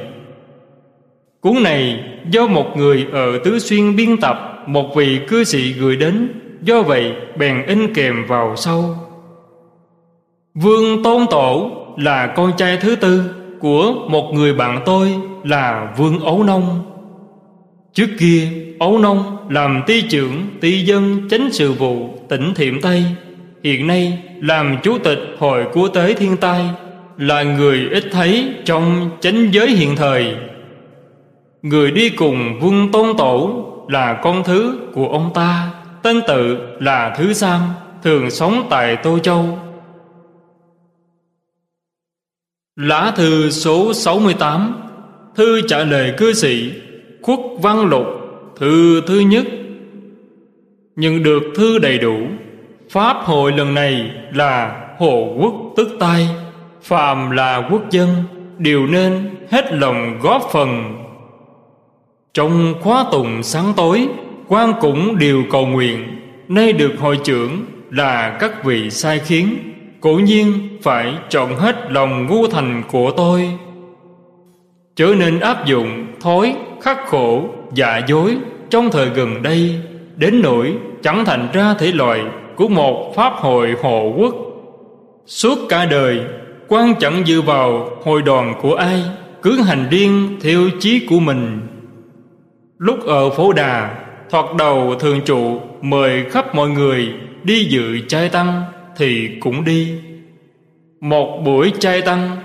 Cuốn 1.41 1.63
này 1.63 2.05
do 2.31 2.47
một 2.47 2.77
người 2.77 3.07
ở 3.13 3.39
tứ 3.45 3.59
xuyên 3.59 3.97
biên 3.97 4.17
tập, 4.17 4.65
một 4.67 4.97
vị 4.97 5.21
cư 5.29 5.45
sĩ 5.45 5.73
gửi 5.73 5.97
đến, 5.97 6.29
do 6.63 6.83
vậy 6.83 7.13
bèn 7.37 7.67
in 7.67 7.95
kèm 7.95 8.25
vào 8.29 8.57
sau. 8.57 9.08
Vương 10.55 11.03
Tôn 11.03 11.27
Tổ 11.31 11.71
là 11.97 12.27
con 12.27 12.53
trai 12.57 12.77
thứ 12.77 12.97
tư 12.97 13.23
của 13.61 13.95
một 14.09 14.31
người 14.33 14.55
bạn 14.55 14.83
tôi 14.87 15.15
là 15.45 15.95
Vương 15.97 16.21
Ấu 16.21 16.43
Nông. 16.43 16.83
Trước 17.95 18.09
kia, 18.19 18.49
Ấu 18.79 18.99
Nông 18.99 19.37
làm 19.51 19.83
ty 19.87 20.03
trưởng 20.03 20.47
ty 20.61 20.85
dân 20.85 21.29
chánh 21.31 21.49
sự 21.53 21.73
vụ 21.73 22.19
tỉnh 22.29 22.55
Thiểm 22.55 22.81
Tây. 22.81 23.05
Hiện 23.65 23.87
nay 23.87 24.19
làm 24.41 24.77
chủ 24.83 24.99
tịch 24.99 25.19
Hội 25.39 25.65
Quốc 25.73 25.89
tế 25.89 26.15
Thiên 26.15 26.37
tai 26.37 26.65
là 27.19 27.43
người 27.43 27.89
ít 27.91 28.05
thấy 28.13 28.55
trong 28.65 29.11
chánh 29.21 29.49
giới 29.53 29.71
hiện 29.71 29.97
thời. 29.97 30.35
Người 31.63 31.91
đi 31.91 32.11
cùng 32.11 32.61
Vương 32.61 32.93
Tôn 32.93 33.17
Tổ 33.19 33.65
là 33.89 34.21
con 34.23 34.45
thứ 34.45 34.79
của 34.95 35.09
ông 35.09 35.31
ta 35.35 35.71
Tên 36.03 36.21
tự 36.27 36.59
là 36.81 37.15
Thứ 37.19 37.33
Sam 37.33 37.61
Thường 38.03 38.31
sống 38.31 38.67
tại 38.71 38.97
Tô 38.97 39.19
Châu 39.19 39.59
Lá 42.79 43.13
thư 43.17 43.51
số 43.51 43.95
68 43.95 44.75
Thư 45.37 45.61
trả 45.69 45.85
lời 45.85 46.15
cư 46.17 46.33
sĩ, 46.33 46.73
Khuất 47.23 47.39
Văn 47.63 47.81
Lục, 47.81 48.07
Thư 48.57 49.01
thứ 49.07 49.21
nhất. 49.21 49.45
Nhận 50.97 51.23
được 51.23 51.43
thư 51.57 51.79
đầy 51.79 51.99
đủ, 51.99 52.17
Pháp 52.91 53.17
hội 53.25 53.53
lần 53.53 53.75
này 53.75 54.11
là 54.35 54.87
Hồ 54.99 55.35
Quốc 55.39 55.55
tức 55.77 55.89
tay 56.01 56.29
Phàm 56.83 57.31
là 57.31 57.69
quốc 57.71 57.83
dân, 57.91 58.09
Đều 58.59 58.87
nên 58.87 59.31
hết 59.51 59.73
lòng 59.73 60.19
góp 60.23 60.43
phần. 60.53 60.97
Trong 62.35 62.75
khóa 62.81 63.05
tùng 63.13 63.43
sáng 63.43 63.73
tối, 63.77 64.09
quan 64.49 64.73
cũng 64.81 65.19
đều 65.19 65.43
cầu 65.51 65.67
nguyện, 65.67 66.05
Nay 66.49 66.73
được 66.73 66.93
hội 66.99 67.19
trưởng 67.25 67.65
là 67.91 68.37
các 68.41 68.65
vị 68.65 68.91
sai 68.91 69.19
khiến. 69.19 69.57
Cố 70.01 70.13
nhiên 70.13 70.69
phải 70.83 71.15
chọn 71.29 71.57
hết 71.57 71.93
lòng 71.93 72.27
ngu 72.27 72.47
thành 72.47 72.83
của 72.91 73.11
tôi. 73.17 73.51
Chớ 74.97 75.15
nên 75.19 75.41
áp 75.41 75.67
dụng 75.67 76.07
thói 76.21 76.57
khắc 76.83 77.07
khổ 77.07 77.45
dạ 77.75 78.01
dối 78.07 78.37
Trong 78.71 78.91
thời 78.91 79.09
gần 79.09 79.43
đây, 79.43 79.81
Đến 80.17 80.41
nỗi 80.43 80.75
chẳng 81.03 81.25
thành 81.25 81.49
ra 81.53 81.75
thể 81.75 81.93
loại 81.93 82.21
Của 82.57 82.69
một 82.69 83.13
pháp 83.17 83.33
hội 83.37 83.75
hộ 83.83 84.13
quốc. 84.17 84.35
Suốt 85.27 85.59
cả 85.69 85.85
đời, 85.85 86.21
quan 86.69 86.95
chẳng 87.01 87.23
dựa 87.27 87.41
vào 87.41 87.89
hội 88.05 88.23
đoàn 88.23 88.55
của 88.63 88.75
ai, 88.75 89.03
Cứ 89.43 89.63
hành 89.63 89.87
riêng 89.91 90.37
theo 90.41 90.61
chí 90.81 91.07
của 91.09 91.21
mình. 91.21 91.61
Lúc 92.79 93.07
ở 93.07 93.31
phố 93.31 93.53
đà, 93.53 93.95
Thoạt 94.31 94.45
đầu 94.59 94.95
thường 95.01 95.21
trụ 95.25 95.61
mời 95.83 96.25
khắp 96.31 96.55
mọi 96.55 96.69
người 96.69 97.13
đi 97.43 97.65
dự 97.65 98.01
trai 98.09 98.29
tăng 98.29 98.63
thì 98.99 99.31
cũng 99.41 99.65
đi. 99.65 99.95
Một 101.01 101.43
buổi 101.45 101.73
chay 101.79 102.03
tăng, 102.03 102.37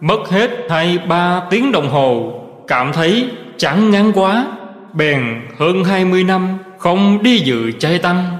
mất 0.00 0.28
hết 0.28 0.50
hai 0.70 0.98
ba 1.08 1.42
tiếng 1.50 1.72
đồng 1.72 1.88
hồ, 1.88 2.40
cảm 2.68 2.92
thấy 2.92 3.30
chẳng 3.56 3.90
ngắn 3.90 4.12
quá, 4.14 4.46
bèn 4.94 5.40
hơn 5.58 5.84
hai 5.84 6.04
mươi 6.04 6.24
năm 6.24 6.58
không 6.78 7.22
đi 7.22 7.38
dự 7.38 7.72
chay 7.72 7.98
tăng. 7.98 8.38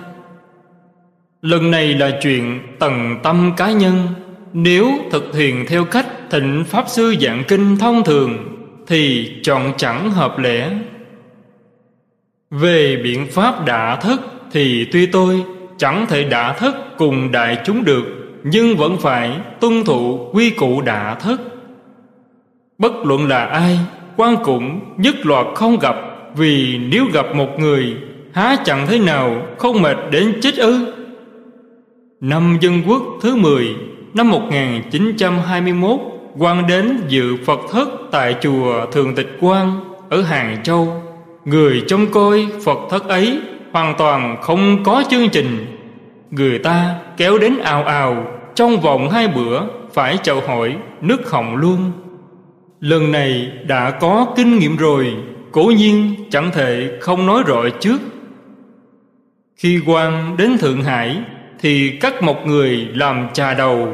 Lần 1.42 1.70
này 1.70 1.94
là 1.94 2.18
chuyện 2.22 2.60
tầng 2.78 3.16
tâm 3.22 3.52
cá 3.56 3.72
nhân 3.72 4.08
Nếu 4.52 4.90
thực 5.10 5.34
hiện 5.34 5.64
theo 5.68 5.84
cách 5.84 6.06
thịnh 6.30 6.64
Pháp 6.66 6.84
Sư 6.88 7.14
giảng 7.20 7.42
kinh 7.48 7.76
thông 7.76 8.04
thường, 8.04 8.38
Thì 8.86 9.32
chọn 9.42 9.72
chẳng 9.76 10.10
hợp 10.10 10.38
lẽ 10.38 10.70
về 12.50 13.00
biện 13.04 13.26
pháp 13.30 13.66
đã 13.66 13.96
thức 13.96 14.20
Thì 14.52 14.86
tuy 14.92 15.06
tôi 15.06 15.44
chẳng 15.82 16.06
thể 16.08 16.24
đả 16.24 16.52
thức 16.52 16.74
cùng 16.98 17.32
đại 17.32 17.58
chúng 17.64 17.84
được, 17.84 18.04
Nhưng 18.44 18.76
vẫn 18.76 18.96
phải 18.98 19.30
tuân 19.60 19.84
thủ 19.84 20.30
quy 20.32 20.50
củ 20.50 20.80
đả 20.80 21.14
thức 21.14 21.40
Bất 22.78 22.92
luận 23.04 23.28
là 23.28 23.44
ai, 23.44 23.78
quan 24.16 24.36
cũng 24.44 24.80
nhất 24.96 25.14
loạt 25.26 25.46
không 25.54 25.78
gặp, 25.78 25.96
Vì 26.36 26.78
nếu 26.78 27.04
gặp 27.12 27.34
một 27.34 27.58
người, 27.58 27.96
Há 28.32 28.56
chẳng 28.64 28.86
thế 28.86 28.98
nào 28.98 29.42
không 29.58 29.82
mệt 29.82 29.96
đến 30.10 30.40
chết 30.40 30.56
ư? 30.56 30.92
Năm 32.20 32.58
Dân 32.60 32.82
Quốc 32.88 33.02
thứ 33.22 33.36
10 33.36 33.76
Năm 34.14 34.30
1921 34.30 36.00
quan 36.38 36.66
đến 36.66 37.00
dự 37.08 37.36
Phật 37.44 37.60
thất 37.72 37.88
tại 38.10 38.36
chùa 38.40 38.86
Thường 38.92 39.14
Tịch 39.14 39.36
Quang 39.40 39.80
ở 40.10 40.22
Hàng 40.22 40.62
Châu. 40.62 41.02
Người 41.44 41.82
trông 41.88 42.06
coi 42.06 42.46
Phật 42.64 42.78
thất 42.90 43.08
ấy 43.08 43.40
Hoàn 43.72 43.94
toàn 43.98 44.36
không 44.42 44.84
có 44.84 45.04
chương 45.10 45.28
trình. 45.28 45.71
Người 46.32 46.58
ta 46.58 46.96
kéo 47.16 47.38
đến 47.38 47.58
ào 47.58 47.84
ào. 47.84 48.26
Trong 48.54 48.80
vòng 48.80 49.10
hai 49.10 49.28
bữa 49.28 49.60
Phải 49.92 50.18
chào 50.22 50.40
hỏi 50.40 50.76
nước 51.00 51.30
hồng 51.30 51.56
luôn. 51.56 51.92
Lần 52.80 53.12
này 53.12 53.52
đã 53.66 53.90
có 53.90 54.26
kinh 54.36 54.58
nghiệm 54.58 54.76
rồi. 54.76 55.16
Cố 55.52 55.62
nhiên 55.76 56.14
chẳng 56.30 56.50
thể 56.52 56.98
không 57.00 57.26
nói 57.26 57.42
rõ 57.46 57.62
trước. 57.80 58.00
Khi 59.56 59.80
quan 59.86 60.36
đến 60.36 60.58
Thượng 60.58 60.82
Hải 60.82 61.20
Thì 61.60 61.90
cắt 62.00 62.22
một 62.22 62.46
người 62.46 62.88
làm 62.94 63.28
trà 63.32 63.54
đầu 63.54 63.88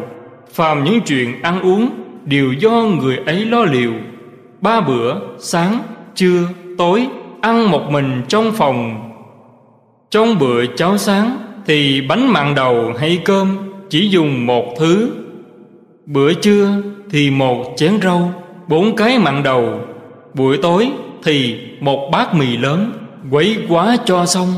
Phàm 0.53 0.84
những 0.84 1.01
chuyện 1.01 1.43
ăn 1.43 1.61
uống 1.61 1.91
Đều 2.24 2.53
do 2.53 2.70
người 2.70 3.16
ấy 3.16 3.45
lo 3.45 3.64
liệu. 3.64 3.93
Ba 4.61 4.80
bữa, 4.80 5.14
sáng, 5.39 5.78
trưa, 6.14 6.43
tối 6.78 7.09
ăn 7.41 7.70
một 7.70 7.91
mình 7.91 8.22
trong 8.28 8.53
phòng. 8.53 9.11
Trong 10.11 10.39
bữa 10.39 10.66
cháo 10.66 10.99
sáng 10.99 11.47
thì 11.68 12.00
bánh 12.00 12.32
mặn 12.32 12.54
đầu 12.54 12.92
hay 12.98 13.20
cơm 13.24 13.56
chỉ 13.90 14.08
dùng 14.08 14.46
một 14.46 14.74
thứ. 14.78 15.10
Bữa 16.06 16.32
trưa 16.32 16.68
thì 17.10 17.30
một 17.30 17.64
chén 17.76 18.00
rau, 18.02 18.32
bốn 18.68 18.96
cái 18.96 19.18
mặn 19.18 19.42
đầu. 19.42 19.80
Buổi 20.34 20.58
tối 20.62 20.90
thì 21.24 21.60
một 21.80 22.08
bát 22.12 22.34
mì 22.34 22.56
lớn, 22.56 22.92
quấy 23.30 23.58
quá 23.68 23.96
cho 24.04 24.26
xong. 24.26 24.48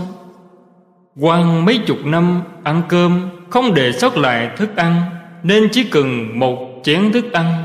Quan 1.20 1.64
mấy 1.64 1.78
chục 1.78 1.98
năm 2.04 2.42
ăn 2.64 2.82
cơm, 2.88 3.28
không 3.48 3.74
để 3.74 3.92
sót 3.92 4.16
lại 4.16 4.50
thức 4.56 4.76
ăn, 4.76 5.02
nên 5.42 5.68
chỉ 5.72 5.84
cần 5.84 6.38
một 6.38 6.80
chén 6.82 7.12
thức 7.12 7.32
ăn. 7.32 7.62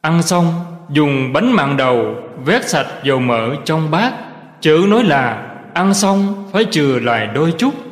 Ăn 0.00 0.22
xong, 0.22 0.46
dùng 0.90 1.32
bánh 1.32 1.52
mặn 1.52 1.76
đầu, 1.76 2.14
vét 2.44 2.68
sạch 2.68 2.86
dầu 3.04 3.20
mỡ 3.20 3.54
trong 3.64 3.90
bát. 3.90 4.12
Chữ 4.60 4.86
nói 4.88 5.04
là 5.04 5.46
ăn 5.74 5.94
xong 5.94 6.48
phải 6.52 6.66
chừa 6.70 6.98
lại 6.98 7.28
đôi 7.34 7.52
chút 7.58 7.85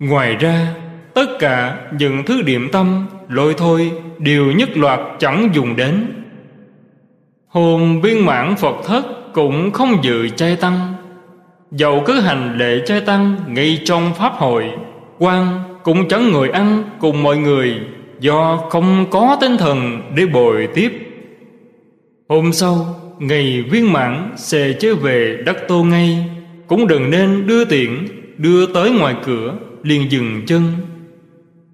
ngoài 0.00 0.36
ra, 0.36 0.74
tất 1.14 1.26
cả 1.38 1.78
những 1.98 2.22
thứ 2.26 2.42
điểm 2.42 2.68
tâm, 2.72 3.06
lôi 3.28 3.54
thôi 3.54 3.92
đều 4.18 4.52
nhất 4.52 4.76
loạt 4.76 5.00
chẳng 5.18 5.48
dùng 5.52 5.76
đến. 5.76 6.06
Hôm 7.48 8.00
viên 8.00 8.26
mãn 8.26 8.56
phật 8.56 8.76
thất 8.84 9.04
cũng 9.32 9.70
không 9.70 9.98
dự 10.02 10.28
chay 10.28 10.56
tăng. 10.56 10.94
Dầu 11.70 12.02
cứ 12.06 12.20
hành 12.20 12.58
lễ 12.58 12.82
chay 12.86 13.00
tăng 13.00 13.36
ngay 13.48 13.82
trong 13.84 14.14
pháp 14.14 14.32
hội, 14.32 14.70
quan 15.18 15.62
cũng 15.84 16.08
chẳng 16.08 16.32
người 16.32 16.48
ăn 16.48 16.82
cùng 17.00 17.22
mọi 17.22 17.38
người, 17.38 17.74
do 18.20 18.56
không 18.70 19.06
có 19.10 19.36
tinh 19.40 19.56
thần 19.56 20.02
để 20.14 20.26
bồi 20.26 20.68
tiếp. 20.74 20.92
Hôm 22.28 22.52
sau, 22.52 23.00
Ngày 23.20 23.64
viên 23.70 23.92
mãn 23.92 24.32
sẽ 24.36 24.72
trở 24.72 24.94
về 24.94 25.42
đất 25.46 25.56
tô 25.68 25.84
ngay. 25.84 26.30
Cũng 26.66 26.86
đừng 26.86 27.10
nên 27.10 27.46
đưa 27.46 27.64
tiện 27.64 28.08
Đưa 28.38 28.66
tới 28.66 28.90
ngoài 28.90 29.14
cửa 29.24 29.54
liền 29.82 30.10
dừng 30.10 30.42
chân. 30.46 30.62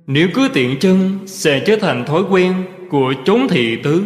Nếu 0.06 0.28
cứ 0.34 0.48
tiện 0.52 0.78
chân, 0.78 1.18
Sẽ 1.26 1.62
trở 1.66 1.76
thành 1.76 2.04
thói 2.04 2.22
quen 2.30 2.54
Của 2.90 3.14
chốn 3.24 3.48
thị 3.48 3.76
tứ. 3.76 4.04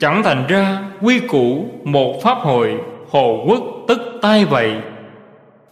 Chẳng 0.00 0.22
thành 0.22 0.46
ra, 0.48 0.90
quy 1.00 1.18
củ 1.18 1.70
Một 1.84 2.22
pháp 2.22 2.38
hội 2.38 2.74
Hồ 3.10 3.44
quốc 3.48 3.64
tức 3.88 4.18
tai 4.22 4.44
vậy. 4.44 4.72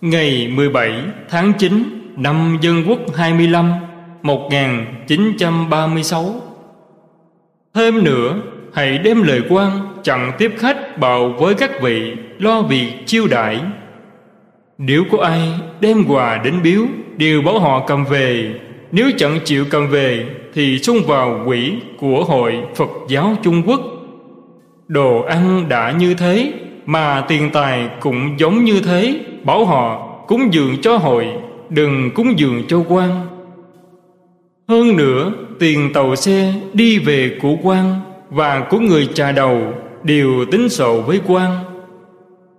Ngày 0.01 0.49
17 0.49 0.93
tháng 1.29 1.53
9 1.59 2.13
Năm 2.17 2.59
Dân 2.63 2.85
Quốc 2.89 2.99
25 3.17 3.73
1936 4.23 6.35
Thêm 7.75 8.05
nữa, 8.05 8.41
Hãy 8.73 8.99
đem 8.99 9.23
lời 9.23 9.43
quan 9.49 9.71
chẳng 10.03 10.33
tiếp 10.39 10.55
khách 10.59 10.99
bào 10.99 11.35
với 11.39 11.55
các 11.55 11.71
vị 11.83 12.17
lo 12.39 12.63
việc 12.63 12.93
chiêu 13.07 13.27
đãi 13.27 13.61
nếu 14.83 15.05
có 15.13 15.19
ai 15.19 15.41
đem 15.81 16.05
quà 16.09 16.41
đến 16.45 16.55
biếu 16.63 16.83
đều 17.17 17.43
bảo 17.43 17.59
họ 17.59 17.85
cầm 17.87 18.05
về. 18.05 18.55
Nếu 18.93 19.11
chẳng 19.17 19.39
chịu 19.45 19.65
cầm 19.71 19.89
về, 19.89 20.27
thì 20.55 20.79
xung 20.79 21.03
vào 21.07 21.43
quỹ 21.47 21.73
của 21.99 22.25
hội 22.25 22.55
phật 22.75 22.91
giáo 23.09 23.37
trung 23.43 23.63
quốc. 23.67 23.81
Đồ 24.89 25.23
ăn 25.23 25.69
đã 25.69 25.91
như 25.99 26.15
thế, 26.15 26.53
mà 26.87 27.25
tiền 27.29 27.51
tài 27.53 27.89
cũng 28.01 28.35
giống 28.39 28.65
như 28.65 28.81
thế. 28.81 29.21
Bảo 29.45 29.65
họ 29.65 30.09
cúng 30.29 30.49
dường 30.53 30.77
cho 30.83 30.97
hội, 30.97 31.27
đừng 31.71 32.11
cúng 32.15 32.39
dường 32.39 32.63
cho 32.69 32.85
quan. 32.89 33.27
Hơn 34.69 34.97
nữa, 34.97 35.33
tiền 35.59 35.93
tàu 35.93 36.17
xe 36.17 36.55
đi 36.73 36.99
về 36.99 37.39
của 37.43 37.57
quan 37.63 38.01
và 38.31 38.61
của 38.61 38.79
người 38.79 39.07
trà 39.15 39.33
đầu 39.33 39.61
đều 40.03 40.45
tính 40.51 40.69
sổ 40.69 41.01
với 41.01 41.21
quan 41.27 41.70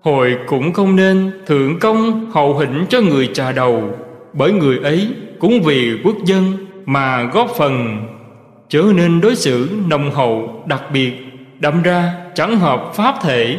hội 0.01 0.37
cũng 0.47 0.73
không 0.73 0.95
nên 0.95 1.31
thượng 1.45 1.79
công 1.79 2.31
hậu 2.31 2.57
hĩnh 2.57 2.85
cho 2.89 3.01
người 3.01 3.29
trà 3.33 3.51
đầu, 3.51 3.83
bởi 4.33 4.51
người 4.51 4.77
ấy 4.77 5.07
cũng 5.39 5.61
vì 5.61 5.99
quốc 6.03 6.15
dân 6.25 6.43
mà 6.85 7.23
góp 7.23 7.49
phần. 7.57 8.03
Trở 8.69 8.83
nên 8.95 9.21
đối 9.21 9.35
xử 9.35 9.69
nồng 9.87 10.11
hậu 10.11 10.63
đặc 10.65 10.83
biệt, 10.93 11.11
đâm 11.59 11.81
ra 11.81 12.13
chẳng 12.35 12.59
hợp 12.59 12.91
pháp 12.93 13.15
thể. 13.21 13.57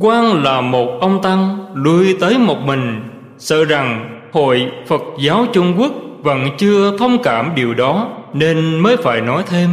Quan 0.00 0.42
là 0.42 0.60
một 0.60 0.98
ông 1.00 1.22
tăng 1.22 1.66
lui 1.74 2.16
tới 2.20 2.38
một 2.38 2.58
mình, 2.64 3.02
sợ 3.38 3.64
rằng 3.64 4.18
hội 4.32 4.70
phật 4.86 5.02
giáo 5.20 5.46
trung 5.52 5.74
quốc 5.78 5.92
vẫn 6.22 6.48
chưa 6.58 6.98
thông 6.98 7.22
cảm 7.22 7.52
điều 7.54 7.74
đó 7.74 8.08
nên 8.32 8.80
mới 8.80 8.96
phải 8.96 9.20
nói 9.20 9.42
thêm. 9.46 9.70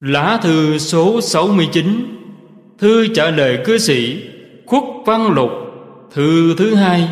Lá 0.00 0.38
thư 0.42 0.78
số 0.78 1.20
69 1.20 2.14
Thư 2.84 3.06
trả 3.06 3.30
lời 3.30 3.58
cư 3.64 3.78
sĩ, 3.78 4.22
Khuất 4.66 4.82
Văn 5.06 5.32
Lục, 5.32 5.50
Thư 6.12 6.54
thứ 6.58 6.74
hai. 6.74 7.08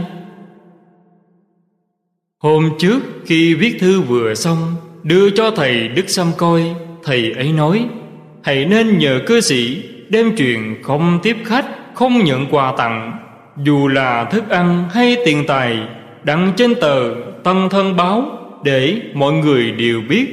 Hôm 2.39 2.71
trước 2.79 3.01
khi 3.27 3.55
viết 3.55 3.77
thư 3.81 4.01
vừa 4.01 4.35
xong, 4.35 4.75
Đưa 5.03 5.31
cho 5.31 5.51
thầy 5.51 5.89
Đức 5.89 6.09
Sâm 6.09 6.27
coi, 6.37 6.75
Thầy 7.05 7.33
ấy 7.33 7.53
nói, 7.53 7.87
Hãy 8.43 8.65
nên 8.65 8.99
nhờ 8.99 9.21
cư 9.27 9.41
sĩ 9.41 9.83
Đem 10.09 10.37
chuyện 10.37 10.83
không 10.83 11.19
tiếp 11.23 11.37
khách, 11.45 11.67
Không 11.95 12.25
nhận 12.25 12.47
quà 12.51 12.75
tặng. 12.79 13.19
Dù 13.65 13.89
là 13.89 14.25
thức 14.25 14.49
ăn 14.49 14.89
hay 14.93 15.17
tiền 15.25 15.45
tài, 15.47 15.79
Đăng 16.25 16.53
trên 16.57 16.75
tờ 16.75 17.15
Tân 17.45 17.69
Thân 17.71 17.97
Báo 17.97 18.39
Để 18.65 19.01
mọi 19.15 19.33
người 19.33 19.71
đều 19.71 20.01
biết. 20.09 20.27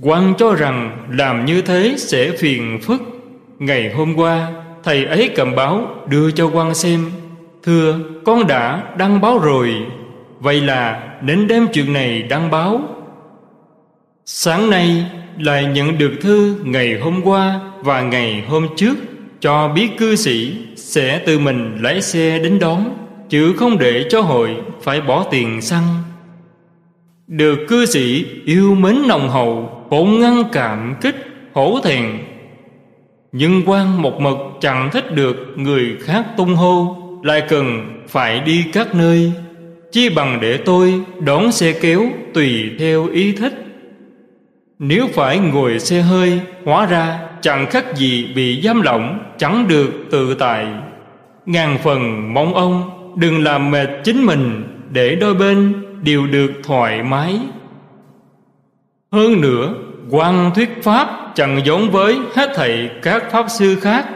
Quan 0.00 0.34
cho 0.38 0.54
rằng 0.54 1.06
làm 1.10 1.44
như 1.44 1.62
thế 1.62 1.94
sẽ 1.98 2.30
phiền 2.30 2.80
phức. 2.82 3.15
Ngày 3.58 3.92
hôm 3.92 4.14
qua, 4.16 4.52
Thầy 4.84 5.04
ấy 5.04 5.30
cầm 5.36 5.54
báo 5.54 5.86
đưa 6.08 6.30
cho 6.30 6.50
quan 6.54 6.74
xem. 6.74 7.10
Thưa, 7.62 7.98
con 8.24 8.46
đã 8.46 8.82
đăng 8.98 9.20
báo 9.20 9.38
rồi. 9.38 9.74
Vậy 10.40 10.60
là 10.60 11.08
đến 11.22 11.46
đem 11.46 11.66
chuyện 11.72 11.92
này 11.92 12.22
đăng 12.22 12.50
báo. 12.50 12.80
Sáng 14.24 14.70
nay 14.70 15.04
lại 15.38 15.64
nhận 15.64 15.98
được 15.98 16.12
thư 16.20 16.56
ngày 16.64 16.98
hôm 17.00 17.20
qua 17.24 17.60
và 17.80 18.02
ngày 18.02 18.44
hôm 18.48 18.66
trước 18.76 18.94
Cho 19.40 19.68
biết 19.68 19.88
cư 19.98 20.16
sĩ 20.16 20.56
sẽ 20.76 21.18
tự 21.18 21.38
mình 21.38 21.78
lái 21.80 22.02
xe 22.02 22.38
đến 22.38 22.58
đón, 22.58 22.96
Chứ 23.28 23.52
không 23.56 23.78
để 23.78 24.04
cho 24.10 24.20
hội 24.20 24.56
phải 24.82 25.00
bỏ 25.00 25.24
tiền 25.30 25.62
xăng. 25.62 25.82
Được 27.26 27.58
cư 27.68 27.86
sĩ 27.86 28.26
yêu 28.44 28.74
mến 28.74 28.96
nồng 29.08 29.28
hậu 29.28 29.84
Bỗng 29.90 30.20
ngăn 30.20 30.42
cảm 30.52 30.94
kích, 31.00 31.16
hổ 31.52 31.80
thẹn 31.84 32.18
nhưng 33.38 33.62
quan 33.66 34.02
một 34.02 34.20
mực 34.20 34.36
chẳng 34.60 34.90
thích 34.92 35.14
được 35.14 35.36
người 35.56 35.96
khác 36.00 36.26
tung 36.36 36.54
hô, 36.54 36.96
Lại 37.22 37.42
cần 37.48 37.92
phải 38.08 38.40
đi 38.40 38.64
các 38.72 38.94
nơi. 38.94 39.32
Chi 39.92 40.08
bằng 40.08 40.38
để 40.40 40.56
tôi 40.56 41.02
đón 41.20 41.52
xe 41.52 41.72
kéo 41.72 42.02
tùy 42.34 42.70
theo 42.78 43.06
ý 43.06 43.32
thích. 43.32 43.52
Nếu 44.78 45.06
phải 45.14 45.38
ngồi 45.38 45.78
xe 45.78 46.00
hơi, 46.00 46.40
Hóa 46.64 46.86
ra 46.86 47.20
chẳng 47.40 47.66
khác 47.70 47.96
gì 47.96 48.32
bị 48.36 48.62
giam 48.62 48.82
lỏng, 48.82 49.18
Chẳng 49.38 49.68
được 49.68 49.90
tự 50.10 50.34
tại. 50.34 50.66
Ngàn 51.46 51.78
phần 51.82 52.34
mong 52.34 52.54
ông 52.54 52.90
đừng 53.16 53.42
làm 53.42 53.70
mệt 53.70 53.88
chính 54.04 54.26
mình 54.26 54.64
Để 54.90 55.14
đôi 55.14 55.34
bên 55.34 55.72
đều 56.02 56.26
được 56.26 56.52
thoải 56.64 57.02
mái. 57.02 57.40
Hơn 59.12 59.40
nữa 59.40 59.74
quan 60.10 60.50
thuyết 60.54 60.82
pháp 60.82 61.32
chẳng 61.34 61.60
giống 61.64 61.90
với 61.90 62.18
hết 62.34 62.50
thảy 62.54 62.90
các 63.02 63.30
pháp 63.30 63.46
sư 63.48 63.76
khác. 63.80 64.06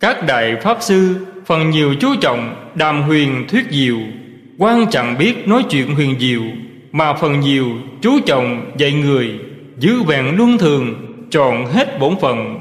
Các 0.00 0.26
đại 0.26 0.56
pháp 0.62 0.76
sư, 0.80 1.26
phần 1.46 1.70
nhiều 1.70 1.94
chú 2.00 2.08
trọng 2.20 2.54
đàm 2.74 3.02
huyền 3.02 3.44
thuyết 3.48 3.64
diệu. 3.70 3.96
Quan 4.58 4.86
chẳng 4.90 5.18
biết 5.18 5.48
nói 5.48 5.64
chuyện 5.70 5.94
huyền 5.94 6.16
diệu, 6.20 6.42
mà 6.92 7.14
phần 7.14 7.40
nhiều 7.40 7.66
chú 8.00 8.20
trọng 8.26 8.70
dạy 8.76 8.92
người, 8.92 9.38
giữ 9.78 10.02
vẹn 10.02 10.36
luân 10.36 10.58
thường, 10.58 10.94
tròn 11.30 11.66
hết 11.66 11.98
bổn 12.00 12.16
phận. 12.20 12.58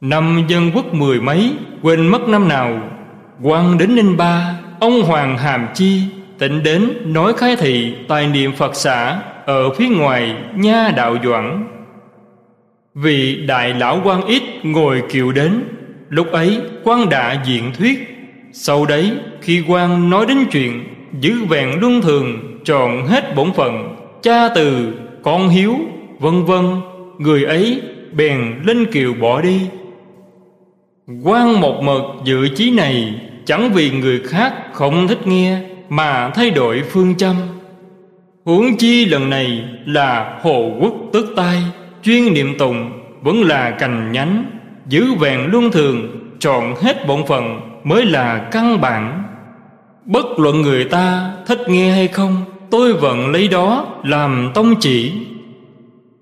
Năm 0.00 0.44
dân 0.48 0.70
quốc 0.74 0.94
mười 0.94 1.20
mấy, 1.20 1.52
quên 1.82 2.08
mất 2.08 2.28
năm 2.28 2.48
nào 2.48 2.80
quan 3.42 3.78
đến 3.78 3.94
ninh 3.94 4.16
ba, 4.16 4.54
ông 4.80 5.02
hoàng 5.02 5.38
hàm 5.38 5.66
chi 5.74 6.02
tịnh 6.38 6.62
đến 6.62 6.90
nói 7.04 7.32
khai 7.32 7.56
thị 7.56 7.94
tài 8.08 8.26
niệm 8.26 8.52
phật 8.56 8.74
xã 8.74 9.20
ở 9.50 9.70
phía 9.74 9.88
ngoài 9.88 10.34
nha 10.56 10.92
đạo 10.96 11.16
doãn 11.24 11.66
vị 12.94 13.44
đại 13.46 13.74
lão 13.74 14.00
quan 14.04 14.26
ít 14.26 14.42
ngồi 14.62 15.02
kiệu 15.08 15.32
đến, 15.32 15.62
lúc 16.08 16.32
ấy 16.32 16.60
quan 16.84 17.08
đã 17.08 17.42
diện 17.46 17.72
thuyết. 17.78 18.16
Sau 18.52 18.86
đấy, 18.86 19.12
khi 19.40 19.64
quan 19.68 20.10
nói 20.10 20.26
đến 20.26 20.38
chuyện 20.50 20.84
Giữ 21.20 21.44
vẹn 21.44 21.80
luân 21.80 22.02
thường 22.02 22.58
chọn 22.64 23.06
hết 23.06 23.36
bổn 23.36 23.52
phận, 23.52 23.96
Cha 24.22 24.48
từ, 24.48 24.94
con 25.22 25.48
hiếu, 25.48 25.76
Vân 26.18 26.44
vân, 26.44 26.64
Người 27.18 27.44
ấy 27.44 27.82
bèn 28.12 28.62
lên 28.64 28.86
kiều 28.92 29.14
bỏ 29.14 29.40
đi. 29.40 29.60
Quan 31.24 31.60
một 31.60 31.82
mực 31.82 32.02
dự 32.24 32.48
chí 32.56 32.70
này 32.70 33.14
Chẳng 33.44 33.70
vì 33.72 33.90
người 33.90 34.20
khác 34.24 34.54
không 34.72 35.08
thích 35.08 35.26
nghe 35.26 35.60
Mà 35.88 36.30
thay 36.34 36.50
đổi 36.50 36.82
phương 36.90 37.14
châm. 37.16 37.36
Huống 38.44 38.76
chi 38.76 39.04
lần 39.04 39.30
này 39.30 39.64
là 39.86 40.38
hồ 40.42 40.72
quốc 40.80 40.94
tước 41.12 41.24
tai, 41.36 41.62
Chuyên 42.02 42.34
niệm 42.34 42.58
tùng 42.58 42.90
Vẫn 43.22 43.42
là 43.42 43.70
cành 43.70 44.12
nhánh, 44.12 44.44
Giữ 44.88 45.14
vẹn 45.14 45.46
luân 45.50 45.70
thường 45.70 46.20
chọn 46.40 46.74
hết 46.82 47.06
bổn 47.06 47.26
phận, 47.26 47.60
mới 47.84 48.04
là 48.04 48.38
căn 48.38 48.80
bản. 48.80 49.22
Bất 50.04 50.26
luận 50.38 50.62
người 50.62 50.84
ta 50.84 51.32
thích 51.46 51.60
nghe 51.68 51.92
hay 51.92 52.08
không, 52.08 52.44
tôi 52.70 52.92
vẫn 52.92 53.30
lấy 53.30 53.48
đó 53.48 53.86
làm 54.04 54.50
tông 54.54 54.74
chỉ. 54.80 55.12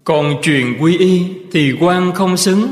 Còn 0.05 0.43
truyền 0.43 0.67
quy 0.81 0.99
y 0.99 1.25
thì 1.53 1.73
quan 1.81 2.13
không 2.13 2.37
xứng, 2.37 2.67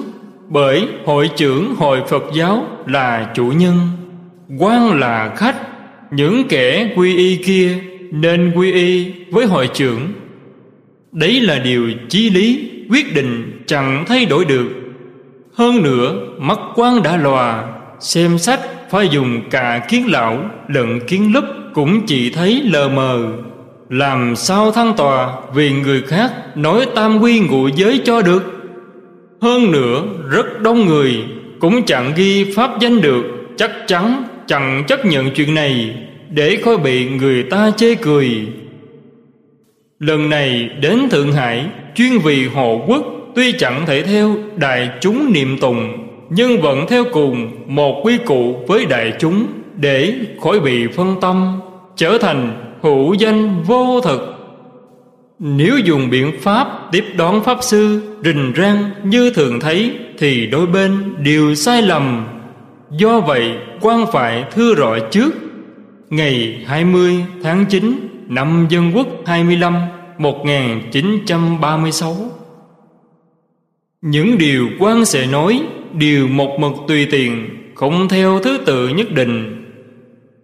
bởi 0.49 0.89
hội 1.05 1.31
trưởng 1.37 1.75
hội 1.75 2.03
phật 2.09 2.25
giáo 2.35 2.65
là 2.87 3.31
chủ 3.35 3.45
nhân, 3.47 3.79
quan 4.59 5.01
là 5.01 5.35
khách. 5.37 5.57
Những 6.11 6.49
kẻ 6.49 6.93
quy 6.97 7.17
y 7.17 7.37
kia 7.37 7.79
nên 8.21 8.53
quy 8.57 8.73
y 8.73 9.13
với 9.31 9.47
hội 9.47 9.69
trưởng. 9.75 10.13
Đấy 11.13 11.41
là 11.41 11.59
điều 11.59 11.91
chí 12.09 12.31
lý, 12.31 12.71
quyết 12.91 13.15
định 13.15 13.63
chẳng 13.67 14.05
thay 14.09 14.25
đổi 14.25 14.45
được. 14.45 14.69
Hơn 15.55 15.83
nữa, 15.83 16.19
mắt 16.39 16.59
quan 16.75 17.03
đã 17.03 17.17
lòa, 17.17 17.65
xem 18.01 18.39
sách 18.39 18.61
phải 18.91 19.09
dùng 19.09 19.41
cả 19.51 19.87
kiến 19.89 20.11
lão, 20.11 20.51
lẫn 20.69 21.01
kiến 21.07 21.33
lúp 21.33 21.45
cũng 21.75 22.07
chỉ 22.07 22.31
thấy 22.31 22.63
lờ 22.65 22.89
mờ. 22.89 23.33
Làm 23.89 24.37
sao 24.37 24.73
thăng 24.73 24.95
tòa 24.97 25.37
vì 25.55 25.73
người 25.73 26.03
khác 26.03 26.33
nói 26.55 26.87
tam 26.95 27.19
quy 27.19 27.41
ngụ 27.41 27.69
giới 27.69 28.01
cho 28.05 28.23
được? 28.23 28.43
Hơn 29.41 29.73
nữa, 29.73 30.03
rất 30.31 30.61
đông 30.63 30.87
người 30.87 31.25
cũng 31.61 31.83
chẳng 31.87 32.13
ghi 32.17 32.53
pháp 32.57 32.81
danh 32.81 33.01
được, 33.01 33.25
chắc 33.57 33.71
chắn 33.87 34.25
chẳng 34.47 34.85
chấp 34.89 35.07
nhận 35.07 35.31
chuyện 35.35 35.55
này 35.55 35.95
để 36.31 36.57
khỏi 36.65 36.77
bị 36.77 37.09
người 37.09 37.43
ta 37.43 37.73
chê 37.77 37.95
cười. 37.95 38.47
Lần 39.99 40.31
này 40.31 40.71
đến 40.81 41.09
thượng 41.11 41.33
hải, 41.33 41.67
chuyên 41.95 42.19
vì 42.19 42.47
hộ 42.47 42.85
quốc, 42.87 43.07
tuy 43.35 43.53
chẳng 43.53 43.87
thể 43.87 44.03
theo 44.03 44.37
đại 44.57 44.91
chúng 45.01 45.33
niệm 45.33 45.59
tùng, 45.59 46.09
nhưng 46.31 46.61
vẫn 46.61 46.87
theo 46.89 47.05
cùng 47.13 47.51
một 47.67 48.01
quy 48.05 48.19
cụ 48.19 48.57
với 48.67 48.85
đại 48.85 49.13
chúng 49.19 49.47
để 49.77 50.15
khỏi 50.41 50.61
bị 50.61 50.87
phân 50.87 51.17
tâm, 51.21 51.61
trở 51.97 52.19
thành 52.19 52.63
hữu 52.83 53.15
danh 53.15 53.63
vô 53.63 54.01
thực. 54.01 54.33
Nếu 55.39 55.79
dùng 55.79 56.11
biện 56.11 56.33
pháp 56.41 56.69
tiếp 56.93 57.05
đón 57.17 57.45
pháp 57.45 57.59
sư, 57.61 58.01
rình 58.25 58.53
rang 58.57 58.91
như 59.05 59.31
thường 59.31 59.61
thấy, 59.61 59.93
thì 60.19 60.47
đôi 60.47 60.67
bên 60.67 61.15
đều 61.19 61.55
sai 61.55 61.83
lầm. 61.83 62.27
Do 62.91 63.21
vậy, 63.21 63.53
quan 63.81 64.05
phải 64.13 64.45
thưa 64.55 64.75
rõ 64.75 64.99
trước 65.11 65.46
ngày 66.11 66.65
20 66.67 67.25
tháng 67.43 67.67
9 67.67 68.09
năm 68.29 68.67
Dân 68.71 68.93
Quốc 68.95 69.07
25 69.27 69.75
1936 70.19 72.17
những 74.09 74.39
điều 74.39 74.69
quan 74.79 75.05
sẽ 75.05 75.27
nói 75.27 75.63
đều 75.93 76.29
một 76.29 76.57
mực 76.61 76.73
tùy 76.89 77.07
tiện, 77.11 77.49
không 77.75 78.09
theo 78.09 78.41
thứ 78.43 78.59
tự 78.67 78.89
nhất 78.89 79.13
định. 79.13 79.65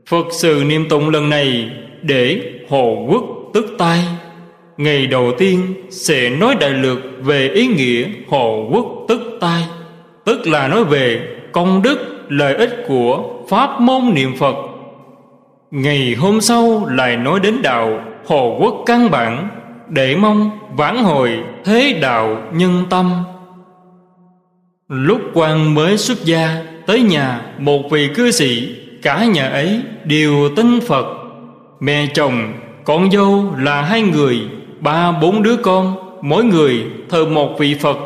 Phật 0.09 0.27
sự 0.31 0.63
niệm 0.67 0.89
tụng 0.89 1.09
lần 1.09 1.31
này 1.31 1.71
để 2.03 2.41
hộ 2.69 3.07
quốc 3.11 3.25
tức 3.55 3.67
tai. 3.79 3.99
Ngày 4.77 5.07
đầu 5.07 5.33
tiên 5.39 5.75
sẽ 5.91 6.31
nói 6.31 6.55
đại 6.61 6.71
lược 6.71 6.99
về 7.21 7.49
ý 7.49 7.67
nghĩa 7.67 8.05
hộ 8.29 8.69
quốc 8.73 9.05
tức 9.09 9.39
tai, 9.41 9.63
tức 10.25 10.47
là 10.47 10.69
nói 10.69 10.85
về 10.85 11.37
công 11.53 11.83
đức, 11.83 11.99
lợi 12.29 12.55
ích 12.55 12.85
của 12.89 13.25
pháp 13.49 13.81
môn 13.81 14.03
niệm 14.15 14.37
phật 14.37 14.57
ngày 15.73 16.15
hôm 16.15 16.41
sau 16.41 16.87
lại 16.87 17.17
nói 17.17 17.41
đến 17.41 17.63
đạo 17.63 18.01
hồ 18.27 18.57
quốc 18.61 18.75
căn 18.87 19.11
bản, 19.11 19.49
để 19.89 20.17
mong 20.17 20.51
vãn 20.77 20.97
hồi 20.97 21.39
thế 21.65 21.99
đạo 22.03 22.43
nhân 22.53 22.85
tâm. 22.91 23.25
Lúc 24.89 25.21
quan 25.35 25.75
mới 25.75 25.99
xuất 25.99 26.25
gia, 26.25 26.65
Tới 26.87 27.03
nhà 27.03 27.41
một 27.59 27.83
vị 27.91 28.09
cư 28.15 28.31
sĩ, 28.31 28.77
Cả 29.03 29.25
nhà 29.25 29.49
ấy 29.49 29.81
đều 30.05 30.49
tin 30.57 30.81
Phật. 30.81 31.07
Mẹ 31.81 32.07
chồng, 32.15 32.53
Con 32.85 33.11
dâu 33.11 33.55
là 33.59 33.83
hai 33.83 34.03
người, 34.03 34.41
Ba 34.81 35.13
bốn 35.13 35.43
đứa 35.43 35.57
con, 35.57 35.97
Mỗi 36.23 36.45
người 36.45 36.85
thờ 37.11 37.25
một 37.25 37.59
vị 37.59 37.75
Phật, 37.81 37.97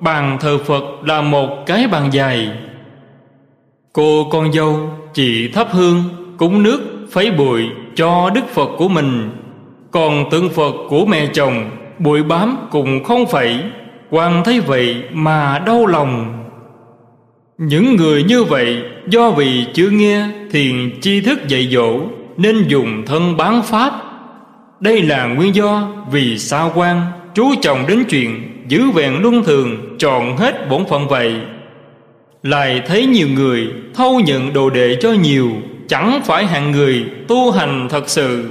Bàn 0.00 0.38
thờ 0.40 0.58
Phật 0.58 0.84
là 1.04 1.22
một 1.22 1.66
cái 1.66 1.86
bàn 1.88 2.08
dài. 2.12 2.50
Cô 3.92 4.28
con 4.30 4.52
dâu 4.52 4.90
chỉ 5.14 5.48
thắp 5.48 5.68
hương, 5.70 6.02
Cúng 6.38 6.62
nước 6.62 6.95
phấy 7.10 7.30
bụi 7.30 7.62
cho 7.94 8.30
Đức 8.34 8.48
Phật 8.54 8.70
của 8.78 8.88
mình 8.88 9.30
Còn 9.90 10.30
tượng 10.30 10.48
Phật 10.48 10.74
của 10.88 11.06
mẹ 11.06 11.26
chồng, 11.32 11.70
Bụi 11.98 12.22
bám 12.22 12.56
cùng 12.70 13.04
không 13.04 13.26
phải 13.26 13.60
quan 14.10 14.44
thấy 14.44 14.60
vậy 14.60 14.96
mà 15.12 15.62
đau 15.66 15.86
lòng 15.86 16.44
Những 17.58 17.96
người 17.96 18.22
như 18.22 18.44
vậy, 18.44 18.82
do 19.08 19.30
vì 19.30 19.64
chưa 19.74 19.90
nghe 19.90 20.28
thiền 20.50 21.00
chi 21.00 21.20
thức 21.20 21.48
dạy 21.48 21.68
dỗ, 21.72 22.00
nên 22.36 22.68
dùng 22.68 23.02
thân 23.06 23.36
bán 23.36 23.62
pháp. 23.62 23.92
Đây 24.80 25.02
là 25.02 25.26
nguyên 25.26 25.54
do 25.54 25.88
vì 26.10 26.38
sao 26.38 26.72
quan 26.74 27.00
chú 27.34 27.54
trọng 27.62 27.86
đến 27.86 28.04
chuyện 28.10 28.56
giữ 28.68 28.90
vẹn 28.90 29.22
luân 29.22 29.42
thường 29.44 29.96
trọn 29.98 30.36
hết 30.36 30.68
bổn 30.70 30.84
phận 30.88 31.08
vậy. 31.08 31.34
Lại 32.42 32.82
thấy 32.86 33.06
nhiều 33.06 33.28
người 33.28 33.68
thâu 33.94 34.20
nhận 34.20 34.52
đồ 34.52 34.70
đệ 34.70 34.96
cho 35.00 35.12
nhiều 35.12 35.50
chẳng 35.88 36.20
phải 36.24 36.46
hạng 36.46 36.70
người 36.70 37.04
tu 37.28 37.50
hành 37.50 37.88
thật 37.90 38.08
sự. 38.08 38.50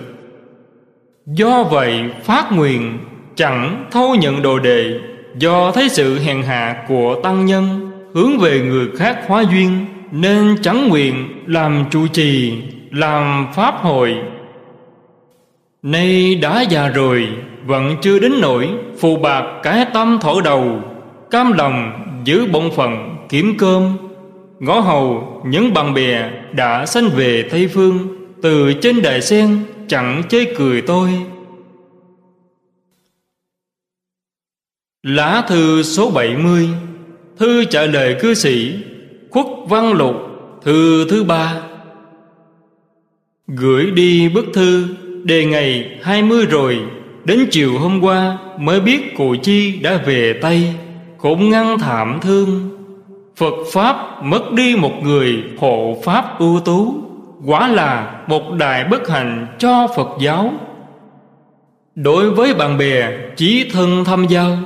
Do 1.25 1.63
vậy, 1.63 2.03
phát 2.23 2.51
nguyện 2.51 2.97
chẳng 3.35 3.85
thâu 3.91 4.15
nhận 4.15 4.41
đồ 4.41 4.59
đệ 4.59 4.99
do 5.37 5.71
thấy 5.71 5.89
sự 5.89 6.19
hèn 6.19 6.41
hạ 6.41 6.83
của 6.87 7.19
tăng 7.23 7.45
nhân 7.45 7.91
hướng 8.13 8.37
về 8.37 8.59
người 8.59 8.87
khác 8.97 9.19
hóa 9.27 9.43
duyên, 9.51 9.85
nên 10.11 10.55
chẳng 10.61 10.87
nguyện 10.87 11.43
làm 11.45 11.85
trụ 11.91 12.07
trì, 12.07 12.53
làm 12.91 13.47
pháp 13.55 13.75
hội 13.81 14.15
nay 15.85 16.35
đã 16.35 16.61
già 16.61 16.87
rồi, 16.87 17.27
vẫn 17.65 17.95
chưa 18.01 18.19
đến 18.19 18.33
nỗi 18.41 18.69
phù 18.99 19.17
bạc 19.17 19.43
cái 19.63 19.85
tâm 19.93 20.17
thổ 20.21 20.41
đầu, 20.41 20.79
cam 21.31 21.51
lòng 21.51 21.91
giữ 22.23 22.45
bổn 22.51 22.71
phận, 22.75 23.15
kiếm 23.29 23.55
cơm 23.57 23.97
ngõ 24.59 24.79
hầu, 24.79 25.41
những 25.45 25.73
bạn 25.73 25.93
bè 25.93 26.31
đã 26.53 26.85
sanh 26.85 27.09
về 27.15 27.47
tây 27.51 27.67
phương, 27.67 28.07
từ 28.41 28.73
trên 28.73 29.01
đài 29.01 29.21
sen 29.21 29.59
chẳng 29.87 30.23
chế 30.29 30.53
cười 30.57 30.81
tôi. 30.81 31.09
Lá 35.03 35.43
thư 35.47 35.83
số 35.83 36.11
70 36.11 36.69
Thư 37.37 37.65
trả 37.65 37.85
lời 37.85 38.15
cư 38.21 38.33
sĩ 38.33 38.73
Khuất 39.29 39.45
Văn 39.69 39.93
Lục, 39.93 40.15
Thư 40.63 41.09
thứ 41.09 41.23
ba. 41.23 41.61
Gửi 43.47 43.91
đi 43.91 44.29
bức 44.29 44.45
thư, 44.53 44.87
Đề 45.23 45.45
ngày 45.45 45.99
20 46.03 46.45
rồi, 46.45 46.79
Đến 47.25 47.47
chiều 47.51 47.77
hôm 47.77 48.01
qua 48.01 48.37
Mới 48.59 48.79
biết 48.79 49.17
cụ 49.17 49.35
chi 49.43 49.79
đã 49.79 49.97
về 50.05 50.39
Tây, 50.41 50.73
Cũng 51.17 51.49
ngăn 51.49 51.79
thảm 51.79 52.19
thương. 52.21 52.69
Phật 53.37 53.53
Pháp 53.73 54.23
mất 54.23 54.53
đi 54.53 54.75
một 54.75 54.93
người 55.03 55.43
hộ 55.59 55.97
Pháp 56.03 56.39
ưu 56.39 56.59
tú, 56.59 56.95
Quả 57.45 57.67
là 57.67 58.21
một 58.27 58.53
đại 58.59 58.83
bất 58.83 59.09
hạnh 59.09 59.47
cho 59.59 59.87
Phật 59.95 60.07
giáo. 60.19 60.53
Đối 61.95 62.31
với 62.31 62.53
bạn 62.53 62.77
bè, 62.77 63.17
Chí 63.35 63.69
thân 63.73 64.05
tham 64.05 64.27
giao 64.27 64.57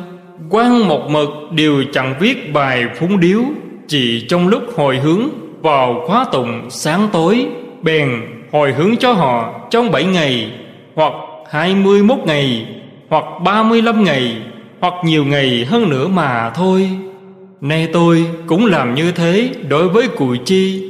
quan 0.49 0.87
một 0.87 1.09
mực 1.09 1.29
đều 1.51 1.83
chẳng 1.93 2.15
viết 2.19 2.53
bài 2.53 2.85
phúng 2.95 3.19
điếu, 3.19 3.41
chỉ 3.87 4.25
trong 4.29 4.47
lúc 4.47 4.63
hồi 4.75 4.97
hướng 4.97 5.29
vào 5.61 6.03
khóa 6.07 6.25
tụng 6.31 6.69
sáng 6.69 7.07
tối, 7.11 7.47
bèn 7.81 8.21
hồi 8.51 8.73
hướng 8.73 8.97
cho 8.97 9.13
họ 9.13 9.59
trong 9.69 9.91
bảy 9.91 10.03
ngày, 10.03 10.51
hoặc 10.95 11.13
hai 11.49 11.75
mươi 11.75 11.99
21 11.99 12.17
ngày, 12.25 12.67
hoặc 13.09 13.23
ba 13.43 13.63
mươi 13.63 13.81
35 13.81 14.03
ngày, 14.03 14.37
hoặc 14.79 14.93
nhiều 15.03 15.25
ngày 15.25 15.65
hơn 15.69 15.89
nữa 15.89 16.07
mà 16.07 16.51
thôi 16.55 16.89
nay 17.61 17.89
tôi 17.93 18.27
cũng 18.47 18.65
làm 18.65 18.95
như 18.95 19.11
thế 19.11 19.49
đối 19.69 19.89
với 19.89 20.07
cụ 20.07 20.35
chi. 20.45 20.83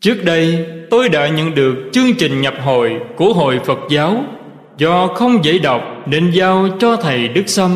Trước 0.00 0.24
đây, 0.24 0.66
tôi 0.90 1.08
đã 1.08 1.28
nhận 1.28 1.54
được 1.54 1.74
chương 1.92 2.14
trình 2.18 2.40
nhập 2.40 2.54
hội 2.64 3.00
của 3.16 3.32
hội 3.32 3.60
phật 3.64 3.78
giáo. 3.90 4.24
Do 4.78 5.06
không 5.06 5.44
dễ 5.44 5.58
đọc 5.58 5.82
nên 6.06 6.30
giao 6.30 6.68
cho 6.78 6.96
thầy 6.96 7.28
đức 7.28 7.42
sâm. 7.46 7.70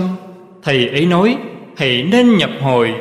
Thầy 0.63 0.89
ấy 0.89 1.07
nói, 1.07 1.37
Hãy 1.77 2.03
nên 2.03 2.39
nhập 2.39 2.51
hội. 2.61 2.95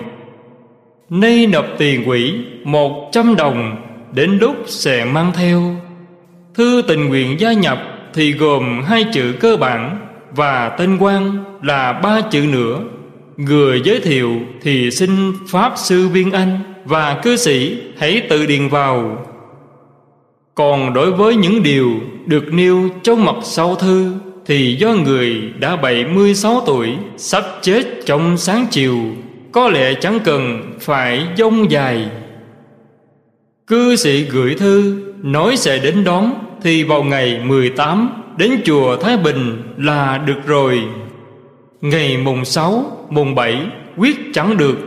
Nay 1.09 1.47
nộp 1.47 1.65
tiền 1.78 2.05
quỹ 2.05 2.34
một 2.63 3.09
trăm 3.11 3.36
đồng, 3.36 3.76
Đến 4.13 4.38
lúc 4.41 4.55
sẽ 4.65 5.05
mang 5.05 5.32
theo. 5.36 5.61
Thư 6.53 6.82
tình 6.88 7.05
nguyện 7.07 7.39
gia 7.39 7.53
nhập 7.53 7.80
Thì 8.13 8.32
gồm 8.32 8.84
hai 8.84 9.05
chữ 9.13 9.34
cơ 9.39 9.57
bản 9.57 10.07
Và 10.32 10.70
tên 10.70 10.97
quan 10.99 11.43
là 11.61 11.93
ba 11.93 12.22
chữ 12.22 12.45
nữa. 12.51 12.80
Người 13.48 13.82
giới 13.84 14.00
thiệu 14.00 14.32
thì 14.62 14.92
xin 14.92 15.34
Pháp 15.48 15.74
Sư 15.78 16.08
Viên 16.08 16.32
Anh 16.32 16.60
Và 16.86 17.20
cư 17.24 17.36
sĩ 17.36 17.78
hãy 17.98 18.22
tự 18.30 18.46
điền 18.46 18.68
vào. 18.68 19.26
Còn 20.56 20.94
đối 20.94 21.12
với 21.12 21.36
những 21.36 21.64
điều 21.64 21.92
được 22.26 22.54
nêu 22.54 22.90
trong 23.04 23.26
mặt 23.26 23.36
sau 23.44 23.76
thư 23.76 24.12
thì 24.46 24.76
do 24.80 24.94
người 24.94 25.42
đã 25.60 25.76
76 25.76 26.62
tuổi 26.66 26.96
sắp 27.18 27.44
chết 27.62 27.84
trong 28.06 28.38
sáng 28.38 28.66
chiều, 28.72 28.98
có 29.52 29.70
lẽ 29.70 29.94
chẳng 29.94 30.20
cần 30.24 30.72
phải 30.80 31.28
dông 31.38 31.72
dài. 31.72 32.10
Cư 33.68 33.96
sĩ 33.96 34.24
gửi 34.24 34.56
thư, 34.56 35.04
nói 35.24 35.58
sẽ 35.58 35.78
đến 35.78 36.04
đón 36.04 36.34
thì 36.64 36.84
vào 36.84 37.04
ngày 37.04 37.42
18 37.46 38.10
đến 38.38 38.62
chùa 38.66 38.96
Thái 38.96 39.18
Bình 39.18 39.62
là 39.78 40.18
được 40.18 40.40
rồi. 40.46 40.82
Ngày 41.82 42.18
mùng 42.18 42.46
6 42.46 42.99
mùng 43.10 43.36
bảy, 43.36 43.57
quyết 43.97 44.18
chẳng 44.34 44.57
được. 44.57 44.78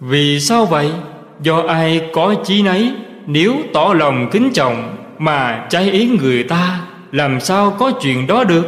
Vì 0.00 0.40
sao 0.40 0.66
vậy? 0.66 0.90
Do 1.42 1.62
ai 1.68 2.00
có 2.12 2.34
chí 2.44 2.62
nấy? 2.62 2.92
Nếu 3.26 3.54
tỏ 3.72 3.94
lòng 3.98 4.28
kính 4.32 4.50
trọng 4.52 4.96
mà 5.18 5.66
trái 5.70 5.90
ý 5.90 6.08
người 6.20 6.42
ta, 6.42 6.80
làm 7.12 7.40
sao 7.40 7.70
có 7.70 7.92
chuyện 8.00 8.26
đó 8.26 8.44
được? 8.44 8.66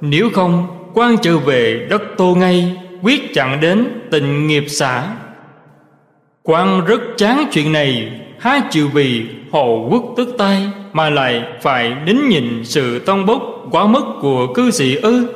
Nếu 0.00 0.30
không, 0.34 0.66
quan 0.94 1.16
trở 1.22 1.38
về 1.38 1.86
đất 1.90 2.02
tô 2.16 2.34
ngay, 2.34 2.76
Quyết 3.02 3.34
chẳng 3.34 3.60
đến 3.60 3.86
tình 4.10 4.46
nghiệp 4.46 4.64
xã 4.68 5.02
quan 6.42 6.84
rất 6.84 7.00
chán 7.16 7.44
chuyện 7.52 7.72
này, 7.72 8.12
Há 8.38 8.60
chịu 8.70 8.88
vì 8.88 9.24
hồ 9.50 9.88
quốc 9.90 10.04
tức 10.16 10.34
tay 10.38 10.70
Mà 10.92 11.10
lại 11.10 11.42
phải 11.62 11.96
nín 12.06 12.16
nhìn 12.28 12.64
sự 12.64 12.98
tông 12.98 13.26
bốc 13.26 13.42
quá 13.70 13.86
mức 13.86 14.04
của 14.20 14.46
cư 14.54 14.70
sĩ 14.70 14.94
ư? 14.94 15.26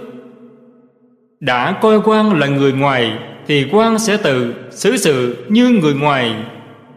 Đã 1.40 1.72
coi 1.72 2.00
quan 2.04 2.38
là 2.38 2.46
người 2.46 2.72
ngoài, 2.72 3.12
Thì 3.46 3.66
quan 3.72 3.98
sẽ 3.98 4.16
tự 4.16 4.54
xử 4.70 4.96
sự 4.96 5.36
như 5.48 5.68
người 5.68 5.94
ngoài. 5.94 6.34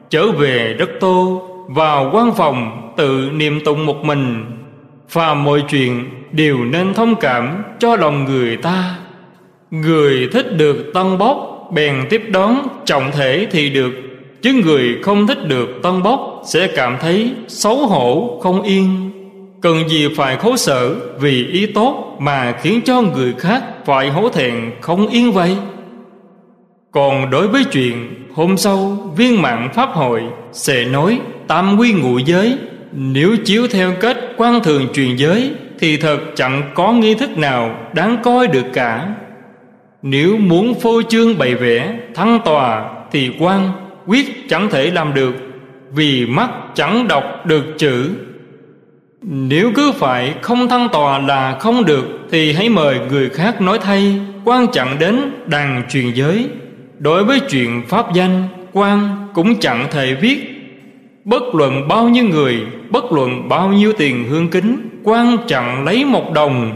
Trở 0.10 0.32
về 0.32 0.76
đất 0.80 0.90
tô, 1.00 1.42
Vào 1.70 2.10
quan 2.14 2.32
phòng, 2.34 2.92
tự 2.98 3.30
niệm 3.34 3.60
tụng 3.66 3.86
một 3.86 4.06
mình. 4.06 4.46
Và 5.12 5.34
mọi 5.34 5.64
chuyện 5.70 6.10
đều 6.32 6.58
nên 6.58 6.94
thông 6.94 7.16
cảm 7.16 7.64
cho 7.80 7.96
lòng 7.96 8.26
người 8.26 8.58
ta. 8.58 8.96
Người 9.72 10.30
thích 10.32 10.58
được 10.58 10.92
tân 10.94 11.18
bốc, 11.18 11.70
Bèn 11.74 11.96
tiếp 12.10 12.22
đón 12.32 12.68
trọng 12.86 13.12
thể 13.12 13.48
thì 13.52 13.70
được. 13.70 13.94
Chứ 14.42 14.54
người 14.54 14.98
không 15.02 15.28
thích 15.28 15.48
được 15.48 15.70
tân 15.84 16.04
bốc, 16.04 16.42
Sẽ 16.46 16.68
cảm 16.68 16.98
thấy 17.02 17.32
xấu 17.48 17.88
hổ, 17.88 18.40
không 18.44 18.62
yên. 18.62 19.12
Cần 19.64 19.90
gì 19.90 20.08
phải 20.16 20.38
khổ 20.38 20.58
sở 20.58 20.96
Vì 21.20 21.48
ý 21.48 21.66
tốt 21.66 22.18
mà 22.20 22.54
khiến 22.62 22.82
cho 22.86 23.02
người 23.02 23.34
khác 23.38 23.64
Phải 23.86 24.10
hổ 24.10 24.30
thẹn 24.30 24.72
không 24.82 25.08
yên 25.08 25.32
vậy? 25.32 25.58
Còn 26.92 27.30
đối 27.30 27.48
với 27.48 27.64
chuyện, 27.64 28.14
Hôm 28.34 28.58
sau 28.58 28.98
viên 29.18 29.42
mạng 29.42 29.70
Pháp 29.74 29.90
hội 29.90 30.24
Sẽ 30.52 30.86
nói 30.86 31.20
tam 31.48 31.78
quy 31.80 31.94
ngụ 31.94 32.18
giới, 32.18 32.58
nếu 32.92 33.36
chiếu 33.46 33.68
theo 33.68 33.94
cách 34.02 34.18
quan 34.38 34.64
thường 34.64 34.88
truyền 34.94 35.16
giới 35.16 35.52
Thì 35.80 35.98
thật 35.98 36.20
chẳng 36.36 36.72
có 36.76 36.92
nghi 36.92 37.16
thức 37.16 37.38
nào 37.38 37.76
đáng 37.94 38.18
coi 38.24 38.48
được 38.48 38.66
cả. 38.74 39.16
Nếu 40.02 40.38
muốn 40.38 40.80
phô 40.80 41.02
trương 41.02 41.38
bày 41.38 41.56
vẽ, 41.56 42.00
thăng 42.16 42.40
tòa 42.46 42.90
Thì 43.12 43.32
quan 43.40 43.72
quyết 44.06 44.50
chẳng 44.50 44.70
thể 44.70 44.92
làm 44.92 45.14
được, 45.14 45.34
Vì 45.92 46.26
mắt 46.26 46.50
chẳng 46.76 47.08
đọc 47.08 47.24
được 47.46 47.64
chữ. 47.78 48.10
Nếu 49.26 49.72
cứ 49.76 49.92
phải 49.92 50.34
không 50.42 50.70
thăng 50.70 50.88
tòa 50.92 51.20
là 51.20 51.58
không 51.60 51.86
được, 51.86 52.06
Thì 52.32 52.54
hãy 52.54 52.70
mời 52.70 53.00
người 53.10 53.30
khác 53.30 53.62
nói 53.62 53.80
thay, 53.82 54.20
Quan 54.46 54.66
chẳng 54.72 55.00
đến 55.00 55.32
đàn 55.46 55.84
truyền 55.90 56.12
giới. 56.14 56.48
Đối 57.00 57.24
với 57.24 57.40
chuyện 57.40 57.82
pháp 57.88 58.14
danh, 58.14 58.48
quan 58.74 59.28
cũng 59.34 59.60
chẳng 59.60 59.88
thể 59.92 60.14
viết. 60.22 60.50
Bất 61.26 61.44
luận 61.54 61.88
bao 61.88 62.10
nhiêu 62.10 62.24
người, 62.24 62.62
Bất 62.90 63.12
luận 63.12 63.50
bao 63.50 63.70
nhiêu 63.70 63.94
tiền 63.94 64.26
hương 64.30 64.50
kính, 64.50 64.90
Quan 65.04 65.38
chẳng 65.48 65.84
lấy 65.84 66.06
một 66.06 66.34
đồng. 66.34 66.72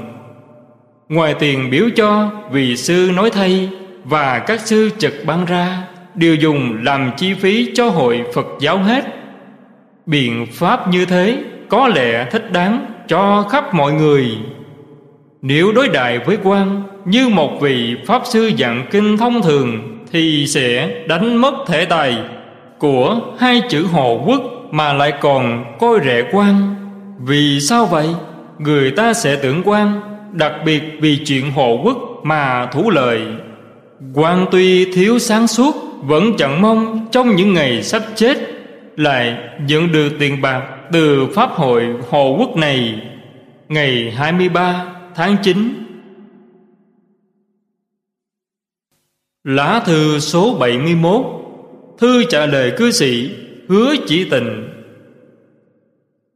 Ngoài 1.10 1.36
tiền 1.40 1.70
biểu 1.70 1.90
cho 1.96 2.32
Vì 2.52 2.78
sư 2.78 3.12
nói 3.16 3.30
thay 3.30 3.70
Và 4.04 4.40
các 4.40 4.60
sư 4.60 4.90
trực 4.98 5.14
ban 5.26 5.46
ra, 5.46 5.84
Đều 6.16 6.36
dùng 6.36 6.78
làm 6.84 7.12
chi 7.18 7.34
phí 7.34 7.72
cho 7.74 7.90
hội 7.90 8.24
Phật 8.34 8.48
giáo 8.60 8.78
hết. 8.78 9.06
Biện 10.06 10.46
pháp 10.52 10.88
như 10.88 11.06
thế 11.06 11.38
có 11.70 11.88
lẽ 11.88 12.28
thích 12.32 12.52
đáng 12.52 12.86
cho 13.08 13.46
khắp 13.50 13.74
mọi 13.74 13.94
người. 13.94 14.28
Nếu 15.42 15.72
đối 15.72 15.90
đại 15.90 16.20
với 16.20 16.38
quan 16.44 16.84
Như 17.06 17.30
một 17.30 17.62
vị 17.62 17.96
Pháp 18.06 18.22
sư 18.26 18.52
dạng 18.60 18.86
kinh 18.92 19.18
thông 19.18 19.42
thường, 19.42 19.98
Thì 20.12 20.48
sẽ 20.48 20.90
đánh 21.08 21.36
mất 21.36 21.54
thể 21.68 21.86
tài 21.86 22.18
của 22.78 23.20
hai 23.40 23.62
chữ 23.70 23.86
hộ 23.92 24.24
quốc 24.26 24.42
mà 24.72 24.94
lại 24.94 25.14
còn 25.22 25.66
coi 25.80 26.00
rẻ 26.06 26.24
quan. 26.32 26.76
Vì 27.20 27.60
sao 27.60 27.86
vậy? 27.86 28.08
Người 28.60 28.92
ta 28.92 29.14
sẽ 29.14 29.36
tưởng 29.36 29.62
quan, 29.66 30.02
đặc 30.32 30.54
biệt 30.66 30.82
vì 31.02 31.20
chuyện 31.26 31.52
hộ 31.52 31.80
quốc 31.84 31.98
mà 32.24 32.66
thủ 32.66 32.90
lời. 32.90 33.22
Quan 34.14 34.46
tuy 34.52 34.92
thiếu 34.94 35.20
sáng 35.20 35.48
suốt, 35.48 35.76
vẫn 36.02 36.38
chẳng 36.38 36.62
mong 36.62 37.08
trong 37.12 37.36
những 37.36 37.54
ngày 37.54 37.84
sắp 37.84 38.02
chết 38.16 38.38
lại 38.98 39.38
nhận 39.68 39.92
được 39.92 40.10
tiền 40.20 40.42
bạc 40.42 40.64
từ 40.92 41.28
Pháp 41.36 41.50
hội 41.52 41.88
Hồ 42.10 42.36
Quốc 42.40 42.56
này 42.56 43.02
ngày 43.70 44.12
23 44.12 44.96
tháng 45.16 45.36
9. 45.44 45.84
Lá 49.44 49.82
thư 49.86 50.20
số 50.20 50.58
71 50.60 51.26
Thư 51.98 52.24
trả 52.30 52.46
lời 52.46 52.74
cư 52.78 52.92
sĩ 52.92 53.30
Hứa 53.70 53.96
chỉ 54.08 54.30
tình 54.30 54.70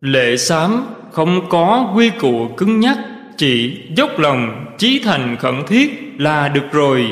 Lệ 0.02 0.38
sám 0.38 0.86
không 1.12 1.50
có 1.50 1.92
quy 1.96 2.10
củ 2.10 2.48
cứng 2.58 2.80
nhắc, 2.80 2.98
Chỉ 3.38 3.82
dốc 3.96 4.20
lòng 4.20 4.66
chí 4.78 5.02
thành 5.04 5.38
khẩn 5.40 5.56
thiết 5.68 6.14
là 6.18 6.48
được 6.48 6.72
rồi 6.72 7.08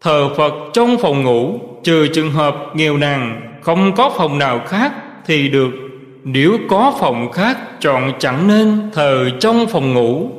Thờ 0.00 0.28
Phật 0.36 0.52
trong 0.72 0.96
phòng 1.02 1.22
ngủ, 1.22 1.60
Trừ 1.84 2.08
trường 2.08 2.30
hợp 2.30 2.56
nghèo 2.74 2.96
nàn 2.96 3.48
không 3.60 3.94
có 3.96 4.10
phòng 4.16 4.38
nào 4.38 4.60
khác 4.66 4.92
thì 5.26 5.48
được. 5.48 5.70
Nếu 6.24 6.58
có 6.68 6.94
phòng 7.00 7.32
khác, 7.32 7.58
Chọn 7.80 8.12
chẳng 8.18 8.48
nên 8.48 8.90
thờ 8.92 9.30
trong 9.40 9.66
phòng 9.66 9.94
ngủ. 9.94 10.30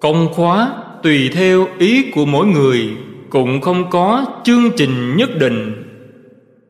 Công 0.00 0.28
khóa 0.34 0.70
tùy 1.02 1.30
theo 1.34 1.66
ý 1.78 2.10
của 2.14 2.24
mỗi 2.24 2.46
người, 2.46 2.96
Cũng 3.30 3.60
không 3.60 3.90
có 3.90 4.24
chương 4.44 4.70
trình 4.76 5.16
nhất 5.16 5.30
định. 5.38 5.82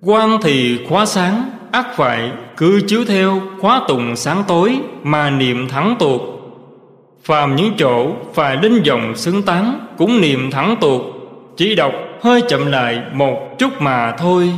Quan 0.03 0.39
thì 0.43 0.79
khóa 0.89 1.07
sáng 1.07 1.51
ắt 1.73 1.87
phải, 1.97 2.31
cứ 2.57 2.81
chiếu 2.87 3.05
theo 3.05 3.41
khóa 3.61 3.81
tùng 3.89 4.17
sáng 4.17 4.43
tối 4.49 4.79
mà 5.03 5.31
niệm 5.31 5.69
thắng 5.69 5.97
tuột. 5.99 6.21
Phàm 7.25 7.57
những 7.57 7.73
chỗ 7.79 8.13
phải 8.35 8.57
linh 8.63 8.83
dòng 8.83 9.17
xứng 9.17 9.43
tán, 9.43 9.87
cũng 9.99 10.21
niệm 10.21 10.51
thắng 10.51 10.77
tuột. 10.81 11.03
Chỉ 11.57 11.75
đọc 11.75 11.93
hơi 12.23 12.43
chậm 12.49 12.67
lại 12.67 12.99
một 13.13 13.59
chút 13.59 13.73
mà 13.81 14.15
thôi 14.19 14.51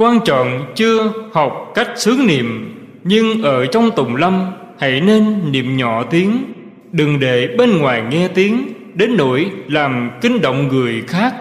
quan 0.00 0.20
trọng 0.24 0.66
chưa 0.74 1.12
học 1.32 1.72
cách 1.74 1.88
sướng 1.96 2.26
niệm, 2.26 2.74
nhưng 3.04 3.42
ở 3.42 3.66
trong 3.66 3.90
tùng 3.96 4.16
lâm, 4.16 4.46
hãy 4.78 5.00
nên 5.00 5.52
niệm 5.52 5.76
nhỏ 5.76 6.02
tiếng. 6.02 6.44
Đừng 6.92 7.20
để 7.20 7.48
bên 7.58 7.78
ngoài 7.78 8.02
nghe 8.10 8.28
tiếng, 8.28 8.72
đến 8.94 9.16
nỗi 9.16 9.50
làm 9.68 10.10
kinh 10.20 10.40
động 10.40 10.68
người 10.68 11.02
khác. 11.06 11.34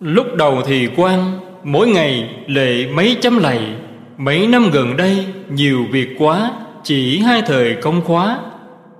Lúc 0.00 0.34
đầu 0.34 0.62
thì 0.66 0.88
quan, 0.96 1.38
mỗi 1.64 1.88
ngày 1.88 2.30
lệ 2.46 2.86
mấy 2.94 3.16
chấm 3.20 3.38
lạy. 3.38 3.60
Mấy 4.18 4.46
năm 4.46 4.70
gần 4.72 4.96
đây, 4.96 5.26
nhiều 5.50 5.86
việc 5.90 6.08
quá, 6.18 6.50
chỉ 6.84 7.18
hai 7.18 7.42
thời 7.46 7.74
công 7.74 8.00
khóa. 8.00 8.38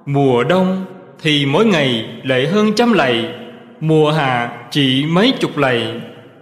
Mùa 0.06 0.44
đông 0.44 0.84
thì 1.22 1.46
mỗi 1.46 1.66
ngày 1.66 2.04
lệ 2.22 2.46
hơn 2.46 2.72
trăm 2.76 2.92
lạy. 2.92 3.24
Mùa 3.80 4.10
hạ 4.10 4.50
chỉ 4.70 5.04
mấy 5.08 5.32
chục 5.40 5.58
lạy, 5.58 5.92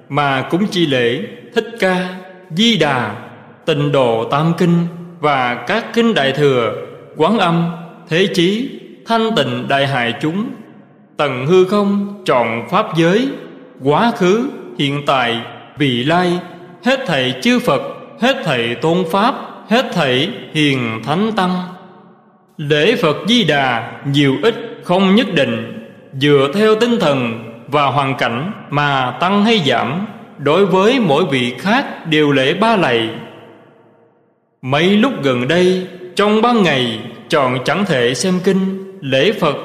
mà 0.08 0.42
cũng 0.50 0.66
chi 0.66 0.86
lễ 0.86 1.22
thích 1.56 1.76
ca, 1.80 2.08
di 2.50 2.76
đà, 2.76 3.14
tịnh 3.64 3.92
độ 3.92 4.24
tam 4.30 4.52
kinh 4.58 4.86
và 5.20 5.54
các 5.54 5.84
kinh 5.94 6.14
đại 6.14 6.32
thừa, 6.32 6.72
quán 7.16 7.38
âm, 7.38 7.72
thế 8.08 8.28
chí, 8.34 8.80
thanh 9.06 9.30
tịnh 9.36 9.68
đại 9.68 9.86
hại 9.86 10.14
chúng, 10.22 10.50
tận 11.16 11.46
hư 11.46 11.64
không 11.64 12.22
trọn 12.24 12.46
pháp 12.70 12.86
giới, 12.96 13.28
quá 13.82 14.12
khứ, 14.16 14.48
hiện 14.78 15.02
tại, 15.06 15.40
vị 15.78 16.04
lai, 16.04 16.38
hết 16.84 17.00
thảy 17.06 17.34
chư 17.42 17.58
phật, 17.58 17.82
hết 18.20 18.36
thảy 18.44 18.74
tôn 18.74 19.04
pháp, 19.12 19.34
hết 19.68 19.86
thảy 19.92 20.30
hiền 20.52 21.02
thánh 21.04 21.32
tăng. 21.36 21.62
Lễ 22.56 22.96
phật 22.96 23.16
di 23.28 23.44
đà 23.44 23.92
nhiều 24.04 24.36
ít 24.42 24.54
không 24.84 25.14
nhất 25.14 25.26
định, 25.34 25.82
dựa 26.20 26.50
theo 26.54 26.74
tinh 26.74 27.00
thần 27.00 27.42
và 27.68 27.86
hoàn 27.86 28.16
cảnh 28.16 28.52
mà 28.70 29.16
tăng 29.20 29.44
hay 29.44 29.62
giảm 29.66 30.06
đối 30.38 30.66
với 30.66 31.00
mỗi 31.00 31.24
vị 31.30 31.54
khác 31.58 32.06
đều 32.06 32.32
lễ 32.32 32.54
ba 32.54 32.76
lạy. 32.76 33.10
Mấy 34.62 34.90
lúc 34.90 35.12
gần 35.22 35.48
đây, 35.48 35.86
trong 36.16 36.42
ban 36.42 36.62
ngày, 36.62 37.00
chọn 37.28 37.58
chẳng 37.64 37.84
thể 37.84 38.14
xem 38.14 38.40
kinh, 38.44 38.92
lễ 39.00 39.32
phật, 39.32 39.56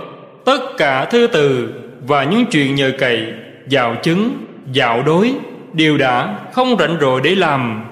tất 0.45 0.59
cả 0.77 1.05
thư 1.05 1.27
từ 1.27 1.73
và 2.07 2.23
những 2.23 2.45
chuyện 2.45 2.75
nhờ 2.75 2.91
cậy 2.97 3.33
dạo 3.67 3.95
chứng 4.03 4.45
dạo 4.71 5.03
đối, 5.03 5.33
đều 5.73 5.97
đã 5.97 6.39
không 6.53 6.75
rảnh 6.79 6.97
rỗi 7.01 7.21
để 7.23 7.35
làm. 7.35 7.85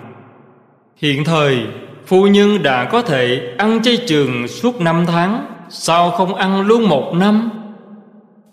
Hiện 0.98 1.24
thời, 1.24 1.58
phu 2.08 2.28
nhân 2.28 2.64
đã 2.64 2.86
có 2.86 3.02
thể 3.02 3.54
ăn 3.58 3.84
chay 3.84 3.98
trường 4.08 4.48
suốt 4.48 4.82
năm 4.82 5.06
tháng, 5.08 5.46
sao 5.70 6.12
không 6.12 6.36
ăn 6.36 6.62
luôn 6.62 6.90
một 6.90 7.14
năm? 7.16 7.50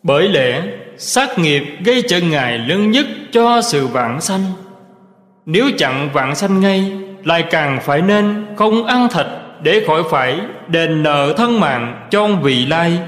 Bởi 0.02 0.28
lẽ 0.28 0.62
sát 0.98 1.38
nghiệp 1.38 1.62
gây 1.84 2.02
trở 2.08 2.20
ngại 2.20 2.58
lớn 2.58 2.90
nhất 2.90 3.06
cho 3.32 3.62
sự 3.62 3.86
vạn 3.86 4.20
sanh. 4.20 4.42
Nếu 5.46 5.70
chặn 5.78 6.10
vạn 6.12 6.34
sanh 6.34 6.60
ngay, 6.60 6.92
lại 7.24 7.44
càng 7.50 7.78
phải 7.82 8.02
nên 8.02 8.46
không 8.56 8.86
ăn 8.86 9.08
thịt 9.08 9.26
để 9.62 9.84
khỏi 9.86 10.02
phải 10.10 10.40
đền 10.68 11.02
nợ 11.02 11.34
thân 11.36 11.60
mạng 11.60 12.06
cho 12.10 12.26
vị 12.26 12.66
lai. 12.66 12.98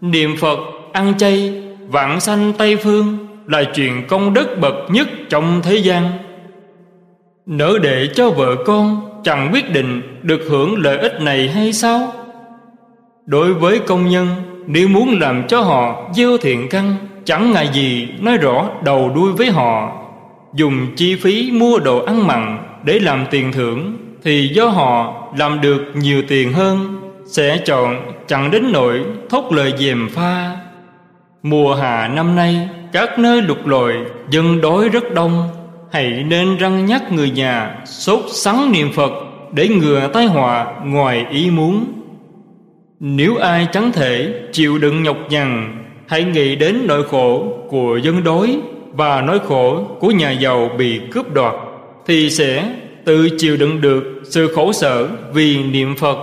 Niệm 0.00 0.36
phật, 0.36 0.58
ăn 0.92 1.18
chay, 1.18 1.62
vạn 1.88 2.20
sanh 2.20 2.52
tây 2.58 2.76
phương 2.76 3.26
là 3.46 3.64
chuyện 3.74 4.06
công 4.08 4.34
đức 4.34 4.58
bậc 4.60 4.74
nhất 4.88 5.08
trong 5.28 5.60
thế 5.62 5.76
gian. 5.76 6.10
Nỡ 7.46 7.78
để 7.82 8.08
cho 8.14 8.30
vợ 8.30 8.56
con 8.66 9.10
chẳng 9.24 9.50
quyết 9.52 9.72
định 9.72 10.02
được 10.22 10.40
hưởng 10.48 10.74
lợi 10.78 10.98
ích 10.98 11.20
này 11.20 11.48
hay 11.48 11.72
sao? 11.72 12.12
Đối 13.26 13.54
với 13.54 13.78
công 13.78 14.08
nhân 14.08 14.26
nếu 14.66 14.88
muốn 14.88 15.18
làm 15.20 15.42
cho 15.48 15.60
họ 15.60 16.10
gieo 16.14 16.38
thiện 16.38 16.68
căn, 16.68 16.96
chẳng 17.24 17.52
ngại 17.52 17.68
gì 17.72 18.08
nói 18.20 18.36
rõ 18.36 18.68
đầu 18.84 19.12
đuôi 19.14 19.32
với 19.32 19.50
họ. 19.50 19.92
Dùng 20.54 20.86
chi 20.96 21.16
phí 21.16 21.50
mua 21.52 21.78
đồ 21.78 22.04
ăn 22.04 22.26
mặn 22.26 22.58
để 22.84 22.98
làm 22.98 23.26
tiền 23.30 23.52
thưởng, 23.52 23.98
thì 24.22 24.50
do 24.54 24.68
họ 24.68 25.14
làm 25.38 25.60
được 25.60 25.82
nhiều 25.94 26.22
tiền 26.28 26.52
hơn, 26.52 27.00
sẽ 27.26 27.58
chọn 27.66 27.96
chẳng 28.26 28.50
đến 28.50 28.72
nỗi 28.72 29.04
thốt 29.30 29.52
lời 29.52 29.72
dèm 29.78 30.08
pha. 30.08 30.56
Mùa 31.42 31.74
hạ 31.74 32.08
năm 32.08 32.36
nay, 32.36 32.68
các 32.92 33.18
nơi 33.18 33.42
lục 33.42 33.66
lội 33.66 33.94
dân 34.30 34.60
đói 34.60 34.88
rất 34.88 35.14
đông. 35.14 35.48
Hãy 35.92 36.24
nên 36.28 36.56
răng 36.56 36.86
nhắc 36.86 37.12
người 37.12 37.30
nhà 37.30 37.76
sốt 37.84 38.20
sắng 38.28 38.72
niệm 38.72 38.92
phật 38.92 39.12
để 39.52 39.68
ngừa 39.68 40.08
tai 40.12 40.26
họa 40.26 40.66
ngoài 40.84 41.26
ý 41.30 41.50
muốn 41.50 41.84
nếu 43.06 43.36
ai 43.36 43.66
chẳng 43.72 43.92
thể, 43.92 44.34
chịu 44.52 44.78
đựng 44.78 45.02
nhọc 45.02 45.16
nhằn, 45.30 45.78
hãy 46.06 46.24
nghĩ 46.24 46.56
đến 46.56 46.78
nỗi 46.86 47.04
khổ 47.04 47.46
của 47.68 47.96
dân 47.96 48.24
đói 48.24 48.58
và 48.92 49.20
nỗi 49.20 49.38
khổ 49.38 49.84
của 50.00 50.10
nhà 50.10 50.30
giàu 50.30 50.70
bị 50.78 51.00
cướp 51.12 51.32
đoạt, 51.32 51.54
thì 52.06 52.30
sẽ 52.30 52.74
tự 53.04 53.28
chịu 53.38 53.56
đựng 53.56 53.80
được 53.80 54.04
sự 54.24 54.54
khổ 54.54 54.72
sở 54.72 55.08
vì 55.32 55.62
niệm 55.62 55.96
phật. 55.96 56.18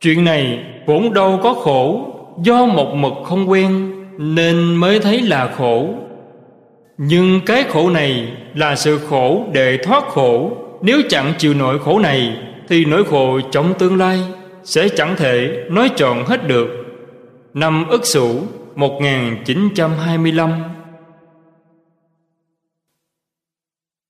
Chuyện 0.00 0.24
này 0.24 0.58
vốn 0.86 1.14
đâu 1.14 1.40
có 1.42 1.54
khổ, 1.54 2.06
do 2.42 2.66
một 2.66 2.94
mực 2.94 3.12
không 3.24 3.50
quen 3.50 3.90
nên 4.18 4.76
mới 4.76 4.98
thấy 4.98 5.20
là 5.20 5.50
khổ. 5.56 5.88
Nhưng 6.98 7.40
cái 7.46 7.64
khổ 7.68 7.90
này 7.90 8.28
là 8.54 8.76
sự 8.76 8.98
khổ 8.98 9.44
để 9.52 9.78
thoát 9.84 10.04
khổ. 10.08 10.50
Nếu 10.82 11.00
chẳng 11.08 11.32
chịu 11.38 11.54
nỗi 11.54 11.78
khổ 11.78 11.98
này, 11.98 12.36
thì 12.68 12.84
nỗi 12.84 13.04
khổ 13.04 13.40
trong 13.52 13.74
tương 13.78 13.96
lai 13.96 14.18
sẽ 14.64 14.88
chẳng 14.88 15.16
thể 15.16 15.66
nói 15.70 15.90
trọn 15.96 16.18
hết 16.26 16.48
được. 16.48 16.68
Năm 17.54 17.88
Ất 17.88 18.06
Sửu 18.06 18.42
1925 18.74 20.62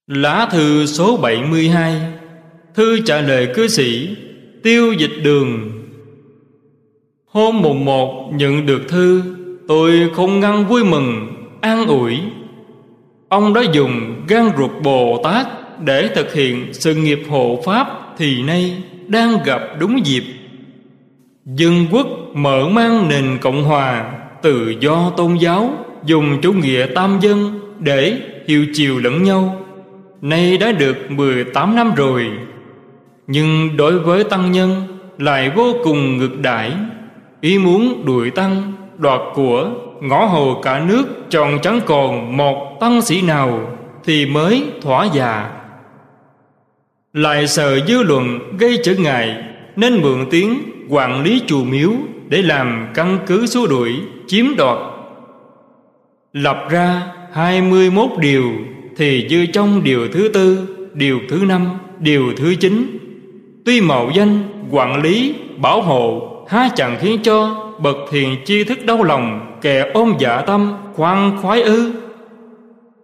Lá 0.07 0.47
thư 0.51 0.85
số 0.85 1.17
72 1.17 2.01
Thư 2.73 2.99
trả 3.05 3.21
lời 3.21 3.47
cư 3.55 3.67
sĩ, 3.67 4.15
Tiêu 4.63 4.93
dịch 4.93 5.13
đường. 5.23 5.71
Hôm 7.25 7.61
mùng 7.61 7.85
một 7.85 8.31
nhận 8.33 8.65
được 8.65 8.81
thư, 8.87 9.21
Tôi 9.67 10.09
không 10.13 10.39
ngăn 10.39 10.67
vui 10.67 10.83
mừng, 10.83 11.27
An 11.61 11.87
ủi. 11.87 12.19
Ông 13.29 13.53
đã 13.53 13.61
dùng 13.73 14.25
gan 14.27 14.49
ruột 14.57 14.71
Bồ 14.83 15.21
Tát 15.23 15.47
Để 15.83 16.09
thực 16.15 16.33
hiện 16.33 16.73
sự 16.73 16.95
nghiệp 16.95 17.19
hộ 17.29 17.61
Pháp 17.65 17.87
Thì 18.17 18.43
nay 18.43 18.83
đang 19.07 19.37
gặp 19.45 19.61
đúng 19.79 20.05
dịp. 20.05 20.23
Dân 21.45 21.85
quốc 21.91 22.07
mở 22.33 22.67
mang 22.71 23.07
nền 23.07 23.37
Cộng 23.41 23.63
Hòa, 23.63 24.11
Tự 24.41 24.73
do 24.79 25.11
tôn 25.17 25.35
giáo, 25.35 25.69
Dùng 26.03 26.41
chủ 26.41 26.53
nghĩa 26.53 26.85
tam 26.95 27.19
dân 27.21 27.59
Để 27.79 28.19
hiệu 28.47 28.65
chiều 28.73 28.99
lẫn 28.99 29.23
nhau. 29.23 29.55
Nay 30.21 30.57
đã 30.57 30.71
được 30.71 31.11
18 31.11 31.75
năm 31.75 31.93
rồi, 31.95 32.31
Nhưng 33.27 33.77
đối 33.77 33.99
với 33.99 34.23
tăng 34.23 34.51
nhân 34.51 34.83
Lại 35.17 35.51
vô 35.55 35.73
cùng 35.83 36.17
ngược 36.17 36.39
đãi. 36.41 36.71
Ý 37.41 37.57
muốn 37.57 38.05
đuổi 38.05 38.29
tăng, 38.31 38.73
đoạt 38.97 39.21
của, 39.33 39.69
ngõ 40.01 40.25
hồ 40.25 40.61
cả 40.63 40.83
nước 40.87 41.03
tròn 41.29 41.59
chẳng 41.61 41.79
còn 41.85 42.37
một 42.37 42.77
tăng 42.79 43.01
sĩ 43.01 43.21
nào 43.21 43.59
thì 44.03 44.25
mới 44.25 44.63
thỏa 44.81 45.05
dạ 45.13 45.51
lại 47.13 47.47
sợ 47.47 47.79
dư 47.87 48.03
luận 48.03 48.39
gây 48.57 48.79
trở 48.83 48.93
ngại, 48.93 49.43
nên 49.75 50.01
mượn 50.01 50.25
tiếng 50.31 50.74
quản 50.89 51.23
lý 51.23 51.41
chùa 51.47 51.63
miếu 51.63 51.91
để 52.29 52.41
làm 52.41 52.87
căn 52.93 53.19
cứ 53.27 53.45
xua 53.45 53.67
đuổi 53.67 53.95
chiếm 54.27 54.45
đoạt. 54.57 54.77
Lập 56.33 56.57
ra 56.69 57.01
21 57.33 58.09
điều 58.19 58.43
Thì 58.97 59.27
dư 59.29 59.45
trong 59.45 59.83
điều 59.83 60.07
thứ 60.13 60.29
tư, 60.33 60.67
Điều 60.93 61.19
thứ 61.29 61.45
năm, 61.47 61.67
Điều 61.99 62.33
thứ 62.37 62.55
chín. 62.59 62.97
Tuy 63.65 63.81
mạo 63.81 64.09
danh, 64.13 64.43
quản 64.71 65.01
lý, 65.01 65.35
bảo 65.57 65.81
hộ, 65.81 66.31
Há 66.49 66.69
chẳng 66.75 66.97
khiến 67.01 67.19
cho 67.23 67.65
bậc 67.79 67.95
thiền 68.11 68.29
chi 68.45 68.63
thức 68.63 68.85
đau 68.85 69.03
lòng, 69.03 69.55
Kẻ 69.61 69.91
ôm 69.93 70.13
dạ 70.19 70.41
tâm, 70.41 70.73
khoan 70.93 71.37
khoái 71.41 71.61
ư. 71.61 71.91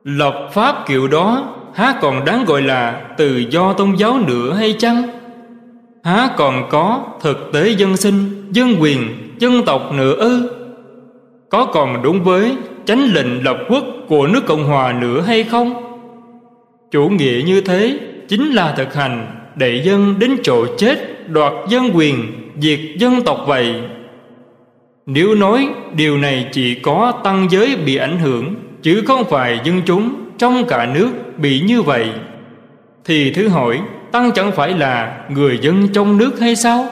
Lập 0.04 0.50
pháp 0.54 0.76
kiểu 0.88 1.08
đó, 1.08 1.56
Há 1.74 1.96
còn 2.02 2.26
đáng 2.26 2.46
gọi 2.46 2.62
là 2.62 3.02
tự 3.18 3.38
do 3.38 3.74
tôn 3.74 3.96
giáo 3.96 4.20
nữa 4.28 4.54
hay 4.54 4.76
chăng? 4.80 5.21
Há 6.04 6.30
còn 6.38 6.68
có 6.70 7.06
thực 7.22 7.50
tế 7.54 7.70
dân 7.70 7.98
sinh 7.98 8.48
Dân 8.52 8.76
quyền, 8.80 9.00
dân 9.40 9.66
tộc 9.66 9.92
nữa 9.94 10.14
ư? 10.14 10.52
Có 11.50 11.66
còn 11.66 12.02
đúng 12.04 12.24
với 12.24 12.56
chánh 12.86 13.14
lệnh 13.14 13.44
lập 13.44 13.58
quốc 13.70 13.84
của 14.08 14.28
nước 14.28 14.46
Cộng 14.46 14.64
Hòa 14.64 14.94
nữa 14.94 15.22
hay 15.22 15.44
không? 15.44 15.74
Chủ 16.92 17.10
nghĩa 17.10 17.42
như 17.46 17.62
thế 17.62 18.00
chính 18.28 18.52
là 18.52 18.74
thực 18.78 18.94
hành 18.94 19.28
Đẩy 19.56 19.82
dân 19.84 20.20
đến 20.20 20.38
chỗ 20.44 20.66
chết 20.78 21.28
Đoạt 21.28 21.54
dân 21.70 21.90
quyền 21.94 22.26
Diệt 22.60 22.80
dân 22.98 23.22
tộc 23.22 23.40
vậy. 23.48 23.76
Nếu 25.06 25.36
nói 25.36 25.70
điều 25.96 26.18
này 26.18 26.48
chỉ 26.52 26.76
có 26.76 27.14
tăng 27.24 27.48
giới 27.52 27.76
bị 27.86 27.96
ảnh 27.96 28.20
hưởng 28.20 28.56
Chứ 28.82 29.04
không 29.08 29.24
phải 29.30 29.60
dân 29.64 29.82
chúng 29.86 30.14
trong 30.38 30.66
cả 30.68 30.92
nước 30.94 31.10
bị 31.38 31.62
như 31.62 31.82
vậy 31.82 32.10
Thì 33.06 33.34
thứ 33.34 33.48
hỏi 33.48 33.80
Tăng 34.12 34.32
chẳng 34.32 34.52
phải 34.52 34.74
là 34.74 35.20
người 35.30 35.60
dân 35.62 35.88
trong 35.94 36.18
nước 36.18 36.40
hay 36.40 36.56
sao? 36.56 36.86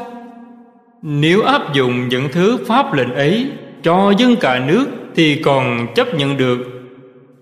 Nếu 1.02 1.42
áp 1.42 1.74
dụng 1.74 2.10
những 2.10 2.30
thứ 2.32 2.58
pháp 2.68 2.94
lệnh 2.94 3.14
ấy 3.14 3.52
Cho 3.84 4.14
dân 4.18 4.36
cả 4.36 4.60
nước 4.68 4.86
Thì 5.16 5.42
còn 5.44 5.88
chấp 5.96 6.16
nhận 6.16 6.38
được. 6.38 6.58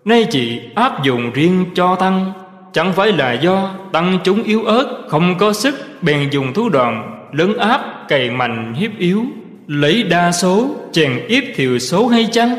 Nay 0.05 0.25
chỉ 0.31 0.59
áp 0.75 1.03
dụng 1.03 1.31
riêng 1.33 1.65
cho 1.73 1.95
Tăng, 1.95 2.33
Chẳng 2.73 2.93
phải 2.93 3.11
là 3.11 3.33
do 3.33 3.75
Tăng 3.91 4.19
chúng 4.23 4.43
yếu 4.43 4.63
ớt, 4.63 4.85
Không 5.07 5.35
có 5.37 5.53
sức, 5.53 5.75
bèn 6.01 6.29
dùng 6.31 6.53
thủ 6.53 6.69
đoạn 6.69 7.13
Lấn 7.31 7.57
áp, 7.57 8.05
cày 8.07 8.29
mạnh, 8.29 8.73
hiếp 8.73 8.91
yếu, 8.97 9.23
Lấy 9.67 10.03
đa 10.03 10.31
số, 10.31 10.75
chèn 10.91 11.27
ép 11.29 11.43
thiểu 11.55 11.79
số 11.79 12.07
hay 12.07 12.27
chăng? 12.31 12.49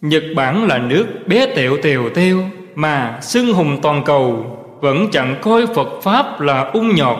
Nhật 0.00 0.22
Bản 0.36 0.66
là 0.66 0.78
nước 0.78 1.06
bé 1.26 1.46
tẹo 1.46 1.76
tèo 1.82 2.08
teo 2.14 2.38
Mà 2.74 3.18
xưng 3.20 3.52
hùng 3.52 3.78
toàn 3.82 4.02
cầu. 4.04 4.58
Vẫn 4.82 5.08
chẳng 5.12 5.36
coi 5.42 5.66
Phật 5.66 5.88
Pháp 6.02 6.40
là 6.40 6.70
ung 6.72 6.94
nhọt. 6.94 7.18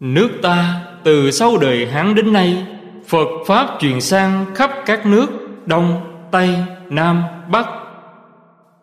Nước 0.00 0.28
ta 0.42 0.80
từ 1.04 1.30
sau 1.30 1.56
đời 1.56 1.86
Hán 1.86 2.14
đến 2.14 2.32
nay 2.32 2.66
Phật 3.08 3.28
Pháp 3.46 3.66
truyền 3.80 4.00
sang 4.00 4.44
khắp 4.54 4.70
các 4.86 5.06
nước 5.06 5.26
Đông, 5.66 6.00
Tây, 6.30 6.48
Nam, 6.90 7.22
Bắc. 7.52 7.66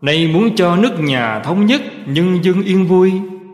Nay 0.01 0.29
muốn 0.33 0.55
cho 0.55 0.75
nước 0.75 0.99
nhà 0.99 1.39
thống 1.39 1.65
nhất 1.65 1.81
nhân 2.05 2.39
dân 2.41 2.63
yên 2.63 2.85
vui 2.85 3.11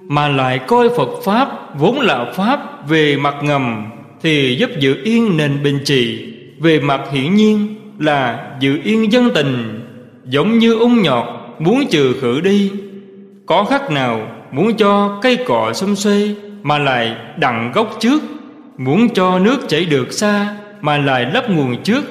Mà 0.08 0.28
lại 0.28 0.60
coi 0.60 0.90
Phật 0.90 1.10
Pháp 1.24 1.78
vốn 1.80 2.00
là 2.00 2.32
Pháp 2.36 2.90
về 2.90 3.18
mặt 3.18 3.36
ngầm 3.42 3.86
Thì 4.22 4.56
giúp 4.60 4.70
giữ 4.80 4.98
yên 5.04 5.38
nền 5.38 5.64
bình 5.64 5.80
trị 5.86 6.34
Về 6.60 6.80
mặt 6.80 7.02
hiển 7.12 7.36
nhiên 7.36 7.76
là 8.00 8.52
giữ 8.60 8.80
yên 8.84 9.12
dân 9.12 9.30
tình 9.36 9.82
Giống 10.26 10.60
như 10.60 10.74
ung 10.74 11.02
nhọt 11.02 11.26
muốn 11.60 11.84
trừ 11.92 12.16
khử 12.22 12.42
đi 12.42 12.72
có 13.46 13.64
khác 13.64 13.92
nào 13.92 14.28
muốn 14.52 14.78
cho 14.78 15.20
cây 15.22 15.38
cọ 15.46 15.74
xum 15.74 15.96
xuê 15.96 16.36
Mà 16.64 16.78
lại 16.80 17.16
đặng 17.38 17.72
gốc 17.74 17.98
trước 18.00 18.22
Muốn 18.78 19.10
cho 19.10 19.40
nước 19.40 19.58
chảy 19.68 19.86
được 19.86 20.14
xa 20.14 20.56
Mà 20.82 20.98
lại 20.98 21.26
lấp 21.34 21.50
nguồn 21.50 21.84
trước? 21.84 22.04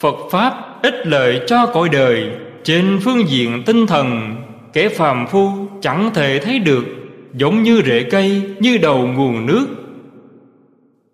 Phật 0.00 0.16
Pháp 0.30 0.82
ích 0.82 1.06
lợi 1.06 1.40
cho 1.46 1.66
cõi 1.66 1.88
đời 1.92 2.30
Trên 2.64 3.00
phương 3.04 3.28
diện 3.28 3.62
tinh 3.66 3.86
thần 3.86 4.36
Kẻ 4.72 4.88
phàm 4.88 5.26
phu 5.26 5.50
chẳng 5.80 6.10
thể 6.14 6.38
thấy 6.38 6.58
được 6.58 6.84
Giống 7.34 7.62
như 7.62 7.82
rễ 7.86 8.02
cây 8.10 8.42
Như 8.60 8.78
đầu 8.78 9.06
nguồn 9.06 9.46
nước. 9.46 9.66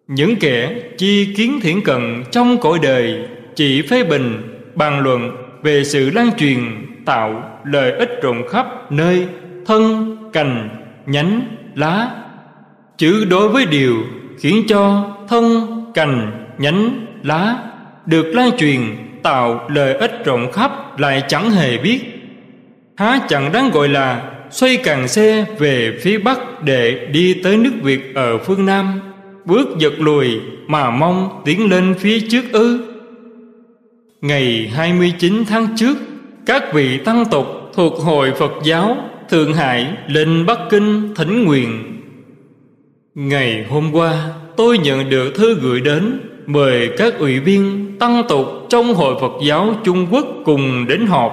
Những 0.07 0.37
kẻ 0.37 0.83
chi 0.99 1.35
kiến 1.37 1.61
thiển 1.63 1.81
cận 1.81 2.25
trong 2.31 2.59
cõi 2.59 2.79
đời 2.83 3.29
chỉ 3.55 3.83
phê 3.83 4.05
bình, 4.05 4.43
bàn 4.75 5.01
luận 5.01 5.31
về 5.63 5.85
sự 5.85 6.11
lan 6.11 6.31
truyền 6.39 6.59
tạo 7.05 7.61
lợi 7.65 7.93
ích 7.93 8.11
rộng 8.23 8.49
khắp 8.49 8.93
nơi 8.93 9.29
thân, 9.67 10.17
cành, 10.33 10.69
nhánh, 11.07 11.41
lá. 11.75 12.11
chữ 12.97 13.25
đối 13.25 13.49
với 13.49 13.67
điều 13.67 13.97
khiến 14.39 14.65
cho 14.69 15.11
thân, 15.29 15.43
cành, 15.95 16.47
nhánh, 16.59 17.07
lá 17.23 17.57
được 18.07 18.27
lan 18.35 18.51
truyền 18.59 18.81
tạo 19.23 19.69
lợi 19.69 19.95
ích 19.95 20.25
rộng 20.25 20.53
khắp 20.53 21.01
lại 21.01 21.23
chẳng 21.29 21.51
hề 21.51 21.79
biết. 21.79 22.01
Há 22.97 23.19
chẳng 23.29 23.53
đáng 23.53 23.71
gọi 23.71 23.89
là 23.89 24.31
xoay 24.51 24.77
càng 24.77 25.09
xe 25.09 25.45
về 25.59 25.99
phía 26.03 26.19
Bắc 26.19 26.63
để 26.63 27.09
đi 27.13 27.35
tới 27.35 27.57
nước 27.57 27.73
Việt 27.83 28.15
ở 28.15 28.39
phương 28.39 28.67
Nam 28.67 29.01
bước 29.45 29.69
giật 29.79 29.93
lùi 29.99 30.41
mà 30.67 30.91
mong 30.91 31.43
tiến 31.45 31.71
lên 31.71 31.95
phía 31.99 32.21
trước 32.21 32.45
ư 32.53 32.81
ngày 34.21 34.73
29 34.75 35.45
tháng 35.49 35.67
trước 35.77 35.97
các 36.47 36.73
vị 36.73 36.99
tăng 36.99 37.25
tục 37.31 37.47
thuộc 37.75 38.01
hội 38.01 38.33
Phật 38.33 38.53
giáo 38.63 38.97
Thượng 39.31 39.55
Hải 39.55 39.87
lên 40.07 40.47
Bắc 40.47 40.59
Kinh 40.71 41.15
thỉnh 41.15 41.45
nguyện. 41.45 42.01
Ngày 43.15 43.67
hôm 43.71 43.91
qua, 43.93 44.27
tôi 44.57 44.79
nhận 44.79 45.11
được 45.11 45.35
thư 45.35 45.55
gửi 45.55 45.81
đến 45.81 46.21
mời 46.47 46.91
các 46.97 47.19
ủy 47.19 47.41
viên 47.41 47.93
tăng 47.99 48.23
tục 48.29 48.47
trong 48.69 48.95
hội 48.95 49.15
Phật 49.21 49.33
giáo 49.43 49.75
Trung 49.85 50.07
Quốc 50.11 50.27
cùng 50.45 50.87
đến 50.89 51.07
họp. 51.07 51.33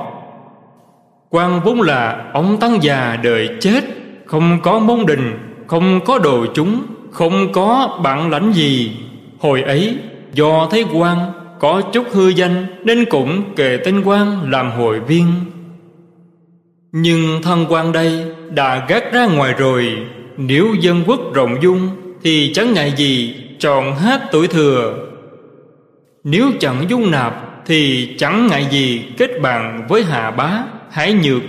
Quan 1.30 1.62
vốn 1.64 1.82
là 1.82 2.32
ông 2.34 2.57
tăng 2.59 2.84
già 2.84 3.20
đời 3.24 3.49
chết, 3.59 3.84
không 4.26 4.59
có 4.64 4.80
môn 4.80 5.05
đình, 5.05 5.39
không 5.68 5.99
có 6.05 6.20
đồ 6.20 6.45
chúng, 6.53 6.82
không 7.12 7.51
có 7.53 7.99
bản 8.03 8.30
lãnh 8.30 8.53
gì. 8.53 8.91
Hồi 9.39 9.62
ấy, 9.62 9.97
do 10.34 10.68
thấy 10.72 10.86
quan 10.93 11.18
có 11.62 11.82
chút 11.82 12.05
hư 12.12 12.30
danh 12.30 12.66
nên 12.84 13.05
cũng 13.05 13.55
kề 13.55 13.78
tên 13.86 14.01
quan 14.05 14.51
làm 14.51 14.72
hội 14.72 14.99
viên. 14.99 15.28
Nhưng 16.91 17.41
thân 17.43 17.66
quan 17.70 17.91
đây 17.91 18.26
đã 18.49 18.86
gác 18.89 19.14
ra 19.14 19.26
ngoài 19.26 19.53
rồi. 19.57 19.97
Nếu 20.38 20.74
dân 20.80 21.03
quốc 21.07 21.20
rộng 21.34 21.57
dung 21.62 21.89
thì 22.24 22.51
chẳng 22.53 22.74
ngại 22.74 22.93
gì 22.97 23.36
chọn 23.59 23.95
hết 23.95 24.22
tuổi 24.32 24.47
thừa. 24.47 25.07
Nếu 26.24 26.51
chẳng 26.59 26.86
dung 26.89 27.12
nạp 27.12 27.66
thì 27.66 28.09
chẳng 28.18 28.47
ngại 28.47 28.68
gì 28.72 29.03
kết 29.18 29.41
bạn 29.41 29.86
với 29.89 30.03
hạ 30.03 30.32
bá, 30.32 30.64
hải 30.91 31.14
nhược. 31.14 31.41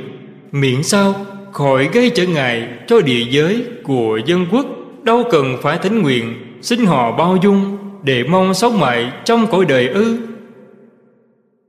Miễn 0.52 0.82
sao 0.82 1.14
khỏi 1.52 1.88
gây 1.92 2.10
trở 2.10 2.26
ngại 2.26 2.68
cho 2.86 3.00
địa 3.00 3.24
giới 3.30 3.64
của 3.82 4.20
dân 4.26 4.46
quốc, 4.50 4.66
đâu 5.02 5.24
cần 5.30 5.56
phải 5.62 5.78
thính 5.78 6.02
nguyện, 6.02 6.34
xin 6.62 6.86
họ 6.86 7.16
bao 7.16 7.36
dung 7.42 7.81
để 8.02 8.24
mong 8.24 8.54
sống 8.54 8.80
mãi 8.80 9.12
trong 9.24 9.46
cõi 9.46 9.64
đời 9.68 9.88
ư? 9.88 10.18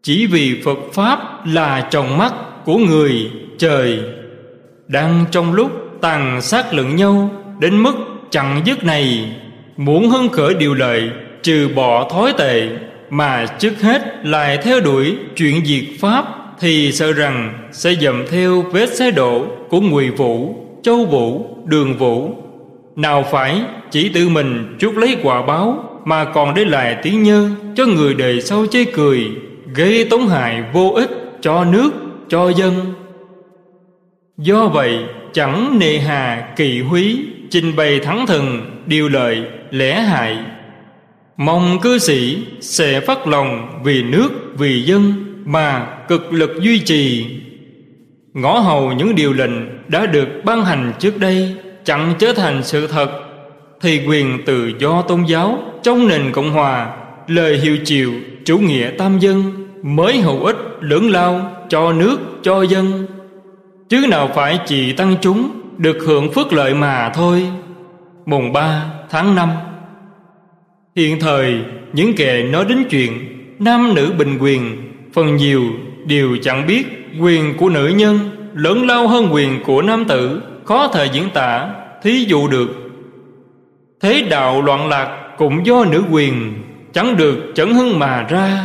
Chỉ 0.03 0.27
vì 0.27 0.61
phật 0.65 0.79
pháp 0.93 1.45
là 1.45 1.87
tròng 1.89 2.17
mắt 2.17 2.33
của 2.65 2.77
người 2.77 3.31
trời 3.57 3.99
đang 4.87 5.25
trong 5.31 5.53
lúc 5.53 5.71
tàn 6.01 6.41
sát 6.41 6.73
lẫn 6.73 6.95
nhau 6.95 7.29
đến 7.59 7.83
mức 7.83 7.93
chẳng 8.29 8.61
dứt 8.65 8.83
này 8.83 9.35
muốn 9.77 10.09
hưng 10.09 10.29
khởi 10.29 10.53
điều 10.53 10.73
lợi 10.73 11.09
trừ 11.43 11.69
bỏ 11.75 12.09
thói 12.09 12.33
tệ 12.37 12.69
mà 13.09 13.45
trước 13.59 13.81
hết 13.81 14.01
lại 14.23 14.57
theo 14.57 14.79
đuổi 14.79 15.17
chuyện 15.35 15.65
diệt 15.65 15.83
pháp 15.99 16.25
thì 16.59 16.91
sợ 16.91 17.13
rằng 17.13 17.69
sẽ 17.71 17.93
dầm 18.01 18.25
theo 18.31 18.61
vết 18.61 18.89
xe 18.89 19.11
đổ 19.11 19.45
của 19.69 19.81
Ngụy 19.81 20.09
Vũ, 20.09 20.55
Châu 20.83 21.05
Vũ, 21.05 21.57
Đường 21.65 21.97
Vũ. 21.97 22.31
Nào 22.95 23.25
phải 23.31 23.61
chỉ 23.91 24.09
tự 24.09 24.29
mình 24.29 24.75
chuốc 24.79 24.97
lấy 24.97 25.17
quả 25.23 25.41
báo 25.45 25.92
mà 26.05 26.25
còn 26.25 26.53
để 26.53 26.65
lại 26.65 26.97
tiếng 27.03 27.23
nhơ 27.23 27.49
Cho 27.75 27.85
người 27.85 28.13
đời 28.13 28.41
sau 28.41 28.65
chế 28.65 28.85
cười 28.85 29.31
Gây 29.75 30.07
tổn 30.09 30.21
hại 30.27 30.63
vô 30.73 30.91
ích 30.95 31.09
cho 31.41 31.65
nước, 31.65 31.91
cho 32.29 32.49
dân. 32.49 32.73
Do 34.37 34.67
vậy 34.67 34.99
chẳng 35.33 35.79
nề 35.79 35.97
hà 35.97 36.53
kỳ 36.55 36.81
húy 36.81 37.25
Trình 37.49 37.75
bày 37.75 37.99
thắng 37.99 38.25
thần, 38.25 38.71
điều 38.85 39.09
lợi, 39.09 39.43
lẽ 39.71 40.01
hại. 40.01 40.37
Mong 41.37 41.79
cư 41.81 41.97
sĩ 41.97 42.37
sẽ 42.61 42.99
phát 42.99 43.27
lòng 43.27 43.81
vì 43.83 44.03
nước, 44.03 44.29
vì 44.57 44.81
dân 44.81 45.13
Mà 45.45 45.87
cực 46.07 46.33
lực 46.33 46.51
duy 46.61 46.79
trì. 46.79 47.25
Ngõ 48.33 48.59
hầu 48.59 48.91
những 48.91 49.15
điều 49.15 49.33
lệnh 49.33 49.89
đã 49.89 50.05
được 50.05 50.27
ban 50.45 50.65
hành 50.65 50.93
trước 50.99 51.19
đây 51.19 51.55
chẳng 51.83 52.13
trở 52.19 52.33
thành 52.33 52.63
sự 52.63 52.87
thật 52.87 53.09
thì 53.81 54.01
quyền 54.07 54.45
tự 54.45 54.71
do 54.79 55.01
tôn 55.01 55.23
giáo 55.23 55.59
trong 55.83 56.07
nền 56.07 56.31
cộng 56.31 56.51
hòa, 56.51 56.95
lời 57.27 57.57
hiệu 57.57 57.77
chiều 57.85 58.11
chủ 58.45 58.57
nghĩa 58.57 58.89
tam 58.97 59.19
dân 59.19 59.43
mới 59.83 60.21
hữu 60.21 60.43
ích 60.43 60.57
lớn 60.79 61.09
lao 61.09 61.51
cho 61.69 61.93
nước, 61.93 62.17
cho 62.43 62.61
dân. 62.61 63.07
Chứ 63.89 64.05
nào 64.09 64.29
phải 64.35 64.59
chỉ 64.65 64.93
tăng 64.93 65.15
chúng 65.21 65.49
được 65.77 65.97
hưởng 66.05 66.31
phước 66.31 66.53
lợi 66.53 66.73
mà 66.73 67.11
thôi. 67.13 67.47
Mùng 68.25 68.53
3 68.53 68.85
tháng 69.09 69.35
5 69.35 69.49
hiện 70.95 71.19
thời, 71.19 71.59
những 71.93 72.13
kẻ 72.15 72.43
nói 72.43 72.65
đến 72.69 72.83
chuyện 72.89 73.11
nam 73.59 73.93
nữ 73.95 74.13
bình 74.17 74.37
quyền 74.41 74.91
phần 75.13 75.35
nhiều 75.35 75.63
đều 76.05 76.37
chẳng 76.41 76.67
biết 76.67 76.83
quyền 77.19 77.57
của 77.57 77.69
nữ 77.69 77.87
nhân 77.87 78.19
lớn 78.53 78.87
lao 78.87 79.07
hơn 79.07 79.29
quyền 79.31 79.63
của 79.63 79.81
nam 79.81 80.05
tử 80.05 80.41
khó 80.65 80.87
thể 80.87 81.09
diễn 81.13 81.29
tả, 81.33 81.69
thí 82.03 82.25
dụ 82.27 82.47
được. 82.47 82.69
Thế 84.01 84.27
đạo 84.29 84.61
loạn 84.61 84.89
lạc 84.89 85.22
cũng 85.37 85.65
do 85.65 85.85
nữ 85.85 86.03
quyền, 86.11 86.53
chẳng 86.93 87.17
được 87.17 87.51
chẩn 87.55 87.73
hưng 87.73 87.99
mà 87.99 88.25
ra. 88.29 88.63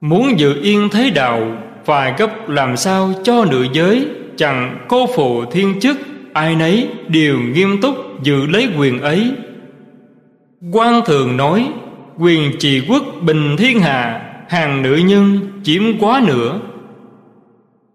Muốn 0.00 0.38
giữ 0.38 0.62
yên 0.62 0.88
thế 0.92 1.10
đạo, 1.10 1.40
phải 1.84 2.14
gấp 2.18 2.48
làm 2.48 2.76
sao 2.76 3.12
cho 3.22 3.44
nữ 3.44 3.66
giới, 3.72 4.08
chẳng 4.36 4.78
cô 4.88 5.06
phụ 5.16 5.44
thiên 5.44 5.80
chức, 5.80 5.96
ai 6.32 6.56
nấy 6.56 6.88
đều 7.08 7.38
nghiêm 7.38 7.80
túc 7.80 8.22
giữ 8.22 8.46
lấy 8.46 8.68
quyền 8.78 9.00
ấy. 9.00 9.32
Quan 10.72 11.00
thường 11.06 11.36
nói, 11.36 11.68
quyền 12.18 12.58
trị 12.58 12.82
quốc 12.88 13.02
bình 13.20 13.56
thiên 13.56 13.80
hạ, 13.80 14.22
hàng 14.48 14.82
nữ 14.82 14.96
nhân 14.96 15.38
chiếm 15.62 15.82
quá 16.00 16.22
nữa 16.26 16.60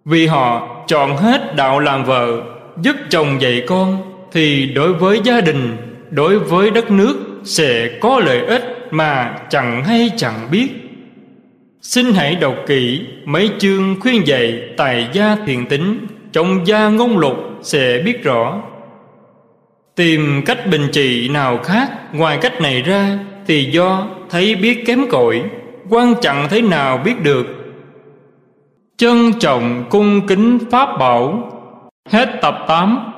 vì 0.06 0.28
họ 0.28 0.68
chọn 0.88 1.18
hết 1.18 1.56
đạo 1.56 1.80
làm 1.80 2.04
vợ, 2.04 2.42
giúp 2.82 2.96
chồng 3.10 3.42
dạy 3.42 3.64
con, 3.68 4.02
thì 4.32 4.66
đối 4.66 4.94
với 4.94 5.22
gia 5.24 5.42
đình, 5.42 5.78
đối 6.10 6.40
với 6.40 6.72
đất 6.72 6.92
nước 6.92 7.31
sẽ 7.44 7.98
có 8.02 8.20
lợi 8.20 8.46
ích 8.46 8.88
mà 8.92 9.36
chẳng 9.50 9.84
hay 9.84 10.10
chẳng 10.18 10.48
biết. 10.52 10.70
Xin 11.82 12.14
hãy 12.14 12.36
đọc 12.36 12.56
kỹ 12.68 13.02
mấy 13.26 13.50
chương 13.60 13.96
khuyên 14.00 14.28
dạy 14.28 14.62
tài 14.78 15.08
gia 15.14 15.36
thiền 15.46 15.66
tính, 15.66 16.08
trong 16.32 16.68
gia 16.68 16.90
ngôn 16.90 17.18
lục 17.18 17.38
sẽ 17.62 18.02
biết 18.06 18.24
rõ. 18.24 18.62
Tìm 19.96 20.42
cách 20.46 20.68
bình 20.72 20.88
trị 20.92 21.30
nào 21.30 21.58
khác 21.58 21.90
ngoài 22.14 22.38
cách 22.42 22.62
này 22.62 22.82
ra 22.82 23.20
thì 23.48 23.64
do 23.72 24.08
thấy 24.30 24.56
biết 24.56 24.84
kém 24.86 25.08
cỏi, 25.10 25.44
quan 25.90 26.14
chẳng 26.22 26.48
thế 26.50 26.62
nào 26.62 26.98
biết 26.98 27.22
được. 27.24 27.48
Trân 28.98 29.34
trọng 29.40 29.86
cung 29.90 30.28
kính 30.28 30.58
pháp 30.72 30.98
bảo. 31.00 31.52
Hết 32.10 32.30
tập 32.42 32.56
8 32.68 33.11